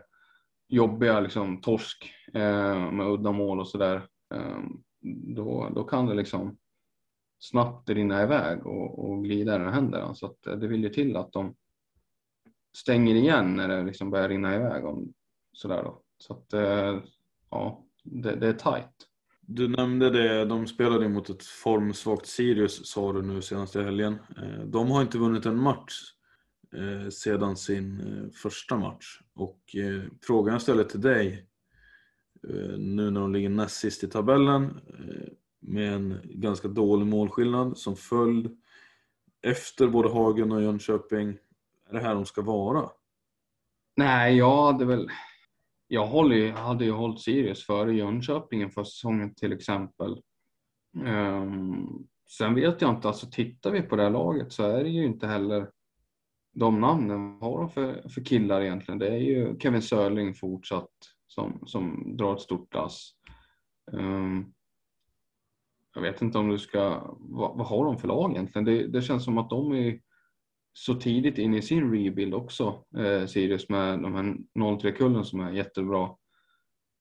jobbiga 0.68 1.20
liksom 1.20 1.62
torsk 1.62 2.14
eh, 2.34 2.92
med 2.92 3.08
udda 3.08 3.32
mål 3.32 3.60
och 3.60 3.68
sådär. 3.68 4.08
Eh, 4.34 4.60
då, 5.36 5.70
då 5.76 5.84
kan 5.84 6.06
det 6.06 6.14
liksom 6.14 6.58
snabbt 7.40 7.90
rinna 7.90 8.24
iväg 8.24 8.68
och, 8.68 9.00
och 9.00 9.24
glida 9.24 9.56
i 9.56 9.60
den 9.60 9.74
händerna. 9.74 10.16
Så 10.16 10.26
att 10.26 10.48
eh, 10.48 10.56
det 10.56 10.68
vill 10.68 10.84
ju 10.84 10.90
till 10.90 11.18
att 11.18 11.32
de 11.32 11.56
stänger 12.74 13.16
igen 13.16 13.56
när 13.56 13.68
det 13.68 13.84
liksom 13.84 14.10
börjar 14.10 14.30
rinna 14.30 14.56
iväg. 14.56 14.86
Om, 14.86 15.14
sådär 15.54 15.84
då. 15.84 16.02
Så 16.18 16.34
att 16.34 16.54
eh, 16.54 17.02
ja, 17.50 17.86
det, 18.04 18.36
det 18.36 18.48
är 18.48 18.54
tajt. 18.54 19.10
Du 19.42 19.68
nämnde 19.68 20.10
det, 20.10 20.46
de 20.46 20.68
spelade 20.68 21.10
mot 21.10 21.30
ett 21.30 21.44
formsvagt 21.44 22.26
Sirius 22.26 22.88
sa 22.88 23.14
du 23.14 23.22
nu 23.22 23.42
senaste 23.42 23.84
helgen. 23.84 24.18
Eh, 24.38 24.66
de 24.66 24.92
har 24.92 25.02
inte 25.02 25.18
vunnit 25.18 25.46
en 25.46 25.60
match 25.60 25.94
eh, 26.76 27.10
sedan 27.10 27.58
sin 27.58 28.32
första 28.36 28.78
match. 28.78 29.20
Och 29.34 29.60
frågan 30.22 30.54
jag 30.54 30.62
ställer 30.62 30.84
till 30.84 31.02
dig, 31.02 31.48
nu 32.78 33.12
när 33.12 33.22
de 33.22 33.34
ligger 33.34 33.50
näst 33.50 33.76
sist 33.76 34.04
i 34.04 34.08
tabellen 34.08 34.80
med 35.60 35.94
en 35.94 36.20
ganska 36.24 36.68
dålig 36.68 37.06
målskillnad 37.06 37.78
som 37.78 37.96
följd 37.96 38.58
efter 39.42 39.88
både 39.88 40.10
Hagen 40.10 40.52
och 40.52 40.62
Jönköping 40.62 41.38
är 41.90 41.94
det 41.94 42.00
här 42.00 42.16
de 42.16 42.26
ska 42.26 42.42
vara? 42.42 42.90
Nej, 43.96 44.38
jag 44.38 44.64
hade 44.64 44.86
väl... 44.86 45.10
Jag 45.88 46.06
håller 46.06 46.36
ju, 46.36 46.52
hade 46.52 46.86
ju 46.86 46.92
hållit 46.92 47.22
Sirius 47.22 47.66
före 47.66 47.96
Jönköping 47.96 48.70
för 48.70 48.84
säsongen 48.84 49.36
till 49.36 49.54
exempel. 49.54 50.22
Um, 50.98 52.08
sen 52.30 52.56
vet 52.56 52.82
jag 52.82 52.96
inte, 52.96 53.08
alltså 53.08 53.28
tittar 53.32 53.72
vi 53.72 53.82
på 53.82 53.96
det 53.96 54.04
här 54.04 54.10
laget 54.10 54.52
så 54.52 54.64
är 54.64 54.84
det 54.84 54.90
ju 54.90 55.06
inte 55.06 55.28
heller 55.28 55.70
de 56.54 56.82
namnen. 56.82 57.40
Vad 57.40 57.52
har 57.52 57.60
de 57.60 57.70
för, 57.70 58.10
för 58.10 58.26
killar 58.26 58.62
egentligen? 58.62 59.00
Det 59.00 59.08
är 59.08 59.18
ju 59.18 59.60
Kevin 59.60 59.82
Sörling 59.82 60.34
fortsatt 60.34 60.90
som, 61.28 61.64
som 61.66 62.18
drar 62.18 62.34
ett 62.36 62.42
stort 62.42 62.74
lass. 62.74 63.12
Um, 63.92 64.54
jag 65.96 66.02
vet 66.02 66.22
inte 66.22 66.38
om 66.38 66.50
du 66.50 66.60
ska, 66.60 67.16
vad, 67.20 67.58
vad 67.58 67.68
har 67.68 67.86
de 67.86 67.98
för 67.98 68.08
lag 68.08 68.32
egentligen? 68.32 68.66
Det, 68.66 68.88
det 68.88 69.02
känns 69.02 69.24
som 69.24 69.38
att 69.38 69.50
de 69.50 69.72
är 69.72 70.00
så 70.74 70.94
tidigt 70.94 71.38
in 71.38 71.54
i 71.54 71.62
sin 71.62 71.92
rebuild 71.92 72.34
också, 72.34 72.86
eh, 72.98 73.26
Sirius 73.26 73.70
med 73.70 74.00
de 74.00 74.14
här 74.14 74.38
03-kullen 74.54 75.26
som 75.26 75.40
är 75.40 75.52
jättebra. 75.52 76.16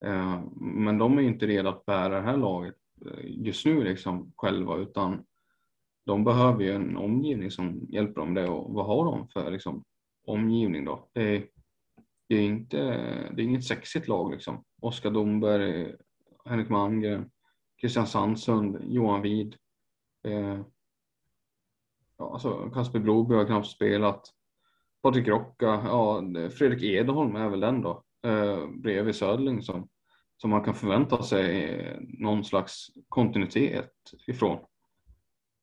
Eh, 0.05 0.41
men 0.55 0.97
de 0.97 1.17
är 1.17 1.21
inte 1.21 1.47
redo 1.47 1.69
att 1.69 1.85
bära 1.85 2.15
det 2.15 2.21
här 2.21 2.37
laget 2.37 2.75
eh, 3.05 3.25
just 3.25 3.65
nu 3.65 3.83
liksom 3.83 4.33
själva 4.35 4.77
utan 4.77 5.25
de 6.05 6.23
behöver 6.23 6.63
ju 6.63 6.71
en 6.71 6.97
omgivning 6.97 7.51
som 7.51 7.87
hjälper 7.89 8.21
dem 8.21 8.33
det 8.33 8.49
och 8.49 8.73
vad 8.73 8.85
har 8.85 9.05
de 9.05 9.27
för 9.27 9.51
liksom, 9.51 9.83
omgivning 10.27 10.85
då? 10.85 11.09
Det 11.13 11.35
är, 11.35 11.47
det 12.29 12.35
är, 12.35 12.41
inte, 12.41 12.77
det 13.33 13.41
är 13.41 13.45
inget 13.45 13.65
sexigt 13.65 14.07
lag 14.07 14.31
liksom. 14.31 14.63
Oskar 14.81 15.11
Domberg, 15.11 15.95
Henrik 16.45 16.69
Malmgren, 16.69 17.31
Christian 17.81 18.07
Sandsund, 18.07 18.77
Johan 18.83 19.21
Wid. 19.21 19.55
Eh, 20.27 20.61
ja, 22.23 22.33
alltså 22.33 22.69
Kasper 22.69 22.99
Broby 22.99 23.35
har 23.35 23.45
knappt 23.45 23.67
spelat. 23.67 24.29
Patrik 25.01 25.27
Rocka, 25.27 25.65
ja, 25.65 26.23
Fredrik 26.57 26.83
Edholm 26.83 27.35
är 27.35 27.49
väl 27.49 27.59
den 27.59 27.81
då, 27.81 28.03
eh, 28.25 28.67
bredvid 28.67 29.15
Södling 29.15 29.61
som, 29.61 29.89
som 30.37 30.49
man 30.49 30.63
kan 30.63 30.75
förvänta 30.75 31.23
sig 31.23 31.97
någon 32.19 32.43
slags 32.43 32.87
kontinuitet 33.09 33.91
ifrån. 34.27 34.59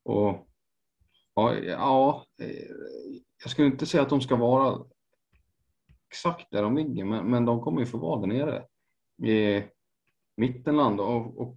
Och 0.05 0.49
ja, 1.35 1.55
ja, 1.55 2.27
eh, 2.43 2.71
jag 3.43 3.51
skulle 3.51 3.69
inte 3.69 3.87
säga 3.87 4.03
att 4.03 4.09
de 4.09 4.21
ska 4.21 4.37
vara 4.37 4.85
exakt 6.09 6.51
där 6.51 6.63
de 6.63 6.77
ligger, 6.77 7.05
men, 7.05 7.31
men 7.31 7.45
de 7.45 7.61
kommer 7.61 7.81
ju 7.81 7.87
få 7.87 7.99
vara 7.99 8.21
där 8.21 8.27
nere 8.27 8.65
i 9.33 9.65
mittenland 10.37 11.01
och, 11.01 11.41
och 11.41 11.57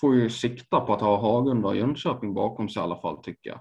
får 0.00 0.14
ju 0.14 0.30
sikta 0.30 0.80
på 0.80 0.94
att 0.94 1.00
ha 1.00 1.20
Hagunda 1.20 1.68
och 1.68 1.76
Jönköping 1.76 2.34
bakom 2.34 2.68
sig 2.68 2.80
i 2.80 2.82
alla 2.82 3.00
fall 3.00 3.22
tycker 3.22 3.50
jag. 3.50 3.60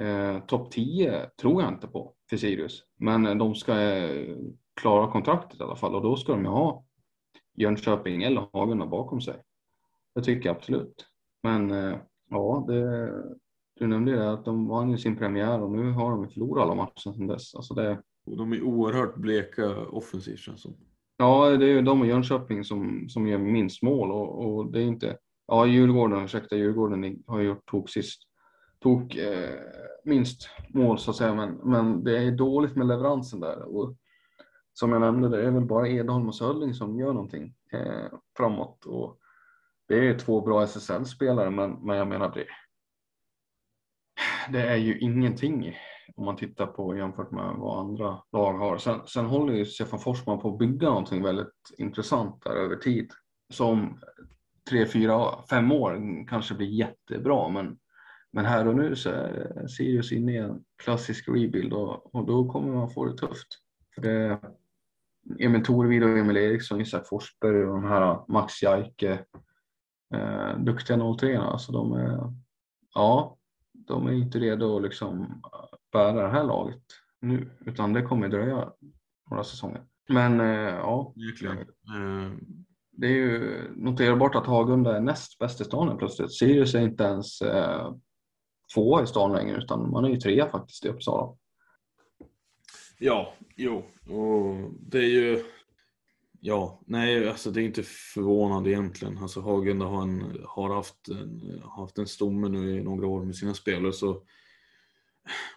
Eh, 0.00 0.40
Topp 0.46 0.70
10 0.70 1.30
tror 1.40 1.62
jag 1.62 1.72
inte 1.72 1.86
på 1.86 2.14
för 2.30 2.36
Sirius, 2.36 2.84
men 2.98 3.38
de 3.38 3.54
ska 3.54 3.80
eh, 3.80 4.36
klara 4.80 5.12
kontraktet 5.12 5.60
i 5.60 5.62
alla 5.62 5.76
fall 5.76 5.94
och 5.94 6.02
då 6.02 6.16
ska 6.16 6.32
de 6.32 6.44
ju 6.44 6.50
ha 6.50 6.84
Jönköping 7.56 8.22
eller 8.22 8.46
Hagunda 8.52 8.86
bakom 8.86 9.20
sig. 9.20 9.42
Det 10.14 10.22
tycker 10.22 10.48
jag 10.48 10.56
absolut. 10.56 11.06
Men 11.42 11.70
eh, 11.70 11.96
ja, 12.30 12.64
det, 12.68 13.12
du 13.80 13.86
nämnde 13.86 14.12
det 14.12 14.32
att 14.32 14.44
de 14.44 14.68
vann 14.68 14.90
ju 14.90 14.98
sin 14.98 15.16
premiär 15.16 15.62
och 15.62 15.70
nu 15.70 15.92
har 15.92 16.10
de 16.10 16.28
förlorat 16.28 16.64
alla 16.64 16.74
matcher 16.74 17.12
sedan 17.12 17.26
dess. 17.26 17.54
Alltså 17.54 17.74
det, 17.74 18.02
och 18.26 18.36
de 18.36 18.52
är 18.52 18.62
oerhört 18.62 19.16
bleka 19.16 19.76
offensivt 19.76 20.38
känns 20.38 20.62
som. 20.62 20.76
Ja, 21.16 21.50
det 21.50 21.66
är 21.66 21.82
de 21.82 22.00
och 22.00 22.06
Jönköping 22.06 22.64
som, 22.64 23.08
som 23.08 23.26
gör 23.26 23.38
minst 23.38 23.82
mål 23.82 24.10
och, 24.10 24.44
och 24.44 24.72
det 24.72 24.78
är 24.82 24.84
inte, 24.84 25.16
ja 25.46 25.66
Djurgården, 25.66 26.24
ursäkta 26.24 26.56
Djurgården 26.56 27.22
har 27.26 27.40
gjort 27.40 27.70
tok 27.70 27.90
sist, 27.90 28.22
tok 28.82 29.16
eh, 29.16 29.60
minst 30.04 30.48
mål 30.68 30.98
så 30.98 31.10
att 31.10 31.16
säga, 31.16 31.34
men, 31.34 31.54
men 31.54 32.04
det 32.04 32.18
är 32.18 32.30
dåligt 32.30 32.76
med 32.76 32.86
leveransen 32.86 33.40
där 33.40 33.62
och 33.62 33.96
som 34.72 34.92
jag 34.92 35.00
nämnde, 35.00 35.28
det 35.28 35.46
är 35.46 35.50
väl 35.50 35.64
bara 35.64 35.88
Edholm 35.88 36.28
och 36.28 36.34
Sölling 36.34 36.74
som 36.74 36.98
gör 36.98 37.12
någonting 37.12 37.54
eh, 37.72 38.12
framåt 38.36 38.84
och 38.84 39.18
det 39.88 40.08
är 40.08 40.18
två 40.18 40.40
bra 40.40 40.62
SSL-spelare, 40.62 41.50
men, 41.50 41.72
men 41.72 41.96
jag 41.96 42.08
menar 42.08 42.34
det. 42.34 42.46
Det 44.52 44.68
är 44.68 44.76
ju 44.76 44.98
ingenting 44.98 45.76
om 46.16 46.24
man 46.24 46.36
tittar 46.36 46.66
på 46.66 46.96
jämfört 46.96 47.30
med 47.30 47.54
vad 47.56 47.78
andra 47.78 48.22
lag 48.32 48.52
har. 48.52 48.78
Sen, 48.78 49.00
sen 49.06 49.26
håller 49.26 49.54
ju 49.54 49.66
Stefan 49.66 50.00
Forsman 50.00 50.40
på 50.40 50.52
att 50.52 50.58
bygga 50.58 50.88
någonting 50.88 51.22
väldigt 51.22 51.74
intressant 51.78 52.42
där 52.42 52.50
över 52.50 52.76
tid. 52.76 53.10
Som 53.52 54.00
tre, 54.70 54.86
fyra, 54.86 55.42
fem 55.50 55.72
år 55.72 56.24
kanske 56.28 56.54
blir 56.54 56.68
jättebra 56.68 57.48
men, 57.48 57.78
men 58.32 58.44
här 58.44 58.68
och 58.68 58.76
nu 58.76 58.96
så 58.96 59.10
är 59.10 59.66
Sirius 59.66 60.12
inne 60.12 60.32
i 60.32 60.36
en 60.36 60.64
klassisk 60.82 61.28
rebuild 61.28 61.72
och, 61.72 62.14
och 62.14 62.26
då 62.26 62.48
kommer 62.48 62.74
man 62.74 62.90
få 62.90 63.04
det 63.04 63.16
tufft. 63.16 63.48
För 63.94 64.02
det 64.02 64.40
Emil 65.38 65.64
Torvid 65.64 66.02
och 66.02 66.18
Emil 66.18 66.36
Eriksson, 66.36 66.80
Isak 66.80 67.08
Forsberg 67.08 67.64
och 67.64 67.82
de 67.82 67.84
här 67.84 68.20
Max 68.28 68.62
Jaike, 68.62 69.24
eh, 70.14 70.58
duktiga 70.58 71.14
03 71.18 71.38
alltså 71.38 71.72
de 71.72 71.92
är, 71.92 72.32
ja, 72.94 73.36
de 73.72 74.06
är 74.06 74.12
inte 74.12 74.38
redo 74.38 74.76
att 74.76 74.82
liksom 74.82 75.42
bära 75.92 76.22
det 76.22 76.28
här 76.28 76.44
laget 76.44 76.82
nu, 77.20 77.50
utan 77.66 77.92
det 77.92 78.02
kommer 78.02 78.28
dröja 78.28 78.72
några 79.30 79.44
säsonger. 79.44 79.82
Men 80.08 80.40
eh, 80.40 80.46
ja, 80.76 81.14
eh, 81.44 82.32
det 82.92 83.06
är 83.06 83.10
ju 83.10 83.62
noterbart 83.76 84.34
att 84.34 84.46
Hagunda 84.46 84.96
är 84.96 85.00
näst 85.00 85.38
bäst 85.38 85.60
i 85.60 85.64
stan 85.64 85.98
plötsligt. 85.98 86.32
Sirius 86.32 86.74
är 86.74 86.80
inte 86.80 87.04
ens 87.04 87.42
eh, 87.42 87.94
tvåa 88.74 89.02
i 89.02 89.06
stan 89.06 89.32
längre, 89.32 89.58
utan 89.58 89.90
man 89.90 90.04
är 90.04 90.08
ju 90.08 90.16
trea 90.16 90.50
faktiskt 90.50 90.84
i 90.84 90.88
Uppsala. 90.88 91.36
Ja, 92.98 93.34
jo, 93.56 93.84
och 94.08 94.70
det 94.80 94.98
är 94.98 95.08
ju 95.08 95.44
Ja, 96.42 96.80
nej, 96.86 97.28
alltså 97.28 97.50
det 97.50 97.60
är 97.60 97.64
inte 97.64 97.82
förvånande 97.82 98.70
egentligen. 98.70 99.18
Alltså 99.18 99.40
Hagunda 99.40 99.86
har, 99.86 100.02
en, 100.02 100.38
har 100.44 100.74
haft, 100.74 101.08
en, 101.08 101.62
haft 101.64 101.98
en 101.98 102.06
stomme 102.06 102.48
nu 102.48 102.76
i 102.76 102.82
några 102.82 103.06
år 103.06 103.24
med 103.24 103.36
sina 103.36 103.54
spelare. 103.54 103.92
Så, 103.92 104.22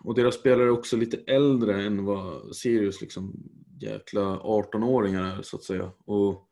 och 0.03 0.16
deras 0.16 0.36
spelare 0.36 0.64
är 0.64 0.70
också 0.70 0.97
lite 0.97 1.18
äldre 1.18 1.84
än 1.84 2.05
vad 2.05 2.55
Sirius 2.55 3.01
liksom 3.01 3.34
jäkla 3.80 4.39
18-åringar 4.39 5.38
är 5.38 5.41
så 5.41 5.57
att 5.57 5.64
säga. 5.64 5.91
Och 6.05 6.49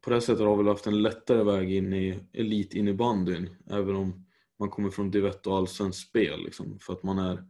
på 0.00 0.10
det 0.10 0.20
sättet 0.20 0.46
har 0.46 0.56
vi 0.56 0.68
haft 0.68 0.86
en 0.86 1.02
lättare 1.02 1.42
väg 1.42 1.72
in 1.72 1.92
i 1.92 2.20
elitinnebandyn. 2.32 3.56
Även 3.70 3.96
om 3.96 4.26
man 4.62 4.70
kommer 4.70 4.90
från 4.90 5.10
divett 5.10 5.46
och 5.46 5.56
allsvenskt 5.56 6.08
spel. 6.08 6.44
Liksom, 6.44 6.78
för 6.78 6.92
att 6.92 7.02
man 7.02 7.18
är, 7.18 7.44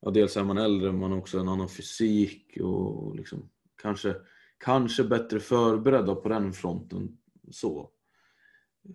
ja 0.00 0.10
dels 0.10 0.36
är 0.36 0.44
man 0.44 0.58
äldre 0.58 0.92
men 0.92 1.00
man 1.00 1.10
har 1.10 1.18
också 1.18 1.38
en 1.38 1.48
annan 1.48 1.68
fysik 1.68 2.56
och 2.60 3.16
liksom, 3.16 3.50
kanske 3.82 4.14
kanske 4.58 5.04
bättre 5.04 5.40
förberedda 5.40 6.14
på 6.14 6.28
den 6.28 6.52
fronten 6.52 7.18
så. 7.50 7.90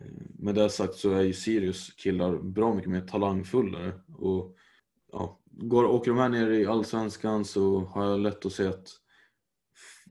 Eh, 0.01 0.25
med 0.39 0.55
det 0.55 0.69
sagt 0.69 0.95
så 0.95 1.11
är 1.11 1.21
ju 1.21 1.33
Sirius 1.33 1.93
killar 1.93 2.37
bra 2.37 2.73
mycket 2.73 2.91
mer 2.91 3.01
talangfullare 3.01 3.93
och 4.17 4.55
ja, 5.11 5.41
går, 5.51 5.85
åker 5.85 6.11
de 6.11 6.19
här 6.19 6.29
ner 6.29 6.49
i 6.49 6.65
Allsvenskan 6.65 7.45
så 7.45 7.79
har 7.79 8.05
jag 8.05 8.19
lätt 8.19 8.45
att 8.45 8.53
se 8.53 8.67
att 8.67 8.89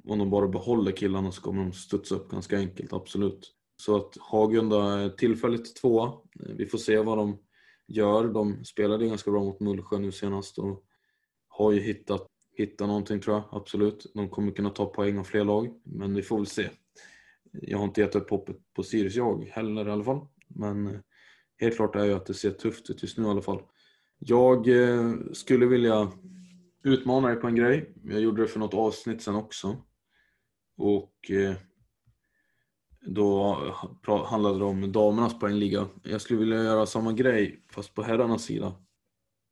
om 0.04 0.18
de 0.18 0.30
bara 0.30 0.48
behåller 0.48 0.92
killarna 0.92 1.32
så 1.32 1.42
kommer 1.42 1.62
de 1.62 1.72
studsa 1.72 2.14
upp 2.14 2.30
ganska 2.30 2.58
enkelt, 2.58 2.92
absolut. 2.92 3.54
Så 3.84 3.96
att 3.96 4.16
Hagunda 4.20 5.00
är 5.00 5.08
tillfälligt 5.08 5.76
tvåa. 5.76 6.12
Vi 6.34 6.66
får 6.66 6.78
se 6.78 6.98
vad 6.98 7.18
de 7.18 7.38
gör. 7.86 8.28
De 8.28 8.64
spelade 8.64 9.06
ganska 9.06 9.30
bra 9.30 9.44
mot 9.44 9.60
Mullsjö 9.60 9.98
nu 9.98 10.12
senast 10.12 10.58
och 10.58 10.84
har 11.48 11.72
ju 11.72 11.80
hittat, 11.80 12.26
hittat 12.56 12.88
någonting 12.88 13.20
tror 13.20 13.36
jag, 13.36 13.44
absolut. 13.52 14.12
De 14.14 14.28
kommer 14.28 14.52
kunna 14.52 14.70
ta 14.70 14.86
poäng 14.86 15.18
av 15.18 15.24
fler 15.24 15.44
lag, 15.44 15.80
men 15.84 16.14
vi 16.14 16.22
får 16.22 16.36
väl 16.36 16.46
se. 16.46 16.70
Jag 17.52 17.78
har 17.78 17.84
inte 17.84 18.00
gett 18.00 18.14
upp 18.14 18.30
hoppet 18.30 18.56
på 18.74 18.82
Sirius 18.82 19.14
jag 19.14 19.44
heller 19.44 19.88
i 19.88 19.90
alla 19.90 20.04
fall. 20.04 20.26
Men 20.48 20.86
eh, 20.86 21.00
helt 21.56 21.76
klart 21.76 21.96
är 21.96 22.04
ju 22.04 22.12
att 22.12 22.26
det 22.26 22.34
ser 22.34 22.50
tufft 22.50 22.90
ut 22.90 23.02
just 23.02 23.18
nu 23.18 23.24
i 23.24 23.30
alla 23.30 23.42
fall. 23.42 23.62
Jag 24.18 24.68
eh, 24.68 25.12
skulle 25.32 25.66
vilja 25.66 26.12
utmana 26.84 27.28
dig 27.28 27.36
på 27.36 27.46
en 27.46 27.56
grej. 27.56 27.94
Jag 28.04 28.20
gjorde 28.20 28.42
det 28.42 28.48
för 28.48 28.60
något 28.60 28.74
avsnitt 28.74 29.22
sen 29.22 29.34
också. 29.34 29.76
Och 30.76 31.30
eh, 31.30 31.56
då 33.06 33.56
handlade 34.26 34.58
det 34.58 34.64
om 34.64 34.92
damernas 34.92 35.38
poängliga. 35.38 35.86
Jag 36.02 36.20
skulle 36.20 36.38
vilja 36.40 36.62
göra 36.62 36.86
samma 36.86 37.12
grej 37.12 37.64
fast 37.70 37.94
på 37.94 38.02
herrarnas 38.02 38.42
sida. 38.42 38.74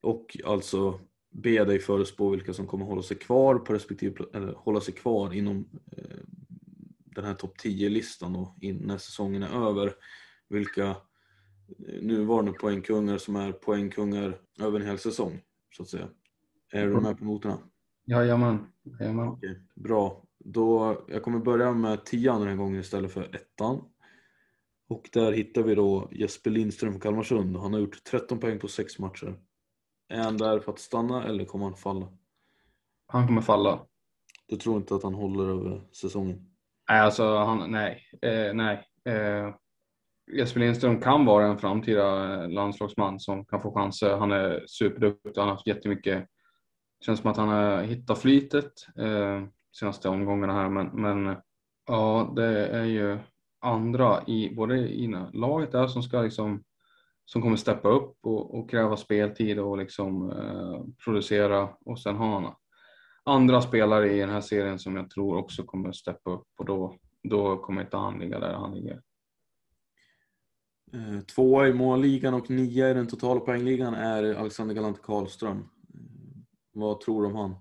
Och 0.02 0.36
alltså 0.44 1.00
be 1.30 1.64
dig 1.64 1.78
förespå 1.78 2.30
vilka 2.30 2.52
som 2.52 2.66
kommer 2.66 2.84
hålla 2.84 3.02
sig 3.02 3.16
kvar 3.16 3.58
på 3.58 3.72
respektive 3.72 4.24
eller 4.34 4.52
hålla 4.52 4.80
sig 4.80 4.94
kvar 4.94 5.34
inom 5.34 5.68
eh, 5.96 6.18
den 7.04 7.24
här 7.24 7.34
topp 7.34 7.54
10-listan 7.64 8.32
då 8.32 8.56
när 8.80 8.98
säsongen 8.98 9.42
är 9.42 9.68
över. 9.68 9.94
Vilka 10.48 10.86
eh, 10.88 12.02
nuvarande 12.02 12.52
poängkungar 12.52 13.18
som 13.18 13.36
är 13.36 13.52
poängkungar 13.52 14.38
över 14.60 14.80
en 14.80 14.86
hel 14.86 14.98
säsong 14.98 15.40
så 15.76 15.82
att 15.82 15.88
säga. 15.88 16.08
Är 16.72 16.86
du 16.86 17.00
med 17.00 17.18
på 17.18 17.24
noterna? 17.24 17.58
Jajamän. 18.04 18.66
Jajamän. 19.00 19.28
Okej, 19.28 19.60
bra. 19.74 20.24
Då, 20.44 21.00
jag 21.08 21.22
kommer 21.22 21.38
börja 21.38 21.72
med 21.72 22.04
tian 22.04 22.40
den 22.40 22.48
här 22.48 22.56
gången 22.56 22.80
istället 22.80 23.12
för 23.12 23.34
ettan. 23.34 23.84
Och 24.88 25.08
där 25.12 25.32
hittar 25.32 25.62
vi 25.62 25.74
då 25.74 26.08
Jesper 26.12 26.50
Lindström 26.50 26.92
från 26.92 27.00
Kalmarsund. 27.00 27.56
Han 27.56 27.72
har 27.72 27.80
gjort 27.80 28.04
13 28.04 28.38
poäng 28.38 28.58
på 28.58 28.68
6 28.68 28.98
matcher. 28.98 29.38
Är 30.08 30.22
han 30.22 30.36
där 30.36 30.60
för 30.60 30.72
att 30.72 30.78
stanna 30.78 31.24
eller 31.24 31.44
kommer 31.44 31.64
han 31.64 31.76
falla? 31.76 32.08
Han 33.06 33.26
kommer 33.26 33.40
falla. 33.40 33.86
Du 34.48 34.56
tror 34.56 34.76
inte 34.76 34.94
att 34.94 35.02
han 35.02 35.14
håller 35.14 35.44
över 35.44 35.82
säsongen? 35.92 36.46
Nej, 36.88 37.00
alltså 37.00 37.36
han, 37.36 37.70
nej, 37.70 38.02
eh, 38.22 38.54
nej. 38.54 38.84
Eh, 39.04 39.54
Jesper 40.32 40.60
Lindström 40.60 41.00
kan 41.00 41.24
vara 41.24 41.46
en 41.46 41.58
framtida 41.58 42.34
eh, 42.34 42.50
landslagsman 42.50 43.20
som 43.20 43.44
kan 43.44 43.62
få 43.62 43.74
chanser. 43.74 44.16
Han 44.16 44.32
är 44.32 44.64
superduktig, 44.66 45.32
han 45.36 45.48
har 45.48 45.54
haft 45.54 45.66
jättemycket. 45.66 46.18
Det 46.98 47.04
känns 47.04 47.20
som 47.20 47.30
att 47.30 47.36
han 47.36 47.48
har 47.48 47.82
hittat 47.82 48.18
flytet 48.18 48.72
eh, 48.98 49.42
senaste 49.72 50.08
omgångarna 50.08 50.52
här, 50.52 50.68
men, 50.68 50.86
men 50.86 51.36
ja, 51.86 52.32
det 52.36 52.66
är 52.66 52.84
ju 52.84 53.18
andra 53.60 54.22
i 54.26 54.54
både 54.54 54.78
i 54.78 55.14
laget 55.32 55.72
där 55.72 55.86
som 55.86 56.02
ska 56.02 56.22
liksom 56.22 56.64
som 57.24 57.42
kommer 57.42 57.56
steppa 57.56 57.88
upp 57.88 58.16
och, 58.20 58.58
och 58.58 58.70
kräva 58.70 58.96
speltid 58.96 59.58
och 59.58 59.78
liksom 59.78 60.30
eh, 60.30 60.84
producera 61.04 61.68
och 61.84 62.00
sen 62.00 62.16
har 62.16 62.40
han 62.40 62.54
andra 63.24 63.62
spelare 63.62 64.12
i 64.12 64.20
den 64.20 64.30
här 64.30 64.40
serien 64.40 64.78
som 64.78 64.96
jag 64.96 65.10
tror 65.10 65.36
också 65.36 65.62
kommer 65.62 65.92
steppa 65.92 66.30
upp 66.30 66.48
och 66.58 66.64
då, 66.64 66.96
då 67.22 67.56
kommer 67.56 67.82
inte 67.82 67.96
han 67.96 68.18
ligga 68.18 68.38
där 68.38 68.52
han 68.52 68.74
ligger. 68.74 69.02
Eh, 70.92 71.20
tvåa 71.20 71.68
i 71.68 71.72
målligan 71.72 72.34
och 72.34 72.50
nia 72.50 72.90
i 72.90 72.94
den 72.94 73.06
totala 73.06 73.40
poängligan 73.40 73.94
är 73.94 74.34
Alexander 74.34 74.74
Galant 74.74 75.02
Karlström. 75.02 75.58
Eh, 75.58 75.64
vad 76.72 77.00
tror 77.00 77.22
du 77.22 77.28
om 77.28 77.36
han? 77.36 77.54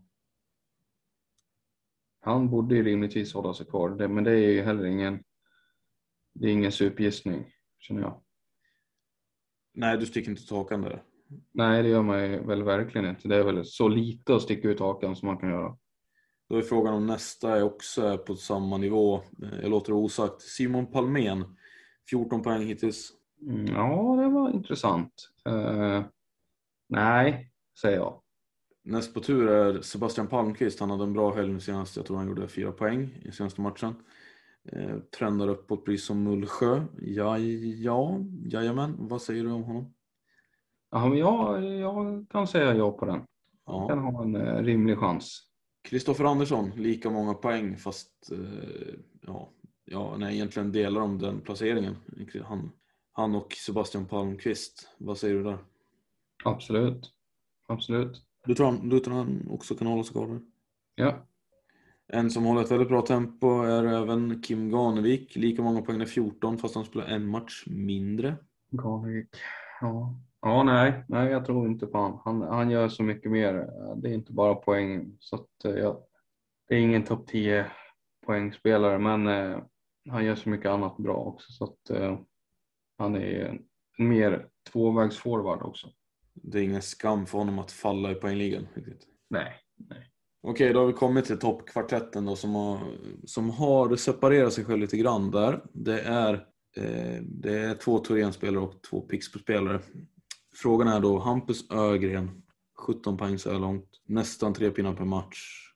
Han 2.22 2.49
borde 2.49 2.76
ju 2.76 2.84
rimligtvis 2.84 3.34
hålla 3.34 3.53
sig 3.53 3.65
kvar, 3.65 4.07
men 4.07 4.24
det 4.24 4.32
är 4.32 4.51
ju 4.51 4.61
heller 4.61 4.86
ingen, 4.86 5.24
det 6.34 6.47
är 6.47 6.51
ingen 6.51 6.72
supergissning 6.72 7.45
känner 7.80 8.01
jag. 8.01 8.22
Nej, 9.74 9.97
du 9.97 10.05
sticker 10.05 10.32
inte 10.32 10.43
ut 10.43 10.51
hakan 10.51 10.82
där? 10.82 11.03
Nej, 11.51 11.84
det 11.84 11.89
gör 11.89 12.01
man 12.01 12.32
ju 12.32 12.43
väl 12.43 12.63
verkligen 12.63 13.09
inte. 13.09 13.28
Det 13.28 13.36
är 13.36 13.43
väl 13.43 13.65
så 13.65 13.88
lite 13.88 14.36
att 14.36 14.41
sticka 14.41 14.67
ut 14.67 14.80
hakan 14.80 15.15
som 15.15 15.28
man 15.28 15.38
kan 15.38 15.49
göra. 15.49 15.78
Då 16.49 16.57
är 16.57 16.61
frågan 16.61 16.93
om 16.93 17.07
nästa 17.07 17.57
är 17.57 17.63
också 17.63 18.17
på 18.17 18.36
samma 18.36 18.78
nivå. 18.78 19.22
Jag 19.61 19.69
låter 19.69 19.91
det 19.91 19.97
osagt. 19.97 20.41
Simon 20.41 20.91
Palmén, 20.91 21.57
14 22.09 22.41
poäng 22.41 22.67
hittills. 22.67 23.11
Mm, 23.41 23.65
ja, 23.65 24.15
det 24.22 24.28
var 24.28 24.49
intressant. 24.49 25.30
Uh, 25.49 26.01
nej, 26.89 27.51
säger 27.82 27.97
jag. 27.97 28.22
Näst 28.84 29.14
på 29.14 29.20
tur 29.20 29.48
är 29.48 29.82
Sebastian 29.82 30.28
Palmqvist. 30.28 30.80
Han 30.80 30.90
hade 30.90 31.04
en 31.04 31.14
bra 31.14 31.36
helg 31.36 31.62
senast. 31.62 31.96
Jag 31.96 32.06
tror 32.06 32.18
han 32.18 32.28
gjorde 32.28 32.48
fyra 32.48 32.72
poäng 32.72 33.22
i 33.26 33.32
senaste 33.32 33.62
matchen. 33.62 33.96
Eh, 34.72 34.98
trendar 35.18 35.48
uppåt 35.48 35.86
precis 35.86 36.06
som 36.06 36.24
Mullsjö. 36.24 36.84
Ja, 37.02 37.38
ja, 37.38 38.20
jajamän. 38.46 38.96
Vad 38.98 39.22
säger 39.22 39.44
du 39.44 39.52
om 39.52 39.64
honom? 39.64 39.94
Ja, 40.92 41.10
men 41.10 41.18
jag, 41.18 41.64
jag 41.64 42.26
kan 42.30 42.48
säga 42.48 42.76
ja 42.76 42.92
på 42.92 43.06
den. 43.06 43.22
Ja. 43.66 43.88
kan 43.88 44.00
ha 44.00 44.24
en 44.24 44.36
eh, 44.36 44.64
rimlig 44.64 44.98
chans. 44.98 45.48
Kristoffer 45.84 46.24
Andersson, 46.24 46.70
lika 46.76 47.10
många 47.10 47.34
poäng 47.34 47.78
fast 47.78 48.32
eh, 48.32 48.94
ja, 49.22 49.50
ja, 49.86 50.16
nej, 50.18 50.36
egentligen 50.36 50.72
delar 50.72 51.02
de 51.02 51.20
den 51.20 51.42
placeringen. 51.42 51.96
Han, 52.44 52.72
han 53.12 53.36
och 53.36 53.54
Sebastian 53.54 54.06
Palmqvist. 54.06 54.90
Vad 54.98 55.18
säger 55.18 55.36
du 55.36 55.44
där? 55.44 55.58
Absolut. 56.44 57.12
Absolut. 57.68 58.31
Du 58.46 58.56
tror 58.56 58.66
han, 58.66 58.89
du 58.89 59.00
tror 59.00 59.14
han 59.16 59.48
också 59.50 59.76
kan 59.76 59.88
hålla 59.88 60.04
sig 60.04 60.14
kvar 60.14 60.28
där? 60.28 60.42
Ja. 60.96 61.28
En 62.08 62.32
som 62.32 62.44
håller 62.44 62.62
ett 62.62 62.72
väldigt 62.72 62.88
bra 62.88 63.02
tempo 63.02 63.62
är 63.64 63.84
även 63.84 64.42
Kim 64.42 64.70
Ganevik. 64.70 65.36
Lika 65.36 65.62
många 65.62 65.82
poäng 65.82 66.02
är 66.02 66.06
14 66.06 66.58
fast 66.58 66.76
han 66.76 66.86
spelar 66.86 67.06
en 67.06 67.28
match 67.28 67.64
mindre. 67.68 68.36
Ganevik, 68.72 69.36
ja. 69.82 70.16
Ja, 70.42 70.64
nej, 70.64 71.04
nej, 71.08 71.32
jag 71.32 71.46
tror 71.46 71.68
inte 71.68 71.88
på 71.88 71.98
han. 71.98 72.20
han. 72.26 72.42
Han 72.42 72.70
gör 72.70 72.89
så 72.89 73.04
mycket 73.04 73.32
mer. 73.32 73.54
Det 73.96 74.10
är 74.10 74.14
inte 74.14 74.34
bara 74.34 74.56
poäng. 74.56 75.18
Så 75.20 75.36
att, 75.36 75.66
eh, 75.66 75.72
ja, 75.72 76.08
det 76.68 76.76
är 76.76 76.80
ingen 76.80 77.04
topp 77.04 77.28
10 77.28 77.72
poängspelare, 78.26 79.00
men 79.00 79.28
eh, 79.28 79.60
han 80.10 80.26
gör 80.26 80.36
så 80.36 80.50
mycket 80.50 80.72
annat 80.72 80.98
bra 80.98 81.16
också. 81.16 81.52
Så 81.52 81.64
att, 81.64 81.89
eh, 81.89 82.20
han 82.98 83.16
är 83.16 83.62
mer 83.98 84.48
tvåvägsforward 84.72 85.62
också. 85.62 85.88
Det 86.34 86.60
är 86.60 86.64
ingen 86.64 86.82
skam 86.82 87.26
för 87.26 87.38
honom 87.38 87.60
att 87.60 87.72
falla 87.72 88.12
i 88.12 88.16
poängligan? 88.16 88.68
Riktigt. 88.74 89.08
Nej, 89.30 89.54
nej. 89.90 90.12
Okej, 90.44 90.74
då 90.74 90.80
har 90.80 90.88
vi 90.88 90.94
kommit 90.94 91.26
till 91.26 91.40
toppkvartetten 91.40 92.26
då 92.26 92.36
som 92.36 92.56
har, 92.56 92.80
som 93.26 93.50
har 93.50 93.96
separerat 93.96 94.54
sig 94.54 94.66
själv 94.66 94.80
lite 94.80 94.98
grann 94.98 95.32
där. 95.32 95.62
Det 95.74 96.02
är, 96.02 96.34
eh, 96.78 97.22
det 97.22 97.60
är 97.60 97.76
två 97.76 98.00
Thorén-spelare 98.00 98.64
och 98.64 98.82
två 98.90 99.02
Pixbo-spelare. 99.02 99.80
Frågan 100.56 100.88
är 100.88 101.00
då 101.00 101.20
Hampus 101.20 101.72
Ögren, 101.72 102.44
17 102.80 103.18
poäng 103.18 103.38
så 103.38 103.52
här 103.52 103.60
långt, 103.60 103.90
nästan 104.06 104.54
tre 104.54 104.72
pinnar 104.72 104.94
per 104.94 105.06
match. 105.06 105.72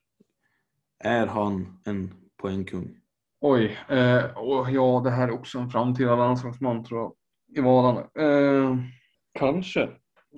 Är 1.04 1.26
han 1.26 1.80
en 1.84 2.14
poängkung? 2.36 3.00
Oj, 3.40 3.78
eh, 3.88 4.24
och 4.36 4.70
ja 4.70 5.00
det 5.04 5.10
här 5.10 5.28
är 5.28 5.32
också 5.32 5.58
en 5.58 5.70
framtida 5.70 6.16
landslagsman 6.16 6.84
tror 6.84 7.00
jag 7.00 7.12
i 7.58 7.60
vadan. 7.60 7.96
Eh, 8.18 8.76
kanske. 9.38 9.88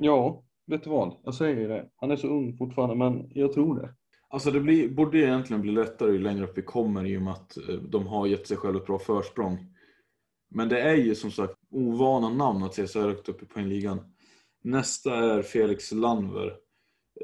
Ja, 0.01 0.45
vet 0.67 0.85
du 0.85 0.91
vad? 0.91 1.17
Jag 1.25 1.35
säger 1.35 1.69
det. 1.69 1.89
Han 1.97 2.11
är 2.11 2.17
så 2.17 2.29
ung 2.29 2.57
fortfarande, 2.57 2.95
men 2.97 3.31
jag 3.35 3.53
tror 3.53 3.81
det. 3.81 3.95
Alltså 4.31 4.51
det 4.51 4.61
blir, 4.61 4.89
borde 4.89 5.19
egentligen 5.19 5.63
bli 5.63 5.73
lättare 5.73 6.13
ju 6.13 6.19
längre 6.19 6.45
upp 6.45 6.59
vi 6.59 6.63
kommer 6.63 7.07
i 7.07 7.17
och 7.17 7.23
med 7.23 7.33
att 7.33 7.57
eh, 7.57 7.75
de 7.75 8.07
har 8.07 8.27
gett 8.27 8.47
sig 8.47 8.57
själva 8.57 8.81
ett 8.81 8.87
bra 8.87 8.99
försprång. 8.99 9.75
Men 10.51 10.69
det 10.69 10.81
är 10.81 10.95
ju 10.95 11.15
som 11.15 11.31
sagt 11.31 11.55
ovana 11.71 12.29
namn 12.29 12.63
att 12.63 12.75
se 12.75 12.89
så 12.89 13.01
här 13.01 13.09
högt 13.09 13.29
upp 13.29 13.43
i 13.43 13.47
poängligan. 13.47 14.01
Nästa 14.65 15.15
är 15.15 15.43
Felix 15.43 15.93
Landver. 15.93 16.57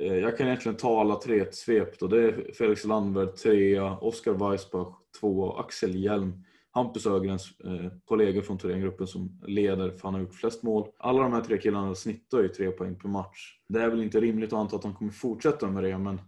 Eh, 0.01 0.15
jag 0.15 0.39
kan 0.39 0.47
egentligen 0.47 0.77
ta 0.77 1.01
alla 1.01 1.17
tre 1.17 1.41
ett 1.41 1.55
svep 1.55 1.99
då. 1.99 2.07
Det 2.07 2.23
är 2.23 2.53
Felix 2.59 2.85
Landver 2.85 3.27
trea, 3.27 3.99
Oskar 3.99 4.51
Weissbach 4.51 4.97
tvåa, 5.21 5.61
Axel 5.61 5.95
Hjelm, 5.95 6.45
Hampus 6.75 7.07
Ögrens 7.07 7.61
eh, 7.61 7.93
kollegor 8.05 8.43
från 8.43 8.59
Thorengruppen 8.59 9.07
som 9.07 9.41
leder 9.47 9.91
för 9.91 10.03
han 10.03 10.15
har 10.15 10.21
gjort 10.21 10.35
flest 10.35 10.63
mål. 10.63 10.89
Alla 10.99 11.23
de 11.23 11.33
här 11.33 11.41
tre 11.41 11.59
killarna 11.59 11.95
snittar 11.95 12.43
ju 12.43 12.49
tre 12.49 12.71
poäng 12.71 12.99
per 12.99 13.09
match. 13.09 13.59
Det 13.69 13.83
är 13.83 13.91
väl 13.91 14.03
inte 14.03 14.21
rimligt 14.21 14.53
att 14.53 14.59
anta 14.59 14.77
att 14.77 14.83
de 14.83 14.95
kommer 14.95 15.13
fortsätta 15.13 15.71
med 15.71 15.85
det 15.85 15.99
men 15.99 16.21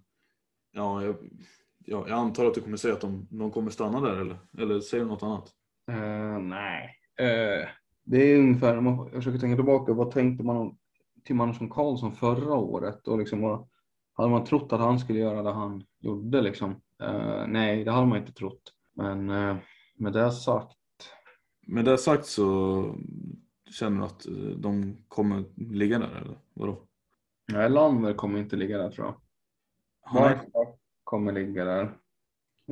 ja, 0.72 1.04
jag, 1.04 1.16
ja, 1.84 2.08
jag 2.08 2.18
antar 2.18 2.46
att 2.46 2.54
du 2.54 2.60
kommer 2.60 2.76
säga 2.76 2.94
att 2.94 3.00
de, 3.00 3.28
de 3.30 3.50
kommer 3.50 3.70
stanna 3.70 4.00
där 4.00 4.20
eller, 4.20 4.38
eller 4.58 4.80
säger 4.80 5.04
du 5.04 5.10
något 5.10 5.22
annat? 5.22 5.52
Uh, 5.90 6.38
nej, 6.38 6.94
uh, 7.20 7.68
det 8.04 8.18
är 8.18 8.38
ungefär, 8.38 8.76
om 8.76 8.86
jag 8.86 9.12
försöker 9.12 9.38
tänka 9.38 9.56
tillbaka, 9.56 9.92
vad 9.92 10.10
tänkte 10.10 10.44
man 10.44 10.56
om 10.56 10.78
Tim 11.24 11.40
Andersson 11.40 11.70
Karlsson 11.70 12.12
förra 12.12 12.54
året 12.54 13.08
och 13.08 13.18
liksom 13.18 13.40
vad, 13.40 13.68
hade 14.12 14.30
man 14.30 14.44
trott 14.44 14.72
att 14.72 14.80
han 14.80 14.98
skulle 14.98 15.18
göra 15.18 15.42
det 15.42 15.52
han 15.52 15.84
gjorde 16.00 16.42
liksom? 16.42 16.70
Uh, 17.02 17.46
nej, 17.46 17.84
det 17.84 17.90
hade 17.90 18.06
man 18.06 18.18
inte 18.18 18.32
trott. 18.32 18.72
Men 18.94 19.30
med 19.96 20.12
det 20.12 20.32
sagt. 20.32 20.76
Med 21.66 21.84
det 21.84 21.98
sagt 21.98 22.26
så 22.26 22.94
känner 23.70 23.98
du 23.98 24.04
att 24.04 24.26
de 24.62 24.96
kommer 25.08 25.44
ligga 25.56 25.98
där 25.98 26.20
eller 26.20 26.38
vadå? 26.54 26.82
Nej, 27.52 27.70
Landver 27.70 28.12
kommer 28.12 28.38
inte 28.38 28.56
ligga 28.56 28.78
där 28.78 28.90
tror 28.90 29.06
jag. 29.06 29.20
Mark 30.14 30.48
kommer 31.04 31.32
ligga 31.32 31.64
där. 31.64 31.98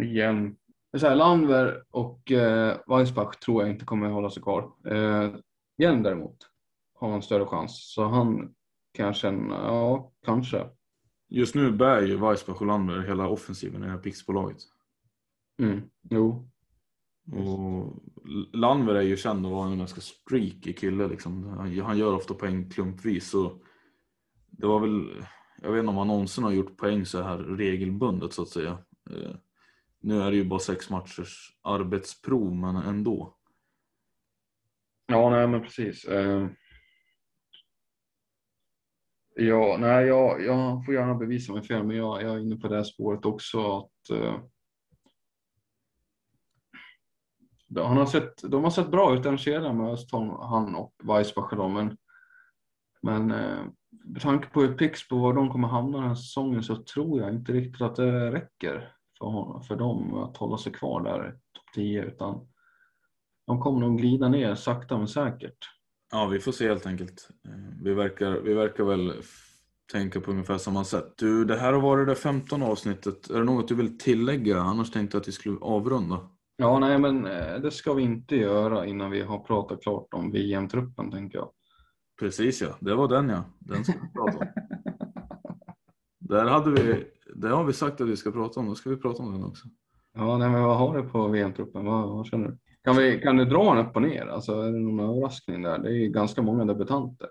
Igen. 0.01 0.57
Så 0.97 1.07
här, 1.07 1.15
Landver 1.15 1.85
och 1.91 2.33
eh, 2.33 2.79
Weissbach 2.87 3.37
tror 3.37 3.63
jag 3.63 3.71
inte 3.71 3.85
kommer 3.85 4.09
hålla 4.09 4.31
sig 4.31 4.43
kvar. 4.43 4.73
Eh, 4.87 5.35
Hjelm 5.79 6.03
däremot 6.03 6.37
har 6.95 7.15
en 7.15 7.23
större 7.23 7.47
chans. 7.47 7.93
Så 7.95 8.05
han 8.05 8.55
kan 8.93 9.07
jag 9.07 9.17
känna, 9.17 9.55
ja, 9.55 10.13
kanske. 10.25 10.67
Just 11.29 11.55
nu 11.55 11.73
bär 11.73 12.03
ju 12.03 12.17
Weissbach 12.17 12.61
och 12.61 12.67
Landberg 12.67 13.07
hela 13.07 13.29
offensiven 13.29 13.83
i 13.83 13.87
det 13.87 13.93
här 13.93 13.99
Pixbolaget. 13.99 14.59
Mm, 15.63 15.91
jo. 16.11 16.49
Och 17.33 18.03
Landver 18.53 18.95
är 18.95 19.03
ju 19.03 19.17
känd 19.17 19.47
att 19.47 19.53
vara 19.53 19.71
en 19.71 19.79
ganska 19.79 20.01
streaky 20.01 20.73
kille 20.73 21.09
liksom. 21.09 21.45
Han 21.85 21.99
gör 21.99 22.15
ofta 22.15 22.35
poäng 22.35 22.71
klumpvis. 22.71 23.31
Så 23.31 23.61
det 24.51 24.67
var 24.67 24.81
väl, 24.81 25.25
jag 25.63 25.73
vet 25.73 25.79
inte 25.81 25.91
om 25.91 25.97
han 25.97 26.07
någonsin 26.07 26.45
har 26.45 26.51
gjort 26.51 26.77
poäng 26.77 27.07
så 27.07 27.23
här 27.23 27.39
regelbundet 27.39 28.33
så 28.33 28.43
att 28.43 28.49
säga. 28.49 28.79
Eh, 29.11 29.37
nu 30.01 30.21
är 30.21 30.31
det 30.31 30.37
ju 30.37 30.45
bara 30.45 30.61
sex 30.61 30.91
matchers 30.91 31.59
arbetsprov 31.63 32.55
men 32.55 32.77
ändå. 32.77 33.37
Ja, 35.07 35.31
nej 35.31 35.49
men 35.49 35.63
precis. 35.63 36.05
Eh, 36.05 36.49
ja, 39.35 39.77
nej, 39.81 40.07
jag, 40.07 40.43
jag 40.43 40.85
får 40.85 40.95
gärna 40.95 41.15
bevisa 41.15 41.53
mig 41.53 41.63
fel, 41.63 41.85
men 41.85 41.97
jag, 41.97 42.23
jag 42.23 42.35
är 42.35 42.39
inne 42.39 42.57
på 42.57 42.69
det 42.69 42.77
här 42.77 42.85
spåret 42.85 43.25
också. 43.25 43.79
att 43.79 44.11
eh, 44.11 44.41
han 47.77 47.97
har 47.97 48.07
sett, 48.07 48.51
De 48.51 48.65
har 48.65 48.71
sett 48.71 48.91
bra 48.91 49.15
ut 49.15 49.23
den 49.23 49.39
kedjan 49.39 49.77
med 49.77 49.93
Östholm, 49.93 50.31
han 50.31 50.75
och 50.75 50.95
Weissbacher. 51.03 51.69
Men, 51.69 51.97
men 53.03 53.31
eh, 53.31 53.65
med 54.05 54.23
tanke 54.23 54.49
på 54.49 54.61
hur 54.61 54.75
Pixbo 54.75 55.19
var 55.19 55.33
de 55.35 55.51
kommer 55.51 55.69
hamna 55.69 55.99
den 55.99 56.09
här 56.09 56.15
säsongen 56.15 56.63
så 56.63 56.77
tror 56.77 57.21
jag 57.21 57.35
inte 57.35 57.53
riktigt 57.53 57.83
att 57.83 57.97
det 57.97 58.33
räcker 58.33 58.93
för, 59.19 59.27
honom, 59.27 59.63
för 59.63 59.77
dem 59.77 60.15
att 60.15 60.37
hålla 60.37 60.59
sig 60.59 60.73
kvar 60.73 61.03
där 61.03 61.29
i 61.29 61.33
topp 61.33 61.75
10. 61.75 62.05
Utan 62.05 62.47
de 63.47 63.61
kommer 63.61 63.81
nog 63.81 63.99
glida 63.99 64.29
ner 64.29 64.55
sakta 64.55 64.99
men 64.99 65.09
säkert. 65.09 65.59
Ja, 66.13 66.27
vi 66.27 66.41
får 66.41 66.53
se 66.53 66.69
helt 66.69 66.87
enkelt. 66.87 67.29
Eh, 67.49 67.83
vi 67.83 67.95
verkar, 67.95 68.31
vi 68.31 68.55
verkar 68.55 68.85
väl 68.85 69.13
tänka 69.93 70.21
på 70.21 70.31
ungefär 70.31 70.59
samma 70.59 70.85
sätt. 70.85 71.13
Du, 71.17 71.45
det 71.45 71.57
här 71.57 71.73
har 71.73 71.81
varit 71.81 72.09
det 72.09 72.15
15 72.15 72.63
avsnittet. 72.63 73.31
Är 73.31 73.39
det 73.39 73.45
något 73.45 73.69
du 73.69 73.75
vill 73.75 73.99
tillägga? 73.99 74.61
Annars 74.61 74.91
tänkte 74.91 75.17
jag 75.17 75.21
att 75.21 75.29
vi 75.29 75.33
skulle 75.33 75.59
avrunda. 75.61 76.29
Ja, 76.57 76.79
nej, 76.79 76.99
men 76.99 77.27
eh, 77.27 77.61
det 77.61 77.71
ska 77.71 77.93
vi 77.93 78.03
inte 78.03 78.37
göra 78.37 78.87
innan 78.87 79.11
vi 79.11 79.23
har 79.23 79.39
pratat 79.39 79.83
klart 79.83 80.15
om 80.15 80.33
VM-truppen, 80.33 81.11
tänker 81.11 81.39
jag. 81.39 81.51
Precis 82.21 82.63
ja, 82.63 82.77
det 82.81 82.95
var 82.95 83.09
den 83.09 83.29
ja. 83.29 83.45
Den 83.59 83.85
ska 83.85 83.93
vi 83.93 84.13
prata 84.13 84.39
om. 84.39 84.47
Där 86.19 86.45
hade 86.45 86.71
vi, 86.71 87.05
det 87.35 87.49
har 87.49 87.65
vi 87.65 87.73
sagt 87.73 88.01
att 88.01 88.09
vi 88.09 88.17
ska 88.17 88.31
prata 88.31 88.61
om, 88.61 88.67
då 88.67 88.75
ska 88.75 88.91
vi 88.91 88.97
prata 88.97 89.23
om 89.23 89.33
den 89.33 89.45
också. 89.45 89.69
Ja, 90.15 90.39
nej, 90.39 90.51
men 90.51 90.63
vad 90.63 90.77
har 90.77 90.97
du 90.97 91.09
på 91.09 91.29
VM-truppen? 91.29 91.85
Vad, 91.85 92.09
vad, 92.09 92.27
känner 92.27 92.49
du? 92.49 92.59
Kan, 92.85 92.97
vi, 92.97 93.21
kan 93.21 93.37
du 93.37 93.45
dra 93.45 93.75
den 93.75 93.87
upp 93.87 93.97
och 93.97 94.03
ner? 94.03 94.27
Alltså, 94.27 94.53
är 94.53 94.73
det 94.73 94.79
någon 94.79 95.01
överraskning 95.01 95.63
där? 95.63 95.79
Det 95.79 95.93
är 95.93 96.09
ganska 96.09 96.43
många 96.43 96.65
debutanter. 96.65 97.29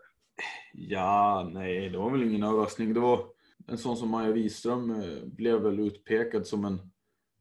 Ja, 0.74 1.50
nej, 1.54 1.90
det 1.90 1.98
var 1.98 2.12
väl 2.12 2.24
ingen 2.24 2.44
överraskning. 2.44 2.94
Det 2.94 3.00
var 3.00 3.26
en 3.68 3.78
sån 3.78 3.98
som 3.98 4.10
Maja 4.10 4.32
Wiström 4.32 4.92
eh, 4.92 5.26
blev 5.26 5.62
väl 5.62 5.80
utpekad 5.80 6.48
som 6.48 6.66
en, 6.66 6.80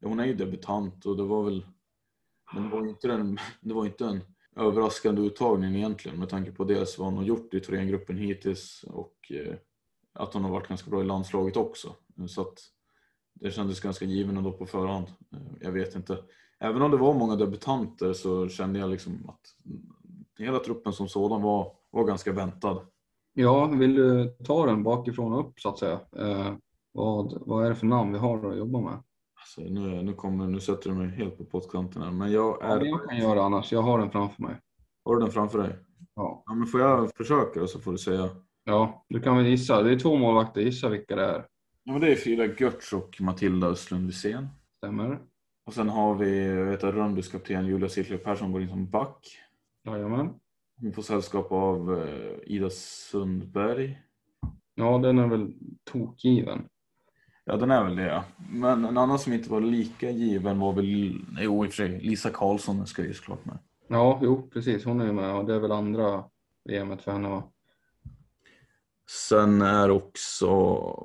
hon 0.03 0.19
är 0.19 0.25
ju 0.25 0.33
debutant 0.33 1.05
och 1.05 1.17
det 1.17 1.23
var 1.23 1.43
väl, 1.43 1.65
men 2.53 2.63
det 2.63 2.69
var 2.69 2.87
inte 2.87 3.11
en, 3.11 3.39
det 3.61 3.73
var 3.73 3.85
inte 3.85 4.05
en 4.05 4.21
överraskande 4.55 5.21
uttagning 5.21 5.75
egentligen 5.75 6.19
med 6.19 6.29
tanke 6.29 6.51
på 6.51 6.63
dels 6.63 6.97
vad 6.97 7.07
hon 7.07 7.17
har 7.17 7.23
gjort 7.23 7.53
i 7.53 7.59
Thorengruppen 7.59 8.17
hittills 8.17 8.85
och 8.87 9.31
eh, 9.31 9.55
att 10.13 10.33
hon 10.33 10.43
har 10.43 10.51
varit 10.51 10.67
ganska 10.67 10.89
bra 10.89 11.01
i 11.01 11.05
landslaget 11.05 11.57
också. 11.57 11.95
Så 12.27 12.41
att 12.41 12.59
det 13.33 13.51
kändes 13.51 13.79
ganska 13.79 14.05
given 14.05 14.37
ändå 14.37 14.51
på 14.51 14.65
förhand. 14.65 15.07
Eh, 15.31 15.39
jag 15.61 15.71
vet 15.71 15.95
inte. 15.95 16.17
Även 16.59 16.81
om 16.81 16.91
det 16.91 16.97
var 16.97 17.13
många 17.13 17.35
debutanter 17.35 18.13
så 18.13 18.49
kände 18.49 18.79
jag 18.79 18.89
liksom 18.89 19.29
att 19.29 19.55
hela 20.39 20.59
truppen 20.59 20.93
som 20.93 21.07
sådan 21.07 21.41
var, 21.41 21.71
var 21.89 22.03
ganska 22.03 22.31
väntad. 22.31 22.81
Ja, 23.33 23.65
vill 23.65 23.95
du 23.95 24.35
ta 24.45 24.65
den 24.65 24.83
bakifrån 24.83 25.33
och 25.33 25.39
upp 25.39 25.59
så 25.59 25.69
att 25.69 25.79
säga? 25.79 25.99
Eh, 26.17 26.55
vad, 26.91 27.43
vad 27.45 27.65
är 27.65 27.69
det 27.69 27.75
för 27.75 27.85
namn 27.85 28.13
vi 28.13 28.19
har 28.19 28.51
att 28.51 28.57
jobba 28.57 28.79
med? 28.79 28.99
Alltså, 29.43 29.61
nu, 29.61 30.03
nu, 30.03 30.13
kommer, 30.13 30.47
nu 30.47 30.59
sätter 30.59 30.89
du 30.89 30.95
mig 30.95 31.07
helt 31.07 31.37
på 31.37 31.45
pottkanten 31.45 32.01
här, 32.01 32.11
men 32.11 32.31
jag 32.31 32.63
är... 32.63 32.79
Ja, 32.79 32.85
jag 32.85 33.09
kan 33.09 33.17
göra 33.17 33.43
annars, 33.43 33.71
jag 33.71 33.81
har 33.81 33.99
den 33.99 34.11
framför 34.11 34.41
mig. 34.41 34.55
Har 35.05 35.15
du 35.15 35.21
den 35.21 35.31
framför 35.31 35.59
dig? 35.59 35.75
Ja. 36.15 36.43
ja 36.45 36.53
men 36.53 36.67
får 36.67 36.81
jag 36.81 37.15
försöka 37.15 37.61
och 37.61 37.69
så 37.69 37.79
får 37.79 37.91
du 37.91 37.97
säga? 37.97 38.29
Ja, 38.63 39.05
du 39.09 39.19
kan 39.19 39.37
väl 39.37 39.45
gissa. 39.45 39.83
Det 39.83 39.91
är 39.91 39.99
två 39.99 40.15
målvakter, 40.15 40.61
gissa 40.61 40.89
vilka 40.89 41.15
det 41.15 41.25
är. 41.25 41.45
Ja, 41.83 41.91
men 41.91 42.01
det 42.01 42.11
är 42.11 42.15
Frida 42.15 42.45
Görtz 42.45 42.93
och 42.93 43.21
Matilda 43.21 43.67
Östlund 43.67 44.05
Wisén. 44.05 44.47
Stämmer. 44.77 45.19
Och 45.65 45.73
sen 45.73 45.89
har 45.89 46.15
vi 46.15 46.47
vet, 46.47 46.83
Rönnbys 46.83 47.27
kapten 47.27 47.65
Julia 47.65 47.89
Silvia 47.89 48.17
Persson 48.17 48.51
går 48.51 48.61
in 48.61 48.69
som 48.69 48.89
back. 48.89 49.37
Jajamän. 49.85 50.33
Hon 50.81 50.93
får 50.93 51.01
sällskap 51.01 51.51
av 51.51 52.03
eh, 52.03 52.37
Ida 52.43 52.69
Sundberg. 52.69 54.01
Ja, 54.75 54.97
den 54.97 55.19
är 55.19 55.27
väl 55.27 55.53
tokgiven. 55.83 56.67
Ja, 57.45 57.57
den 57.57 57.71
är 57.71 57.83
väl 57.83 57.95
det. 57.95 58.05
Ja. 58.07 58.23
Men 58.49 58.85
en 58.85 58.97
annan 58.97 59.19
som 59.19 59.33
inte 59.33 59.51
var 59.51 59.61
lika 59.61 60.09
given 60.09 60.59
var 60.59 60.73
väl, 60.73 60.85
jo 61.39 61.65
i 61.65 61.67
och 61.67 61.73
för 61.73 61.87
sig, 61.87 62.01
Lisa 62.01 62.29
Karlsson 62.29 62.87
ska 62.87 63.01
ju 63.01 63.13
såklart 63.13 63.45
med. 63.45 63.57
Ja, 63.87 64.19
jo 64.23 64.49
precis. 64.53 64.85
Hon 64.85 65.01
är 65.01 65.05
ju 65.05 65.13
med 65.13 65.35
och 65.35 65.45
det 65.45 65.55
är 65.55 65.59
väl 65.59 65.71
andra 65.71 66.23
VMet 66.69 67.01
för 67.01 67.11
henne 67.11 67.29
va? 67.29 67.43
Sen 69.29 69.61
är 69.61 69.89
också, 69.89 70.47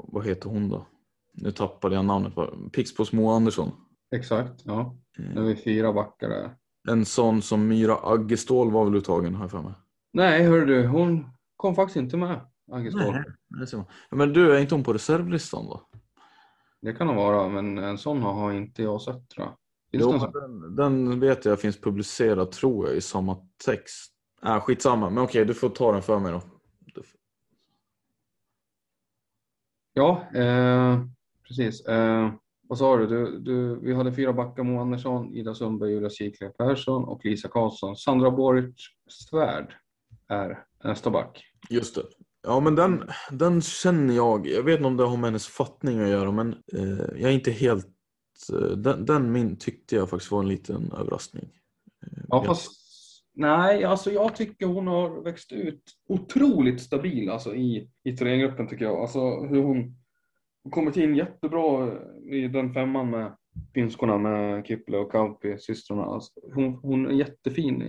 vad 0.08 0.26
heter 0.26 0.48
hon 0.48 0.68
då? 0.68 0.86
Nu 1.32 1.50
tappade 1.50 1.94
jag 1.94 2.04
namnet. 2.04 2.32
Pixbos 2.72 3.12
Moa 3.12 3.36
Andersson. 3.36 3.70
Exakt, 4.16 4.62
ja. 4.64 4.96
Nu 5.18 5.40
är 5.40 5.44
vi 5.44 5.56
fyra 5.56 5.92
backar 5.92 6.28
där. 6.28 6.50
En 6.88 7.04
sån 7.04 7.42
som 7.42 7.68
Myra 7.68 7.96
Aggestål 8.02 8.70
var 8.70 8.84
väl 8.84 8.94
uttagen 8.94 9.34
har 9.34 9.44
jag 9.44 9.50
för 9.50 9.62
mig. 9.62 9.72
Nej, 10.12 10.42
hör 10.42 10.66
du, 10.66 10.86
hon 10.86 11.26
kom 11.56 11.74
faktiskt 11.74 11.96
inte 11.96 12.16
med. 12.16 12.40
Aggestål. 12.72 13.12
Nej, 13.12 13.24
det 13.60 13.66
ser 13.66 13.76
man. 13.76 13.86
Men 14.10 14.32
du, 14.32 14.56
är 14.56 14.60
inte 14.60 14.74
hon 14.74 14.84
på 14.84 14.92
reservlistan 14.92 15.66
då? 15.66 15.87
Det 16.80 16.92
kan 16.92 17.08
hon 17.08 17.16
vara, 17.16 17.48
men 17.48 17.78
en 17.78 17.98
sån 17.98 18.22
har 18.22 18.52
inte 18.52 18.82
jag 18.82 19.02
sett 19.02 19.28
tror 19.28 19.46
jag. 19.46 19.56
Finns 19.90 20.22
Jo, 20.22 20.40
den, 20.40 20.76
den 20.76 21.20
vet 21.20 21.44
jag 21.44 21.60
finns 21.60 21.80
publicerad 21.80 22.50
tror 22.50 22.86
jag 22.86 22.96
i 22.96 23.00
samma 23.00 23.36
text. 23.64 24.12
Äh, 24.44 24.60
skitsamma, 24.60 25.10
men 25.10 25.24
okej 25.24 25.44
du 25.44 25.54
får 25.54 25.68
ta 25.68 25.92
den 25.92 26.02
för 26.02 26.18
mig 26.18 26.32
då. 26.32 26.42
Ja, 29.98 30.26
eh, 30.34 31.00
precis. 31.48 31.86
Eh, 31.86 32.32
vad 32.68 32.78
sa 32.78 32.96
du? 32.96 33.06
Du, 33.06 33.38
du? 33.38 33.80
Vi 33.80 33.94
hade 33.94 34.12
fyra 34.12 34.32
backar, 34.32 34.62
Mo 34.62 34.80
Andersson, 34.80 35.34
Ida 35.34 35.54
Sundberg, 35.54 35.90
Julia 35.90 36.10
Sikle 36.10 36.48
Persson 36.48 37.04
och 37.04 37.24
Lisa 37.24 37.48
Karlsson. 37.48 37.96
Sandra 37.96 38.30
Boric 38.30 38.74
Svärd 39.08 39.74
är 40.28 40.64
nästa 40.84 41.10
back. 41.10 41.44
Just 41.70 41.94
det. 41.94 42.02
Ja 42.42 42.60
men 42.60 42.74
den, 42.74 43.02
den 43.30 43.60
känner 43.60 44.14
jag, 44.14 44.46
jag 44.46 44.62
vet 44.62 44.76
inte 44.76 44.86
om 44.86 44.96
det 44.96 45.04
har 45.04 45.16
med 45.16 45.24
hennes 45.24 45.46
fattning 45.46 46.00
att 46.00 46.08
göra 46.08 46.32
men 46.32 46.52
eh, 46.52 47.20
jag 47.20 47.30
är 47.30 47.34
inte 47.34 47.50
helt, 47.50 47.86
eh, 48.52 48.76
den, 48.76 49.06
den 49.06 49.32
min 49.32 49.56
tyckte 49.56 49.96
jag 49.96 50.10
faktiskt 50.10 50.32
var 50.32 50.40
en 50.40 50.48
liten 50.48 50.92
överraskning. 50.92 51.48
Eh, 52.06 52.22
Ja, 52.28 52.44
fast 52.44 52.70
nej, 53.34 53.84
alltså 53.84 54.10
jag 54.10 54.36
tycker 54.36 54.66
hon 54.66 54.86
har 54.86 55.22
växt 55.22 55.52
ut 55.52 55.82
otroligt 56.08 56.80
stabil 56.80 57.30
alltså 57.30 57.54
i, 57.54 57.90
i 58.04 58.16
Thorengruppen 58.16 58.68
tycker 58.68 58.84
jag. 58.84 59.00
Alltså 59.00 59.40
hur 59.40 59.62
hon 59.62 59.94
hon 60.62 60.72
kommit 60.72 60.96
in 60.96 61.16
jättebra 61.16 61.92
i 62.30 62.48
den 62.48 62.74
femman 62.74 63.10
med 63.10 63.36
finskorna 63.74 64.18
med 64.18 64.66
Kiple 64.66 64.98
och 64.98 65.12
Kauppi, 65.12 65.58
systrarna. 65.58 66.02
Alltså, 66.02 66.32
hon, 66.54 66.74
hon 66.74 67.06
är 67.06 67.10
jättefin. 67.10 67.82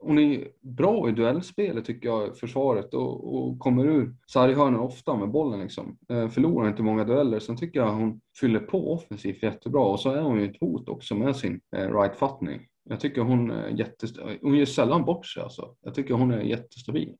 Hon 0.00 0.18
är 0.18 0.48
bra 0.60 1.08
i 1.08 1.12
duellspelet 1.12 1.84
tycker 1.84 2.08
jag, 2.08 2.38
försvaret 2.38 2.94
och, 2.94 3.34
och 3.34 3.58
kommer 3.58 3.84
ur 3.86 4.14
sarghörnen 4.26 4.80
ofta 4.80 5.16
med 5.16 5.30
bollen 5.30 5.60
liksom. 5.60 5.98
Eh, 6.08 6.28
förlorar 6.28 6.68
inte 6.68 6.82
många 6.82 7.04
dueller. 7.04 7.38
Sen 7.38 7.56
tycker 7.56 7.80
jag 7.80 7.92
hon 7.92 8.20
fyller 8.40 8.60
på 8.60 8.92
offensivt 8.92 9.42
jättebra 9.42 9.82
och 9.82 10.00
så 10.00 10.10
är 10.10 10.20
hon 10.20 10.40
ju 10.40 10.50
ett 10.50 10.60
hot 10.60 10.88
också 10.88 11.14
med 11.14 11.36
sin 11.36 11.60
eh, 11.76 11.92
right-fattning. 11.92 12.66
Jag 12.84 13.00
tycker 13.00 13.20
hon 13.20 13.50
är 13.50 13.68
jättestabil. 13.68 14.38
Hon 14.42 14.56
gör 14.56 14.64
sällan 14.64 15.04
bort 15.04 15.26
sig 15.26 15.42
alltså. 15.42 15.74
Jag 15.80 15.94
tycker 15.94 16.14
hon 16.14 16.30
är 16.30 16.40
jättestabil. 16.40 17.14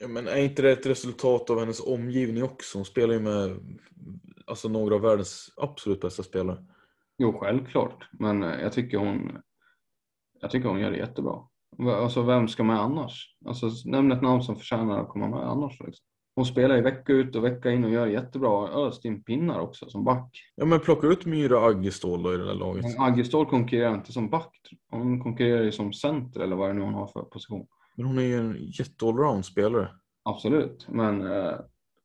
Ja, 0.00 0.08
men 0.08 0.28
är 0.28 0.36
inte 0.36 0.62
det 0.62 0.72
ett 0.72 0.86
resultat 0.86 1.50
av 1.50 1.60
hennes 1.60 1.80
omgivning 1.80 2.42
också? 2.42 2.78
Hon 2.78 2.84
spelar 2.84 3.14
ju 3.14 3.20
med 3.20 3.56
alltså, 4.46 4.68
några 4.68 4.94
av 4.94 5.00
världens 5.00 5.54
absolut 5.56 6.00
bästa 6.00 6.22
spelare. 6.22 6.64
Jo, 7.18 7.32
självklart. 7.32 8.08
Men 8.12 8.42
eh, 8.42 8.60
jag 8.60 8.72
tycker 8.72 8.98
hon, 8.98 9.38
jag 10.40 10.50
tycker 10.50 10.68
hon 10.68 10.80
gör 10.80 10.90
det 10.90 10.96
jättebra. 10.96 11.49
Alltså 11.88 12.22
vem 12.22 12.48
ska 12.48 12.64
med 12.64 12.80
annars? 12.80 13.36
Alltså 13.46 13.70
nämn 13.84 14.12
ett 14.12 14.22
namn 14.22 14.42
som 14.42 14.56
förtjänar 14.56 15.00
att 15.00 15.08
komma 15.08 15.28
med 15.28 15.50
annars. 15.50 15.80
Liksom. 15.80 16.04
Hon 16.34 16.46
spelar 16.46 16.76
ju 16.76 16.82
vecka 16.82 17.12
ut 17.12 17.36
och 17.36 17.44
vecka 17.44 17.70
in 17.70 17.84
och 17.84 17.90
gör 17.90 18.06
jättebra. 18.06 18.68
Öst 18.68 19.04
in 19.04 19.22
pinnar 19.22 19.60
också 19.60 19.90
som 19.90 20.04
back. 20.04 20.42
Ja 20.54 20.64
men 20.64 20.80
plocka 20.80 21.06
ut 21.06 21.26
Myra 21.26 21.60
Aggestål 21.60 22.22
då 22.22 22.34
i 22.34 22.36
det 22.36 22.44
där 22.44 22.54
laget. 22.54 22.84
Men 22.84 23.06
Aggestål 23.06 23.46
konkurrerar 23.46 23.94
inte 23.94 24.12
som 24.12 24.30
back. 24.30 24.56
Hon 24.90 25.20
konkurrerar 25.22 25.62
ju 25.62 25.72
som 25.72 25.92
center 25.92 26.40
eller 26.40 26.56
vad 26.56 26.68
det 26.68 26.72
nu 26.72 26.80
hon 26.80 26.94
har 26.94 27.06
för 27.06 27.22
position. 27.22 27.66
Men 27.96 28.06
hon 28.06 28.18
är 28.18 28.22
ju 28.22 28.36
en 28.36 28.56
jätte-allround 28.60 29.44
spelare. 29.44 29.88
Absolut, 30.22 30.86
men 30.88 31.26
eh, 31.26 31.52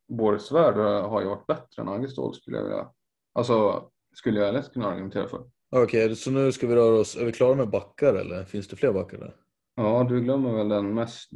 Boris 0.08 0.44
Svärd 0.44 0.76
har 1.10 1.22
ju 1.22 1.28
varit 1.28 1.48
bättre 1.48 1.82
än 1.82 1.90
Aggestål 1.90 2.36
skulle 2.36 2.58
jag 2.58 2.64
vilja. 2.64 2.88
Alltså 3.34 3.84
skulle 4.14 4.40
jag 4.40 4.54
lätt 4.54 4.74
kunna 4.74 4.88
argumentera 4.88 5.28
för. 5.28 5.42
Okej, 5.76 6.16
så 6.16 6.32
nu 6.32 6.52
ska 6.52 6.68
vi 6.68 6.76
röra 6.76 7.00
oss. 7.00 7.16
Är 7.16 7.26
vi 7.26 7.32
klara 7.32 7.56
med 7.56 7.70
backar 7.70 8.14
eller 8.14 8.44
finns 8.44 8.68
det 8.68 8.76
fler 8.76 8.94
backar 8.94 9.18
där? 9.18 9.36
Ja, 9.76 10.06
du 10.10 10.22
glömmer 10.22 10.52
väl 10.52 10.70
den 10.70 10.94
mest, 10.94 11.30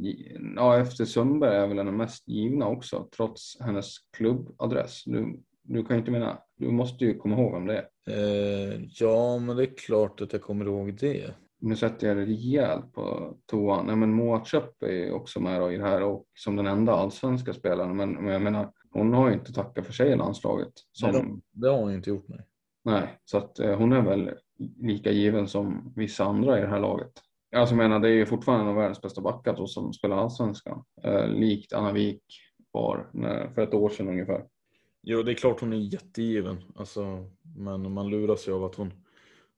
ja 0.56 0.78
efter 0.78 1.04
Sundberg 1.04 1.56
är 1.56 1.66
väl 1.66 1.76
den 1.76 1.96
mest 1.96 2.28
givna 2.28 2.66
också, 2.66 3.08
trots 3.16 3.60
hennes 3.60 3.96
klubbadress. 4.16 5.02
Du, 5.06 5.42
du 5.62 5.84
kan 5.84 5.96
ju 5.96 5.98
inte 5.98 6.10
mena, 6.10 6.38
du 6.56 6.70
måste 6.70 7.04
ju 7.04 7.18
komma 7.18 7.36
ihåg 7.36 7.54
om 7.54 7.66
det 7.66 7.76
är. 7.76 7.88
Eh, 8.10 8.80
ja, 8.90 9.38
men 9.38 9.56
det 9.56 9.62
är 9.62 9.76
klart 9.76 10.20
att 10.20 10.32
jag 10.32 10.42
kommer 10.42 10.64
ihåg 10.64 10.96
det. 11.00 11.34
Nu 11.58 11.76
sätter 11.76 12.08
jag 12.08 12.16
det 12.16 12.24
rejält 12.24 12.92
på 12.92 13.36
toan. 13.46 13.86
Nej, 13.86 13.96
men 13.96 14.12
Moa 14.12 14.44
Köpp 14.44 14.82
är 14.82 15.12
också 15.12 15.40
med 15.40 15.60
då 15.60 15.72
i 15.72 15.76
det 15.76 15.84
här 15.84 16.02
och 16.02 16.24
som 16.34 16.56
den 16.56 16.66
enda 16.66 16.92
allsvenska 16.92 17.52
spelaren. 17.52 17.96
Men, 17.96 18.12
men 18.12 18.26
jag 18.26 18.42
menar, 18.42 18.72
hon 18.90 19.12
har 19.14 19.28
ju 19.28 19.34
inte 19.34 19.52
tackat 19.52 19.86
för 19.86 19.92
sig 19.92 20.12
i 20.12 20.16
landslaget. 20.16 20.72
Som, 20.92 21.10
Nej, 21.10 21.22
de, 21.22 21.42
det 21.52 21.68
har 21.68 21.78
hon 21.78 21.94
inte 21.94 22.10
gjort, 22.10 22.28
nej. 22.28 22.46
nej, 22.84 23.18
så 23.24 23.38
att 23.38 23.58
eh, 23.58 23.76
hon 23.76 23.92
är 23.92 24.02
väl 24.02 24.30
lika 24.80 25.10
given 25.10 25.48
som 25.48 25.92
vissa 25.96 26.24
andra 26.24 26.58
i 26.58 26.60
det 26.60 26.68
här 26.68 26.80
laget. 26.80 27.12
Alltså 27.56 27.74
jag 27.74 27.78
menar, 27.82 28.00
det 28.00 28.08
är 28.08 28.12
ju 28.12 28.26
fortfarande 28.26 28.64
en 28.64 28.68
av 28.70 28.76
världens 28.76 29.02
bästa 29.02 29.20
backar 29.20 29.56
då, 29.56 29.66
som 29.66 29.92
spelar 29.92 30.16
allsvenskan. 30.16 30.84
Eh, 31.02 31.28
likt 31.28 31.72
Anna 31.72 31.92
Wik 31.92 32.22
var 32.72 33.10
när, 33.12 33.48
för 33.54 33.62
ett 33.62 33.74
år 33.74 33.88
sedan 33.88 34.08
ungefär. 34.08 34.44
Jo, 35.02 35.22
det 35.22 35.32
är 35.32 35.34
klart 35.34 35.60
hon 35.60 35.72
är 35.72 35.76
jättegiven. 35.76 36.56
Alltså, 36.76 37.24
men 37.56 37.92
man 37.92 38.08
luras 38.10 38.48
ju 38.48 38.52
av 38.54 38.64
att 38.64 38.74
hon 38.74 38.92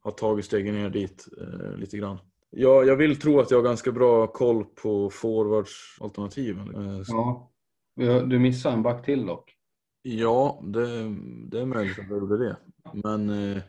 har 0.01 0.11
tagit 0.11 0.45
stegen 0.45 0.74
ner 0.74 0.90
dit 0.90 1.28
eh, 1.40 1.76
lite 1.76 1.97
grann. 1.99 2.18
Ja, 2.51 2.84
jag 2.84 2.97
vill 2.97 3.20
tro 3.20 3.40
att 3.40 3.51
jag 3.51 3.59
har 3.59 3.64
ganska 3.64 3.93
bra 3.93 4.26
koll 4.26 4.64
på 4.64 5.11
forwardsalternativen. 5.11 6.74
Eh, 6.74 7.03
Ja, 7.95 8.20
du 8.20 8.38
missade 8.38 8.74
en 8.74 8.82
back 8.82 9.05
till 9.05 9.26
dock. 9.26 9.55
Ja, 10.03 10.61
det, 10.62 10.86
det 11.51 11.61
är 11.61 11.66
möjligt 11.66 11.99
att 11.99 12.09
jag 12.11 12.18
gjorde 12.18 12.38
det. 12.38 12.57
Men 12.93 13.30
eh, 13.30 13.62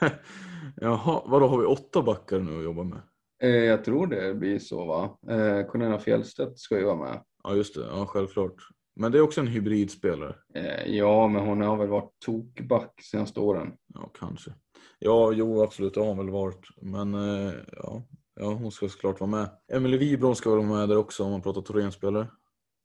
jaha, 0.76 1.22
vadå 1.26 1.46
har 1.46 1.58
vi 1.58 1.66
åtta 1.66 2.02
backar 2.02 2.38
nu 2.40 2.58
att 2.58 2.64
jobba 2.64 2.82
med? 2.84 2.98
Eh, 3.42 3.50
jag 3.50 3.84
tror 3.84 4.06
det 4.06 4.34
blir 4.34 4.58
så 4.58 4.84
va. 4.84 5.18
Eh, 5.28 5.66
Cornelia 5.66 5.98
Fjellstedt 5.98 6.58
ska 6.58 6.78
ju 6.78 6.84
vara 6.84 6.96
med. 6.96 7.22
Ja, 7.42 7.54
just 7.54 7.74
det. 7.74 7.86
Ja, 7.86 8.06
självklart. 8.06 8.54
Men 8.96 9.12
det 9.12 9.18
är 9.18 9.22
också 9.22 9.40
en 9.40 9.46
hybridspelare. 9.46 10.34
Eh, 10.54 10.96
ja, 10.96 11.28
men 11.28 11.46
hon 11.46 11.60
har 11.60 11.76
väl 11.76 11.88
varit 11.88 12.10
tokback 12.24 13.00
senaste 13.02 13.40
åren. 13.40 13.72
Ja, 13.94 14.10
kanske. 14.18 14.50
Ja, 14.98 15.32
jo, 15.32 15.62
absolut. 15.62 15.94
Det 15.94 16.00
har 16.00 16.06
hon 16.06 16.18
väl 16.18 16.30
varit. 16.30 16.66
Men 16.82 17.14
ja, 17.72 18.02
ja, 18.40 18.52
hon 18.52 18.72
ska 18.72 18.88
såklart 18.88 19.20
vara 19.20 19.30
med. 19.30 19.50
Emelie 19.72 19.98
Wibron 19.98 20.36
ska 20.36 20.50
väl 20.50 20.66
vara 20.66 20.78
med 20.78 20.88
där 20.88 20.96
också 20.96 21.24
om 21.24 21.30
man 21.30 21.42
pratar 21.42 21.60
Thorén-spelare. 21.60 22.26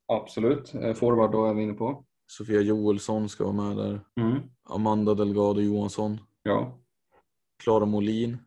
Absolut. 0.08 0.70
Forward 0.96 1.32
då 1.32 1.46
är 1.46 1.54
vi 1.54 1.64
inne 1.64 1.74
på. 1.74 2.06
Sofia 2.28 2.62
Joelsson 2.62 3.30
ska 3.30 3.44
vara 3.44 3.54
med 3.54 3.78
där. 3.78 4.02
Mm. 4.20 4.42
Amanda 4.70 5.14
Delgado 5.14 5.62
Johansson. 5.62 6.20
Ja. 6.44 6.80
Klara 7.64 7.86
Molin. 7.86 8.38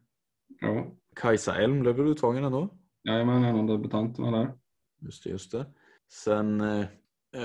Ja. 0.61 0.87
Kajsa 1.21 1.57
Elm 1.57 1.81
blev 1.81 1.97
väl 1.97 2.07
uttagen 2.07 2.45
ändå? 2.45 2.69
Jajamän, 3.03 3.45
en 3.45 3.57
av 3.57 3.66
debutanterna 3.66 4.31
där. 4.31 4.53
Just 5.01 5.25
det, 5.25 5.31
just 5.31 5.53
det. 5.53 5.66
Sen 6.09 6.61
eh, 6.61 6.87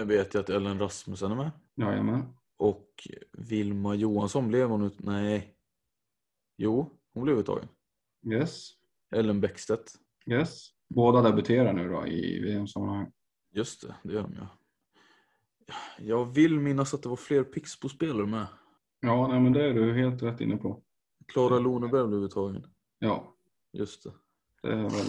vet 0.06 0.34
jag 0.34 0.42
att 0.42 0.50
Ellen 0.50 0.80
Rasmussen 0.80 1.32
är 1.32 1.36
med. 1.36 1.52
Jajamän. 1.76 2.26
Och 2.58 3.08
Vilma 3.32 3.96
Johansson 3.96 4.48
blev 4.48 4.70
hon 4.70 4.84
ut... 4.84 5.00
Nej. 5.00 5.56
Jo, 6.58 6.90
hon 7.14 7.24
blev 7.24 7.38
uttagen. 7.38 7.68
Yes. 8.32 8.70
Ellen 9.16 9.42
Bäckstedt. 9.42 9.94
Yes. 10.26 10.70
Båda 10.90 11.22
debuterar 11.22 11.74
nu 11.74 11.90
då 11.90 12.08
i 12.08 12.40
VM-sammanhang. 12.40 13.12
Just 13.52 13.82
det, 13.82 13.96
det 14.04 14.14
gör 14.14 14.22
de 14.22 14.34
ja. 14.40 14.48
Jag 16.00 16.26
vill 16.26 16.60
minnas 16.60 16.94
att 16.94 17.04
det 17.04 17.10
var 17.10 17.16
fler 17.16 17.44
Pixbo-spelare 17.44 18.28
med. 18.28 18.46
Ja, 19.00 19.28
nej, 19.28 19.40
men 19.40 19.54
det 19.54 19.66
är 19.66 19.74
du 19.74 19.94
helt 19.94 20.24
rätt 20.24 20.42
inne 20.42 20.58
på. 20.58 20.84
Klara 21.28 21.60
Loneberg 21.60 22.08
blev 22.08 22.24
uttagen. 22.24 22.68
Ja, 23.00 23.33
Just 23.74 24.04
det. 24.04 24.12
det 24.70 24.76
väl. 24.76 25.06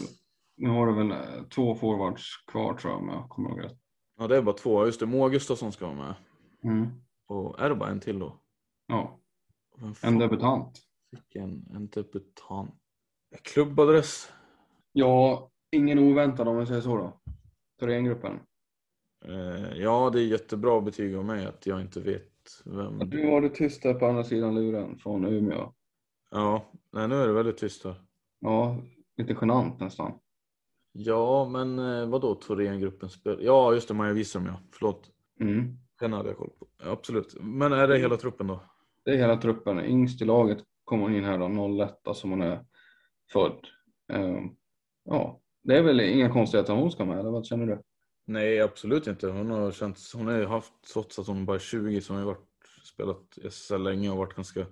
Nu 0.57 0.69
har 0.69 0.87
du 0.87 0.95
väl 0.95 1.11
eh, 1.11 1.45
två 1.55 1.75
forwards 1.75 2.45
kvar 2.47 2.75
tror 2.75 2.93
jag 2.93 3.03
om 3.03 3.09
jag 3.09 3.29
kommer 3.29 3.51
ihåg 3.51 3.65
rätt. 3.65 3.79
Ja, 4.19 4.27
det 4.27 4.37
är 4.37 4.43
bara 4.43 4.57
två. 4.57 4.87
Just 4.87 5.01
det, 5.01 5.07
Moa 5.07 5.29
Gustafsson 5.29 5.73
ska 5.73 5.87
vara 5.87 5.97
med. 5.97 6.15
Mm. 6.65 6.91
Och 7.27 7.61
är 7.61 7.69
det 7.69 7.75
bara 7.75 7.91
en 7.91 8.01
till 8.01 8.19
då? 8.19 8.41
Ja, 8.87 9.21
en 10.03 10.19
debutant. 10.19 10.79
fick 11.11 11.37
en, 11.37 11.67
en 11.75 11.89
debutant? 11.89 12.75
Klubbadress? 13.43 14.33
Ja, 14.93 15.51
ingen 15.73 15.99
oväntad 15.99 16.49
om 16.49 16.59
vi 16.59 16.67
säger 16.67 16.81
så 16.81 16.97
då. 16.97 17.21
Thorengruppen. 17.81 18.41
Eh, 19.25 19.77
ja, 19.77 20.11
det 20.13 20.21
är 20.21 20.27
jättebra 20.27 20.81
betyg 20.81 21.17
av 21.17 21.25
mig 21.25 21.47
att 21.47 21.67
jag 21.67 21.81
inte 21.81 22.01
vet 22.01 22.63
vem. 22.65 22.99
Du 22.99 23.31
var 23.31 23.41
det 23.41 23.49
tyst 23.49 23.83
där 23.83 23.95
på 23.95 24.07
andra 24.07 24.25
sidan 24.25 24.55
luren 24.55 24.99
från 24.99 25.25
Umeå. 25.25 25.73
Ja, 26.31 26.65
nej, 26.93 27.09
nu 27.09 27.15
är 27.15 27.27
det 27.27 27.33
väldigt 27.33 27.59
tyst 27.59 27.85
här. 27.85 28.04
Ja, 28.45 28.77
lite 29.17 29.37
genant 29.41 29.81
nästan. 29.81 30.13
Ja, 30.93 31.49
men 31.49 31.79
eh, 31.79 32.09
vadå 32.09 32.35
Thorengruppen 32.35 33.09
spel? 33.09 33.39
Ja, 33.43 33.75
just 33.75 33.89
det, 33.89 33.95
Maja 33.95 34.13
Wieström 34.13 34.47
ja. 34.47 34.61
Förlåt. 34.73 35.11
Mm. 35.41 35.79
Den 36.01 36.13
hade 36.13 36.29
jag 36.29 36.39
koll 36.39 36.51
på. 36.59 36.67
Absolut. 36.91 37.37
Men 37.41 37.73
är 37.73 37.89
det 37.89 37.99
hela 37.99 38.17
truppen 38.17 38.47
då? 38.47 38.61
Det 39.05 39.11
är 39.11 39.17
hela 39.17 39.37
truppen. 39.37 39.81
Yngst 39.81 40.23
i 40.23 40.25
laget 40.25 40.59
kommer 40.85 41.11
in 41.11 41.25
här 41.25 41.39
då, 41.39 41.85
01 42.07 42.17
som 42.17 42.31
hon 42.31 42.43
är 42.43 42.65
född. 43.33 43.67
Ehm, 44.13 44.51
ja, 45.05 45.41
det 45.63 45.79
är 45.79 45.83
väl 45.83 46.01
inga 46.01 46.33
konstigheter 46.33 46.73
om 46.73 46.79
hon 46.79 46.93
ska 46.93 47.05
med, 47.05 47.19
eller 47.19 47.31
vad 47.31 47.47
känner 47.47 47.67
du? 47.67 47.83
Nej, 48.27 48.61
absolut 48.61 49.07
inte. 49.07 49.29
Hon 49.29 49.51
har 49.51 49.73
känts, 49.73 50.15
hon 50.15 50.27
har 50.27 50.39
ju 50.39 50.47
haft, 50.47 50.73
trots 50.93 51.19
att 51.19 51.27
hon 51.27 51.47
bara 51.47 51.57
är 51.57 51.61
20, 51.61 52.01
så 52.01 52.13
hon 52.13 52.23
har 52.23 52.27
varit, 52.27 52.49
spelat 52.95 53.39
SSL 53.45 53.83
länge 53.83 54.11
och 54.11 54.17
varit 54.17 54.35
ganska, 54.35 54.67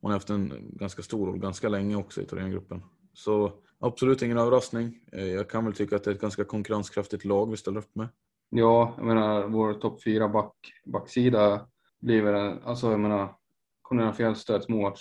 hon 0.00 0.10
har 0.10 0.12
haft 0.12 0.30
en 0.30 0.52
ganska 0.72 1.02
stor 1.02 1.26
roll 1.26 1.38
ganska 1.38 1.68
länge 1.68 1.96
också 1.96 2.22
i 2.22 2.24
Thorengruppen. 2.24 2.82
Så 3.12 3.52
absolut 3.80 4.22
ingen 4.22 4.38
överraskning. 4.38 4.98
Eh, 5.12 5.26
Jag 5.26 5.50
kan 5.50 5.64
väl 5.64 5.74
tycka 5.74 5.96
att 5.96 6.04
det 6.04 6.10
är 6.10 6.14
ett 6.14 6.20
ganska 6.20 6.44
konkurrenskraftigt 6.44 7.24
lag 7.24 7.50
vi 7.50 7.56
ställer 7.56 7.78
upp 7.80 7.94
med. 7.96 8.08
Ja, 8.50 8.94
jag 8.96 9.06
menar 9.06 9.46
vår 9.46 9.74
topp 9.74 10.02
fyra 10.02 10.28
back, 10.28 10.54
backsida 10.84 11.66
blir 12.00 12.22
väl, 12.22 12.34
en- 12.34 12.62
alltså 12.64 12.90
jag 12.90 13.00
menar 13.00 13.34
Cornelia 13.82 14.12
Fjellstedt, 14.12 14.68
Moa 14.68 14.94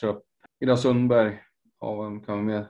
Ida 0.60 0.78
Sundberg, 0.78 1.40
ja, 1.82 2.02
vem 2.04 2.20
kan 2.24 2.38
vi 2.38 2.44
med? 2.44 2.66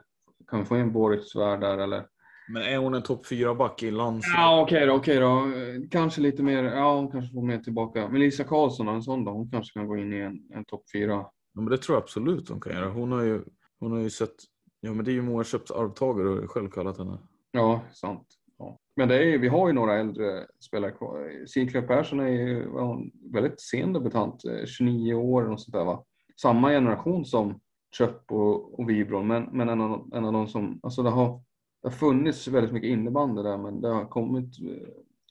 Kan 0.50 0.58
vi 0.60 0.64
få 0.64 0.78
in 0.78 0.92
Boris 0.92 1.30
Svärd 1.30 1.60
där 1.60 1.78
eller? 1.78 2.06
Men 2.52 2.62
är 2.62 2.76
hon 2.78 2.94
en 2.94 3.02
topp 3.02 3.26
fyra 3.26 3.54
back 3.54 3.82
i 3.82 3.90
lands... 3.90 4.26
Ja, 4.36 4.62
okej 4.62 4.86
då, 4.86 4.92
okej 4.94 5.16
då. 5.20 5.28
Eh, 5.38 5.88
Kanske 5.90 6.20
lite 6.20 6.42
mer, 6.42 6.64
ja 6.64 6.94
hon 6.96 7.10
kanske 7.10 7.32
får 7.34 7.42
mer 7.42 7.58
tillbaka. 7.58 8.08
Men 8.08 8.20
Lisa 8.20 8.44
Karlsson, 8.44 8.88
en 8.88 9.02
sån 9.02 9.24
då, 9.24 9.30
hon 9.30 9.50
kanske 9.50 9.72
kan 9.78 9.86
gå 9.88 9.96
in 9.96 10.12
i 10.12 10.18
en, 10.20 10.42
en 10.54 10.64
topp 10.64 10.82
fyra. 10.92 11.12
Ja, 11.14 11.60
men 11.60 11.64
det 11.66 11.78
tror 11.78 11.96
jag 11.96 12.02
absolut 12.02 12.48
hon 12.48 12.60
kan 12.60 12.72
göra. 12.72 12.88
Hon 12.90 13.12
har 13.12 13.22
ju, 13.22 13.42
hon 13.80 13.92
har 13.92 13.98
ju 13.98 14.10
sett, 14.10 14.34
ja 14.80 14.92
men 14.94 15.04
det 15.04 15.10
är 15.10 15.14
ju 15.14 15.22
Moa 15.22 15.44
Köps 15.44 15.70
arvtagare 15.70 16.28
och 16.28 16.50
själv 16.50 16.70
kallat 16.70 16.98
henne. 16.98 17.18
Ja, 17.52 17.82
sant. 17.92 18.26
Ja. 18.58 18.78
Men 18.96 19.08
det 19.08 19.24
är, 19.24 19.38
vi 19.38 19.48
har 19.48 19.68
ju 19.68 19.72
några 19.74 19.98
äldre 19.98 20.46
spelare 20.60 20.90
kvar. 20.90 21.46
Sinclair 21.46 21.86
Persson 21.86 22.20
är 22.20 22.28
ju 22.28 22.68
vad 22.68 22.86
hon, 22.86 23.10
väldigt 23.32 23.60
sen 23.60 23.92
debutant, 23.92 24.44
eh, 24.44 24.66
29 24.66 25.14
år 25.14 25.50
och 25.50 25.60
sånt 25.60 25.72
där 25.72 25.84
va. 25.84 26.04
Samma 26.42 26.68
generation 26.68 27.24
som 27.24 27.60
Köpp 27.92 28.32
och, 28.32 28.80
och 28.80 28.90
Wibron, 28.90 29.26
men, 29.26 29.48
men 29.52 29.68
en, 29.68 29.80
av, 29.80 30.10
en 30.14 30.24
av 30.24 30.32
de 30.32 30.48
som, 30.48 30.80
alltså 30.82 31.02
det 31.02 31.10
har, 31.10 31.42
det 31.82 31.88
har 31.88 31.90
funnits 31.90 32.48
väldigt 32.48 32.72
mycket 32.72 32.88
innebandy 32.90 33.42
där, 33.42 33.58
men 33.58 33.80
det 33.80 33.88
har 33.88 34.04
kommit 34.04 34.60
eh, 34.62 34.88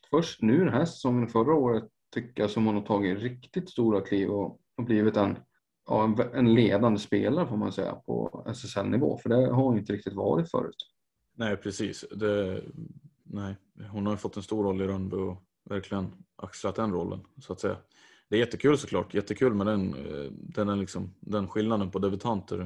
först 0.10 0.42
nu 0.42 0.60
den 0.60 0.74
här 0.74 0.86
säsongen, 0.86 1.28
förra 1.28 1.54
året, 1.54 1.84
tycker 2.14 2.44
jag, 2.44 2.50
som 2.50 2.66
hon 2.66 2.76
har 2.76 2.82
tagit 2.82 3.20
riktigt 3.20 3.70
stora 3.70 4.02
kliv 4.02 4.30
och, 4.30 4.60
och 4.78 4.84
blivit 4.84 5.18
en, 5.18 5.38
ja, 5.90 6.04
en, 6.04 6.20
en 6.34 6.54
ledande 6.54 7.00
spelare 7.00 7.48
får 7.48 7.58
man 7.58 7.72
säga 7.72 7.96
på 7.96 8.44
SSL-nivå, 8.48 9.18
för 9.18 9.30
det 9.30 9.36
har 9.36 9.64
hon 9.64 9.78
inte 9.78 9.94
riktigt 9.94 10.14
varit 10.14 10.52
förut. 10.52 10.76
Nej 11.36 11.58
precis. 11.58 12.06
Det, 12.12 12.62
nej. 13.24 13.56
Hon 13.92 14.06
har 14.06 14.14
ju 14.14 14.18
fått 14.18 14.38
en 14.38 14.44
stor 14.44 14.64
roll 14.64 14.82
i 14.82 14.88
Rönnby 14.88 15.16
och 15.16 15.44
verkligen 15.70 16.12
axlat 16.36 16.76
den 16.76 16.92
rollen 16.92 17.20
så 17.42 17.54
att 17.54 17.60
säga. 17.60 17.78
Det 18.30 18.36
är 18.36 18.40
jättekul 18.40 18.78
såklart. 18.78 19.14
Jättekul 19.14 19.54
med 19.54 19.68
den, 19.68 19.94
eh, 19.94 20.32
den, 20.32 20.70
är 20.70 20.76
liksom, 20.76 21.16
den 21.20 21.48
skillnaden 21.48 21.92
på 21.92 22.00
debutanter. 22.00 22.58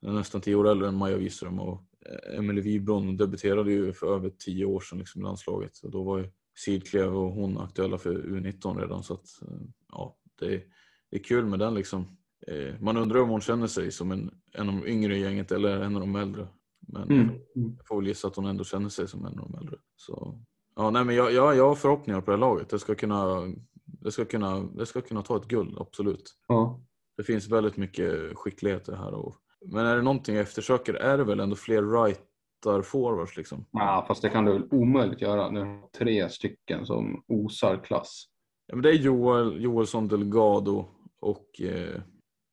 Den 0.00 0.10
är 0.10 0.14
nästan 0.14 0.40
tio 0.40 0.54
år 0.54 0.68
äldre 0.68 0.88
än 0.88 0.94
Maja 0.94 1.16
Wiström. 1.16 1.60
och 1.60 1.84
eh, 2.06 2.38
Emelie 2.38 2.62
Wibron 2.62 3.16
debuterade 3.16 3.72
ju 3.72 3.92
för 3.92 4.14
över 4.14 4.30
tio 4.30 4.64
år 4.64 4.80
sedan 4.80 4.98
liksom, 4.98 5.20
i 5.20 5.24
landslaget. 5.24 5.78
Och 5.82 5.90
då 5.90 6.02
var 6.02 6.18
ju 6.18 6.30
Sidklev 6.56 7.16
och 7.16 7.32
hon 7.32 7.58
aktuella 7.58 7.98
för 7.98 8.14
U19 8.14 8.80
redan 8.80 9.02
så 9.02 9.14
att 9.14 9.42
eh, 9.42 9.66
ja, 9.88 10.16
det 10.40 10.54
är, 10.54 10.62
det 11.10 11.16
är 11.16 11.24
kul 11.24 11.46
med 11.46 11.58
den 11.58 11.74
liksom. 11.74 12.16
Eh, 12.46 12.74
Man 12.80 12.96
undrar 12.96 13.20
om 13.20 13.28
hon 13.28 13.40
känner 13.40 13.66
sig 13.66 13.92
som 13.92 14.12
en, 14.12 14.30
en 14.52 14.68
av 14.68 14.74
de 14.74 14.86
yngre 14.86 15.16
i 15.16 15.20
gänget 15.20 15.52
eller 15.52 15.80
en 15.80 15.94
av 15.96 16.00
de 16.00 16.16
äldre. 16.16 16.46
Men 16.88 17.02
Mm. 17.10 17.30
jag 17.54 17.86
får 17.86 17.96
väl 17.96 18.06
gissa 18.06 18.28
att 18.28 18.36
hon 18.36 18.46
ändå 18.46 18.64
känner 18.64 18.88
sig 18.88 19.08
som 19.08 19.26
en 19.26 19.38
av 19.38 19.50
de 19.50 19.58
äldre. 19.58 19.76
Så, 19.96 20.40
ja, 20.76 20.90
nej, 20.90 21.04
men 21.04 21.14
jag, 21.14 21.32
jag, 21.32 21.56
jag 21.56 21.68
har 21.68 21.74
förhoppningar 21.74 22.20
på 22.20 22.30
det 22.30 22.36
här 22.36 22.40
laget. 22.40 22.68
Det 22.68 22.78
ska, 22.78 22.94
kunna, 22.94 23.52
det, 23.84 24.10
ska 24.12 24.24
kunna, 24.24 24.60
det 24.60 24.86
ska 24.86 25.00
kunna 25.00 25.22
ta 25.22 25.36
ett 25.36 25.48
guld, 25.48 25.76
absolut. 25.80 26.34
Ja. 26.48 26.80
Det 27.16 27.22
finns 27.22 27.48
väldigt 27.48 27.76
mycket 27.76 28.36
skicklighet 28.36 28.84
det 28.84 28.96
här. 28.96 29.14
Och, 29.14 29.34
men 29.66 29.86
är 29.86 29.96
det 29.96 30.02
någonting 30.02 30.34
jag 30.34 30.42
eftersöker 30.42 30.94
är 30.94 31.18
det 31.18 31.24
väl 31.24 31.40
ändå 31.40 31.56
fler 31.56 31.82
rightar 32.04 32.82
forwards 32.82 33.36
liksom. 33.36 33.64
Ja, 33.70 34.04
fast 34.08 34.22
det 34.22 34.28
kan 34.28 34.44
du 34.44 34.52
väl 34.52 34.68
omöjligt 34.70 35.20
göra. 35.20 35.50
Nu 35.50 35.60
har 35.60 35.66
du 35.66 35.82
tre 35.98 36.28
stycken 36.28 36.86
som 36.86 37.24
osar 37.28 37.84
klass. 37.84 38.24
Ja, 38.66 38.74
men 38.74 38.82
det 38.82 38.90
är 38.90 38.94
Joel, 38.94 39.62
Joelsson 39.62 40.08
Delgado 40.08 40.84
och 41.20 41.60
eh, 41.60 42.00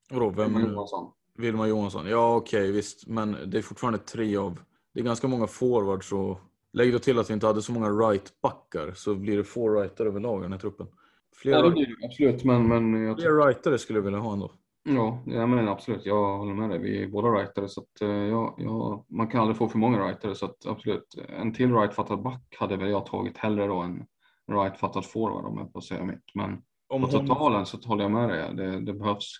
vadå, 0.09 0.29
vem, 0.29 0.55
Emma 0.55 0.67
Johansson. 0.67 1.11
Vilma 1.37 1.67
Johansson, 1.67 2.07
ja 2.07 2.35
okej 2.35 2.59
okay, 2.59 2.71
visst, 2.71 3.07
men 3.07 3.37
det 3.45 3.57
är 3.57 3.61
fortfarande 3.61 3.99
tre 3.99 4.37
av, 4.37 4.59
det 4.93 4.99
är 4.99 5.03
ganska 5.03 5.27
många 5.27 5.47
forwards 5.47 6.11
och 6.11 6.39
lägg 6.73 6.93
då 6.93 6.99
till 6.99 7.19
att 7.19 7.29
vi 7.29 7.33
inte 7.33 7.47
hade 7.47 7.61
så 7.61 7.71
många 7.71 7.89
right-backar 7.89 8.93
så 8.95 9.15
blir 9.15 9.37
det 9.37 9.43
få 9.43 9.69
rightare 9.69 10.07
överlag 10.07 10.39
i 10.39 10.43
den 10.43 10.51
här 10.51 10.59
truppen. 10.59 10.87
Fler, 11.35 11.51
ja, 11.51 11.61
det 11.61 11.71
blir 11.71 11.85
det 11.85 12.05
absolut, 12.05 12.43
men... 12.43 12.67
men 12.67 13.03
jag 13.03 13.19
fler 13.19 13.45
rightare 13.47 13.77
skulle 13.77 13.99
jag 13.99 14.03
vilja 14.03 14.19
ha 14.19 14.33
ändå. 14.33 14.51
Ja, 14.83 15.23
ja 15.25 15.47
men 15.47 15.67
absolut, 15.67 16.05
jag 16.05 16.37
håller 16.37 16.53
med 16.53 16.69
dig. 16.69 16.79
Vi 16.79 17.03
är 17.03 17.07
båda 17.07 17.27
rightare 17.27 17.67
så 17.67 17.81
att 17.81 18.01
uh, 18.01 18.09
ja, 18.09 18.55
ja, 18.57 19.05
man 19.07 19.27
kan 19.27 19.41
aldrig 19.41 19.57
få 19.57 19.69
för 19.69 19.77
många 19.77 20.07
rightare 20.07 20.35
så 20.35 20.45
att 20.45 20.65
absolut. 20.65 21.15
En 21.29 21.53
till 21.53 21.73
rightfattad 21.73 22.21
back 22.21 22.55
hade 22.59 22.77
väl 22.77 22.89
jag 22.89 23.05
tagit 23.05 23.37
hellre 23.37 23.67
då 23.67 23.79
än 23.79 24.05
rightfattad 24.51 25.05
forward 25.05 25.45
om 25.45 25.57
jag 25.57 25.71
får 25.71 25.81
säga 25.81 26.03
mitt. 26.03 26.23
Men 26.33 26.61
om 26.87 27.01
på 27.01 27.07
totalen 27.07 27.65
så 27.65 27.77
håller 27.77 28.03
jag 28.03 28.11
med 28.11 28.29
dig. 28.29 28.55
Det, 28.55 28.79
det 28.79 28.93
behövs 28.93 29.39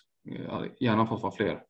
gärna 0.80 1.06
fått 1.06 1.22
vara 1.22 1.32
fler. 1.32 1.62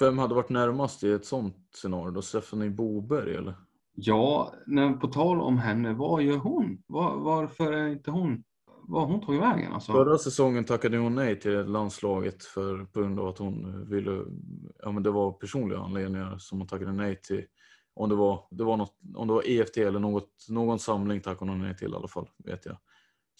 Vem 0.00 0.18
hade 0.18 0.34
varit 0.34 0.48
närmast 0.48 1.04
i 1.04 1.12
ett 1.12 1.24
sånt 1.24 1.56
scenario 1.74 2.10
då? 2.10 2.22
Stephanie 2.22 2.70
Boberg 2.70 3.34
eller? 3.34 3.54
Ja, 3.94 4.54
när, 4.66 4.92
på 4.92 5.08
tal 5.08 5.40
om 5.40 5.58
henne, 5.58 5.92
vad 5.92 6.22
gör 6.22 6.36
hon? 6.36 6.82
Var, 6.86 7.16
varför 7.16 7.72
är 7.72 7.88
inte 7.88 8.10
hon 8.10 8.44
vad 8.88 9.08
hon 9.08 9.20
tagit 9.20 9.40
vägen? 9.40 9.72
Alltså? 9.72 9.92
Förra 9.92 10.18
säsongen 10.18 10.64
tackade 10.64 10.98
hon 10.98 11.14
nej 11.14 11.40
till 11.40 11.64
landslaget 11.64 12.44
för, 12.44 12.84
på 12.84 13.00
grund 13.00 13.20
av 13.20 13.28
att 13.28 13.38
hon 13.38 13.88
ville, 13.88 14.24
ja 14.82 14.92
men 14.92 15.02
det 15.02 15.10
var 15.10 15.32
personliga 15.32 15.78
anledningar 15.78 16.38
som 16.38 16.58
hon 16.58 16.68
tackade 16.68 16.92
nej 16.92 17.20
till. 17.20 17.44
Om 17.94 18.08
det 18.08 18.14
var, 18.14 18.46
det 18.50 18.64
var, 18.64 18.76
något, 18.76 18.96
om 19.14 19.28
det 19.28 19.34
var 19.34 19.48
EFT 19.48 19.76
eller 19.76 19.98
något, 19.98 20.30
någon 20.48 20.78
samling 20.78 21.20
tackade 21.20 21.50
hon 21.50 21.60
nej 21.60 21.76
till 21.76 21.92
i 21.92 21.96
alla 21.96 22.08
fall, 22.08 22.28
vet 22.44 22.66
jag. 22.66 22.76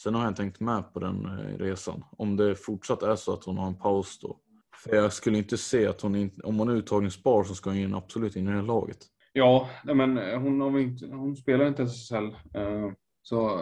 Sen 0.00 0.14
har 0.14 0.24
jag 0.24 0.36
tänkt 0.36 0.60
med 0.60 0.92
på 0.92 1.00
den 1.00 1.24
eh, 1.24 1.58
resan. 1.58 2.04
Om 2.18 2.36
det 2.36 2.56
fortsatt 2.56 3.02
är 3.02 3.16
så 3.16 3.32
att 3.32 3.44
hon 3.44 3.58
har 3.58 3.66
en 3.66 3.78
paus 3.78 4.18
då. 4.18 4.36
För 4.84 4.96
jag 4.96 5.12
skulle 5.12 5.38
inte 5.38 5.56
se 5.58 5.86
att 5.86 6.00
hon, 6.00 6.14
inte, 6.16 6.42
om 6.42 6.58
hon 6.58 6.68
är 6.68 6.72
uttagningsbar 6.74 7.44
så 7.44 7.54
ska 7.54 7.70
hon 7.70 7.78
in, 7.78 7.94
absolut 7.94 8.36
in 8.36 8.48
i 8.48 8.50
det 8.50 8.56
här 8.56 8.62
laget. 8.62 8.98
Ja, 9.32 9.68
men 9.84 10.16
hon, 10.42 10.60
hon, 10.60 10.80
inte, 10.80 11.06
hon 11.06 11.36
spelar 11.36 11.66
inte 11.66 11.82
SSL. 11.82 12.24
Eh, 12.54 12.90
så 13.22 13.60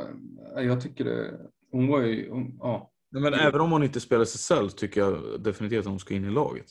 eh, 0.57 0.65
jag 0.65 0.81
tycker 0.81 1.05
det, 1.05 1.39
hon 1.71 1.89
var 1.89 2.01
ju, 2.01 2.31
hon, 2.31 2.57
ja. 2.61 2.91
Men 3.11 3.35
även 3.35 3.61
om 3.61 3.73
hon 3.73 3.83
inte 3.83 4.01
spelar 4.01 4.23
SSL 4.23 4.71
tycker 4.71 5.01
jag 5.01 5.41
definitivt 5.41 5.81
att 5.81 5.87
hon 5.87 5.99
ska 5.99 6.15
in 6.15 6.25
i 6.25 6.31
laget. 6.31 6.67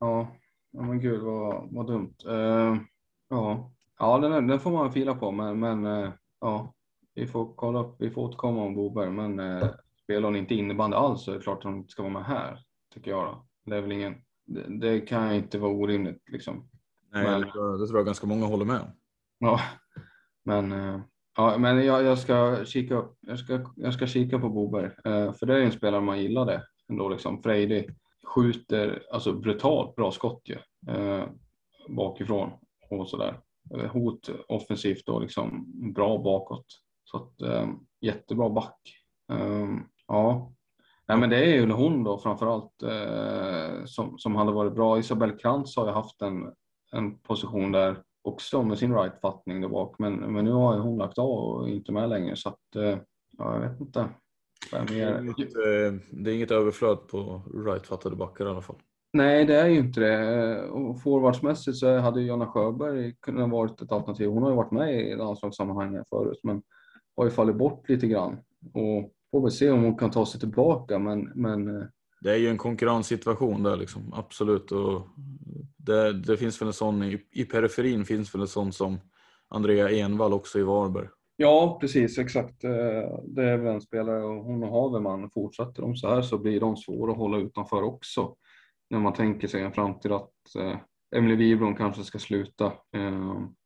Ja, 0.00 0.36
ja 0.72 0.82
men 0.82 1.00
gud 1.00 1.20
vad, 1.20 1.68
vad 1.72 1.86
dumt. 1.86 2.14
Ja, 3.28 3.72
ja 3.98 4.18
den, 4.18 4.46
den 4.46 4.60
får 4.60 4.70
man 4.70 4.92
fila 4.92 5.14
på, 5.14 5.30
men, 5.30 5.60
men 5.60 6.12
ja, 6.40 6.74
vi 7.14 7.26
får 7.26 7.54
kolla 7.54 7.80
upp, 7.80 7.96
vi 7.98 8.10
får 8.10 8.22
återkomma 8.22 8.62
om 8.62 8.74
Boberg, 8.74 9.10
men 9.10 9.40
uh, 9.40 9.68
spelar 10.02 10.28
hon 10.28 10.36
inte 10.36 10.54
innebandy 10.54 10.96
alls 10.96 11.24
så 11.24 11.30
är 11.30 11.34
det 11.34 11.42
klart 11.42 11.58
att 11.58 11.64
hon 11.64 11.88
ska 11.88 12.02
vara 12.02 12.12
med 12.12 12.24
här, 12.24 12.58
tycker 12.94 13.10
jag 13.10 13.24
då. 13.24 13.46
Det 13.70 13.76
är 13.76 13.80
väl 13.80 13.92
ingen, 13.92 14.14
det, 14.46 14.66
det 14.68 15.00
kan 15.00 15.34
inte 15.34 15.58
vara 15.58 15.72
orimligt 15.72 16.28
liksom. 16.28 16.68
Nej, 17.12 17.24
men, 17.24 17.40
det, 17.40 17.52
tror 17.86 17.96
jag, 17.96 18.06
ganska 18.06 18.26
många 18.26 18.46
håller 18.46 18.64
med 18.64 18.80
om. 18.80 18.96
Ja, 19.38 19.60
men 20.44 20.72
Ja, 21.36 21.58
men 21.58 21.84
jag, 21.84 22.04
jag, 22.04 22.18
ska 22.18 22.64
kika 22.64 22.94
upp. 22.94 23.18
Jag 23.20 23.38
ska, 23.38 23.60
jag 23.76 23.94
ska 23.94 24.06
kika 24.06 24.38
på 24.38 24.48
Boberg, 24.48 24.90
eh, 25.04 25.32
för 25.32 25.46
det 25.46 25.54
är 25.54 25.60
en 25.60 25.72
spelare 25.72 26.00
man 26.00 26.20
gillade 26.20 26.62
ändå 26.88 27.08
liksom. 27.08 27.42
Frejdig 27.42 27.90
skjuter 28.24 29.02
alltså 29.12 29.32
brutalt 29.32 29.96
bra 29.96 30.12
skott 30.12 30.42
ju 30.44 30.56
eh, 30.92 31.24
bakifrån 31.88 32.50
och 32.90 33.08
så 33.08 33.16
där. 33.16 33.40
Eh, 33.74 33.90
hot 33.90 34.30
offensivt 34.48 35.08
och 35.08 35.22
liksom 35.22 35.72
bra 35.92 36.18
bakåt. 36.18 36.66
Så 37.12 37.16
att 37.16 37.42
eh, 37.42 37.68
jättebra 38.00 38.50
back. 38.50 38.78
Eh, 39.32 39.68
ja, 40.06 40.52
Nej, 41.08 41.18
men 41.18 41.30
det 41.30 41.36
är 41.36 41.54
ju 41.54 41.70
hon 41.70 42.04
då 42.04 42.18
framförallt 42.18 42.82
eh, 42.82 43.84
som, 43.84 44.18
som 44.18 44.36
hade 44.36 44.52
varit 44.52 44.74
bra. 44.74 44.98
Isabel 44.98 45.38
Krantz 45.38 45.76
har 45.76 45.86
ju 45.86 45.92
haft 45.92 46.22
en, 46.22 46.52
en 46.92 47.18
position 47.18 47.72
där 47.72 48.02
också 48.22 48.62
med 48.62 48.78
sin 48.78 48.94
right-fattning 48.94 49.60
där 49.60 49.68
bak. 49.68 49.98
Men, 49.98 50.14
men 50.14 50.44
nu 50.44 50.52
har 50.52 50.78
hon 50.78 50.98
lagt 50.98 51.18
av 51.18 51.30
och 51.30 51.68
inte 51.68 51.92
med 51.92 52.08
längre 52.08 52.36
så 52.36 52.48
att 52.48 52.76
eh, 52.76 52.98
ja, 53.38 53.54
jag 53.54 53.60
vet 53.60 53.80
inte. 53.80 54.08
Det 54.70 55.00
är, 55.00 55.22
inget, 55.22 55.56
eh, 55.56 56.00
det 56.10 56.30
är 56.30 56.34
inget 56.34 56.50
överflöd 56.50 57.08
på 57.08 57.42
right-fattade 57.54 58.16
backar 58.16 58.46
i 58.46 58.48
alla 58.48 58.62
fall. 58.62 58.76
Nej, 59.12 59.44
det 59.44 59.56
är 59.56 59.66
ju 59.66 59.78
inte 59.78 60.00
det. 60.00 60.62
Och 60.62 61.02
forwardsmässigt 61.02 61.76
så 61.76 61.98
hade 61.98 62.22
Jonna 62.22 62.46
Sjöberg 62.46 63.14
kunnat 63.20 63.50
varit 63.50 63.82
ett 63.82 63.92
alternativ. 63.92 64.28
Hon 64.28 64.42
har 64.42 64.50
ju 64.50 64.56
varit 64.56 64.70
med 64.70 65.00
i 65.00 65.16
landslagssammanhang 65.16 66.04
förut, 66.10 66.40
men 66.42 66.62
har 67.16 67.24
ju 67.24 67.30
fallit 67.30 67.56
bort 67.56 67.88
lite 67.88 68.06
grann 68.06 68.32
och 68.74 69.12
får 69.30 69.42
väl 69.42 69.50
se 69.50 69.70
om 69.70 69.82
hon 69.82 69.98
kan 69.98 70.10
ta 70.10 70.26
sig 70.26 70.40
tillbaka. 70.40 70.98
Men, 70.98 71.32
men 71.34 71.76
eh, 71.76 71.86
det 72.20 72.30
är 72.32 72.36
ju 72.36 72.48
en 72.48 72.58
konkurrenssituation 72.58 73.62
där 73.62 73.76
liksom, 73.76 74.12
absolut. 74.12 74.72
Och 74.72 75.08
det, 75.76 76.12
det 76.12 76.36
finns 76.36 76.60
väl 76.60 76.66
en 76.66 76.72
sån, 76.72 77.02
i, 77.02 77.26
i 77.30 77.44
periferin 77.44 78.04
finns 78.04 78.34
väl 78.34 78.40
en 78.40 78.48
sån 78.48 78.72
som 78.72 79.00
Andrea 79.48 79.90
Envall 79.90 80.32
också 80.32 80.58
i 80.58 80.62
Varberg. 80.62 81.08
Ja, 81.36 81.78
precis, 81.80 82.18
exakt. 82.18 82.64
Eh, 82.64 83.18
det 83.24 83.44
är 83.44 83.56
väl 83.56 83.74
en 83.74 83.80
spelare 83.80 84.24
och 84.24 84.44
hon 84.44 84.62
och 84.62 84.70
Haverman, 84.70 85.30
fortsätter 85.30 85.82
de 85.82 85.96
så 85.96 86.08
här 86.08 86.22
så 86.22 86.38
blir 86.38 86.60
de 86.60 86.76
svåra 86.76 87.12
att 87.12 87.18
hålla 87.18 87.38
utanför 87.38 87.82
också. 87.82 88.34
När 88.90 88.98
man 88.98 89.12
tänker 89.12 89.48
sig 89.48 89.62
en 89.62 89.72
framtid 89.72 90.12
att 90.12 90.30
eh, 90.58 90.76
Emily 91.16 91.36
Wibron 91.36 91.76
kanske 91.76 92.04
ska 92.04 92.18
sluta. 92.18 92.72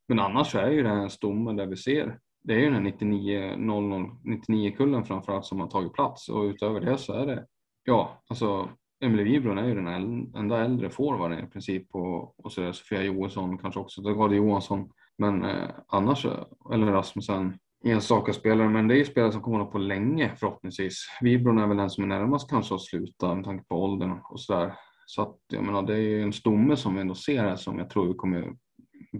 Men 0.07 0.19
annars 0.19 0.51
så 0.51 0.57
är 0.57 0.71
ju 0.71 0.83
det 0.83 0.89
här 0.89 1.01
en 1.01 1.09
stomme 1.09 1.53
där 1.53 1.65
vi 1.65 1.77
ser. 1.77 2.19
Det 2.47 2.53
är 2.53 2.57
ju 2.57 2.65
den 2.65 2.73
här 2.73 2.81
99, 2.81 3.55
00, 3.57 4.11
99 4.23 4.71
kullen 4.77 5.05
framförallt 5.05 5.45
som 5.45 5.59
har 5.59 5.67
tagit 5.67 5.93
plats 5.93 6.29
och 6.29 6.43
utöver 6.43 6.79
det 6.81 6.97
så 6.97 7.13
är 7.13 7.25
det 7.25 7.45
ja, 7.83 8.23
alltså 8.29 8.69
Emily 9.03 9.23
Wibron 9.23 9.57
är 9.57 9.67
ju 9.67 9.75
den 9.75 9.87
enda 10.35 10.65
äldre 10.65 10.89
forwarden 10.89 11.45
i 11.45 11.47
princip 11.47 11.87
och, 11.95 12.45
och 12.45 12.51
så 12.51 12.61
där, 12.61 12.71
Sofia 12.71 13.03
Johansson 13.03 13.57
kanske 13.57 13.79
också, 13.79 14.01
Dagade 14.01 14.35
Johansson, 14.35 14.89
men 15.17 15.45
eh, 15.45 15.69
annars, 15.87 16.25
eh, 16.25 16.43
eller 16.73 16.87
Rasmussen, 16.87 17.59
enstaka 17.85 18.33
spelare, 18.33 18.69
men 18.69 18.87
det 18.87 18.95
är 18.95 18.97
ju 18.97 19.05
spelare 19.05 19.31
som 19.31 19.41
kommer 19.41 19.57
att 19.57 19.63
hålla 19.63 19.71
på 19.71 19.77
länge 19.77 20.35
förhoppningsvis. 20.35 21.07
Wibron 21.21 21.59
är 21.59 21.67
väl 21.67 21.77
den 21.77 21.89
som 21.89 22.03
är 22.03 22.07
närmast 22.07 22.49
kanske 22.49 22.75
att 22.75 22.81
sluta 22.81 23.35
med 23.35 23.45
tanke 23.45 23.65
på 23.67 23.83
åldern 23.83 24.19
och 24.29 24.39
sådär. 24.39 24.73
Så 25.05 25.21
att 25.21 25.37
jag 25.47 25.63
menar, 25.63 25.81
det 25.81 25.93
är 25.93 25.99
ju 25.99 26.23
en 26.23 26.33
stomme 26.33 26.75
som 26.75 26.95
vi 26.95 27.01
ändå 27.01 27.15
ser 27.15 27.43
här 27.43 27.55
som 27.55 27.79
jag 27.79 27.89
tror 27.89 28.07
vi 28.07 28.13
kommer 28.13 28.55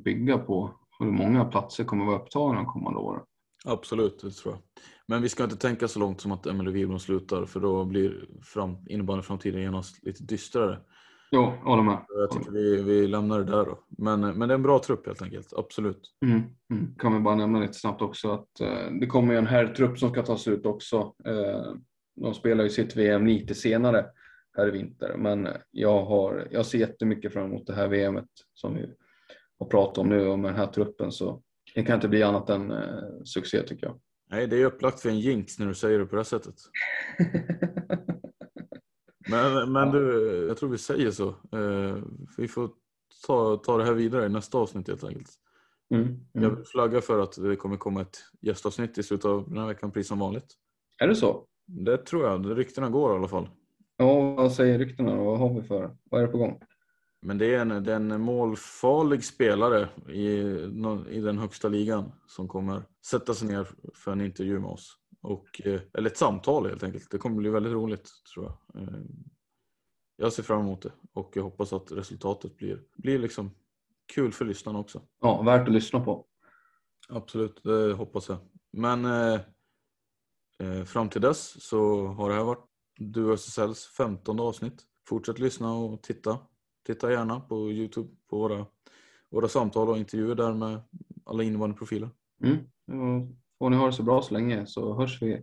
bygga 0.03 0.37
på. 0.37 0.73
Hur 0.99 1.11
många 1.11 1.45
platser 1.45 1.83
kommer 1.83 2.05
vara 2.05 2.19
upptagna 2.19 2.55
de 2.55 2.65
kommande 2.65 2.99
åren. 2.99 3.21
Absolut, 3.65 4.19
det 4.21 4.31
tror 4.31 4.53
jag. 4.53 4.61
Men 5.07 5.21
vi 5.21 5.29
ska 5.29 5.43
inte 5.43 5.55
tänka 5.55 5.87
så 5.87 5.99
långt 5.99 6.21
som 6.21 6.31
att 6.31 6.45
Emelie 6.45 6.73
Wibron 6.73 6.99
slutar 6.99 7.45
för 7.45 7.59
då 7.59 7.85
blir 7.85 8.27
fram, 8.43 8.77
innebandyframtiden 8.89 9.61
genast 9.61 10.05
lite 10.05 10.23
dystrare. 10.23 10.79
Jo, 11.31 11.41
håller 11.41 11.83
med. 11.83 12.05
Jag 12.07 12.31
tycker 12.31 12.51
vi, 12.51 12.81
vi 12.83 13.07
lämnar 13.07 13.39
det 13.39 13.45
där 13.45 13.65
då. 13.65 13.79
Men, 13.89 14.21
men 14.21 14.39
det 14.39 14.53
är 14.53 14.55
en 14.55 14.63
bra 14.63 14.79
trupp 14.79 15.05
helt 15.07 15.21
enkelt, 15.21 15.53
absolut. 15.57 16.01
Mm, 16.25 16.41
mm. 16.71 16.95
Kan 16.97 17.13
vi 17.13 17.19
bara 17.19 17.35
nämna 17.35 17.59
lite 17.59 17.73
snabbt 17.73 18.01
också 18.01 18.31
att 18.31 18.59
eh, 18.61 18.91
det 18.99 19.07
kommer 19.07 19.33
en 19.33 19.47
herrtrupp 19.47 19.99
som 19.99 20.09
ska 20.09 20.23
tas 20.23 20.47
ut 20.47 20.65
också. 20.65 21.13
Eh, 21.25 21.73
de 22.15 22.33
spelar 22.33 22.63
ju 22.63 22.69
sitt 22.69 22.95
VM 22.95 23.27
lite 23.27 23.55
senare 23.55 24.05
här 24.57 24.67
i 24.67 24.71
vinter, 24.71 25.15
men 25.17 25.47
jag, 25.71 26.05
har, 26.05 26.47
jag 26.51 26.65
ser 26.65 26.77
jättemycket 26.77 27.33
fram 27.33 27.45
emot 27.45 27.67
det 27.67 27.73
här 27.73 27.87
VMet 27.87 28.29
som 28.53 28.75
vi 28.75 28.85
har 29.59 29.67
pratat 29.67 29.97
om 29.97 30.09
nu 30.09 30.27
och 30.27 30.39
med 30.39 30.51
den 30.51 30.59
här 30.59 30.67
truppen 30.67 31.11
så 31.11 31.41
det 31.75 31.83
kan 31.83 31.95
inte 31.95 32.07
bli 32.07 32.23
annat 32.23 32.49
än 32.49 32.71
eh, 32.71 33.23
succé 33.23 33.63
tycker 33.63 33.85
jag. 33.85 33.99
Nej, 34.29 34.47
det 34.47 34.61
är 34.61 34.65
upplagt 34.65 34.99
för 34.99 35.09
en 35.09 35.19
jinx 35.19 35.59
när 35.59 35.67
du 35.67 35.73
säger 35.73 35.99
det 35.99 36.05
på 36.05 36.15
det 36.15 36.19
här 36.19 36.23
sättet. 36.23 36.55
men 39.29 39.71
men 39.71 39.91
du, 39.91 40.45
jag 40.47 40.57
tror 40.57 40.69
vi 40.69 40.77
säger 40.77 41.11
så. 41.11 41.27
Eh, 41.27 41.97
vi 42.37 42.47
får 42.47 42.69
ta, 43.27 43.57
ta 43.57 43.77
det 43.77 43.83
här 43.83 43.93
vidare 43.93 44.25
i 44.25 44.29
nästa 44.29 44.57
avsnitt 44.57 44.87
helt 44.87 45.03
enkelt. 45.03 45.29
Mm, 45.89 46.03
mm. 46.03 46.19
Jag 46.33 46.49
vill 46.49 46.65
flagga 46.65 47.01
för 47.01 47.19
att 47.19 47.43
det 47.43 47.55
kommer 47.55 47.77
komma 47.77 48.01
ett 48.01 48.17
gästavsnitt 48.41 48.97
i 48.97 49.03
slutet 49.03 49.25
av 49.25 49.49
den 49.49 49.57
här 49.57 49.67
veckan, 49.67 49.91
precis 49.91 50.07
som 50.07 50.19
vanligt. 50.19 50.55
Är 50.97 51.07
det 51.07 51.15
så? 51.15 51.45
Det 51.65 51.97
tror 51.97 52.25
jag. 52.25 52.57
Ryktena 52.57 52.89
går 52.89 53.13
i 53.13 53.17
alla 53.17 53.27
fall. 53.27 53.49
Ja, 53.97 54.33
vad 54.33 54.51
säger 54.51 54.79
ryktena? 54.79 55.15
Vad 55.15 55.39
har 55.39 55.53
vi 55.53 55.61
för? 55.61 55.97
Vad 56.03 56.21
är 56.21 56.25
det 56.25 56.31
på 56.31 56.37
gång? 56.37 56.61
Men 57.21 57.37
det 57.37 57.55
är 57.55 57.59
en, 57.59 57.83
det 57.83 57.91
är 57.91 57.95
en 57.95 58.21
målfarlig 58.21 59.23
spelare 59.23 59.89
i, 60.09 60.29
i 61.09 61.21
den 61.21 61.37
högsta 61.37 61.69
ligan 61.69 62.11
som 62.27 62.47
kommer 62.47 62.83
sätta 63.05 63.33
sig 63.33 63.47
ner 63.47 63.67
för 63.93 64.11
en 64.11 64.21
intervju 64.21 64.59
med 64.59 64.69
oss. 64.69 64.97
Och, 65.21 65.61
eh, 65.65 65.81
eller 65.93 66.09
ett 66.09 66.17
samtal 66.17 66.65
helt 66.65 66.83
enkelt. 66.83 67.11
Det 67.11 67.17
kommer 67.17 67.35
bli 67.35 67.49
väldigt 67.49 67.73
roligt 67.73 68.09
tror 68.33 68.45
jag. 68.45 68.81
Eh, 68.81 68.99
jag 70.15 70.33
ser 70.33 70.43
fram 70.43 70.61
emot 70.61 70.81
det 70.81 70.91
och 71.13 71.31
jag 71.33 71.43
hoppas 71.43 71.73
att 71.73 71.91
resultatet 71.91 72.57
blir, 72.57 72.83
blir 72.95 73.19
liksom 73.19 73.51
kul 74.13 74.31
för 74.31 74.45
lyssnarna 74.45 74.79
också. 74.79 75.01
Ja, 75.21 75.41
värt 75.41 75.67
att 75.67 75.73
lyssna 75.73 75.99
på. 75.99 76.25
Absolut, 77.09 77.63
det 77.63 77.93
hoppas 77.93 78.29
jag. 78.29 78.37
Men 78.71 79.05
eh, 79.05 79.39
eh 80.63 80.83
fram 80.83 81.09
till 81.09 81.21
dess 81.21 81.63
så 81.63 82.07
har 82.07 82.29
det 82.29 82.35
här 82.35 82.43
varit 82.43 82.65
Du 82.99 83.33
SSLs 83.33 83.85
15 83.97 84.39
avsnitt. 84.39 84.83
Fortsätt 85.07 85.39
lyssna 85.39 85.73
och 85.73 86.03
titta 86.03 86.39
titta 86.87 87.11
gärna 87.11 87.39
på 87.39 87.71
Youtube 87.71 88.09
på 88.29 88.37
våra, 88.37 88.65
våra 89.29 89.47
samtal 89.47 89.89
och 89.89 89.97
intervjuer 89.97 90.35
där 90.35 90.53
med 90.53 90.81
alla 91.25 91.43
innevarande 91.43 91.77
profiler. 91.77 92.09
Mm. 92.43 93.35
Och 93.59 93.71
ni 93.71 93.77
har 93.77 93.87
det 93.87 93.93
så 93.93 94.03
bra 94.03 94.21
så 94.21 94.33
länge 94.33 94.65
så 94.65 94.93
hörs 94.93 95.21
vi 95.21 95.41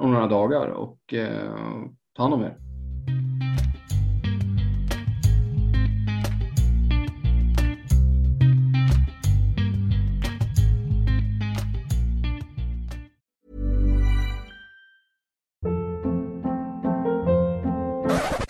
om 0.00 0.12
några 0.12 0.26
dagar 0.26 0.68
och 0.68 1.14
eh, 1.14 1.54
ta 2.12 2.22
hand 2.22 2.34
om 2.34 2.42
er. 2.42 2.58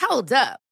Hold 0.08 0.32
up. 0.32 0.71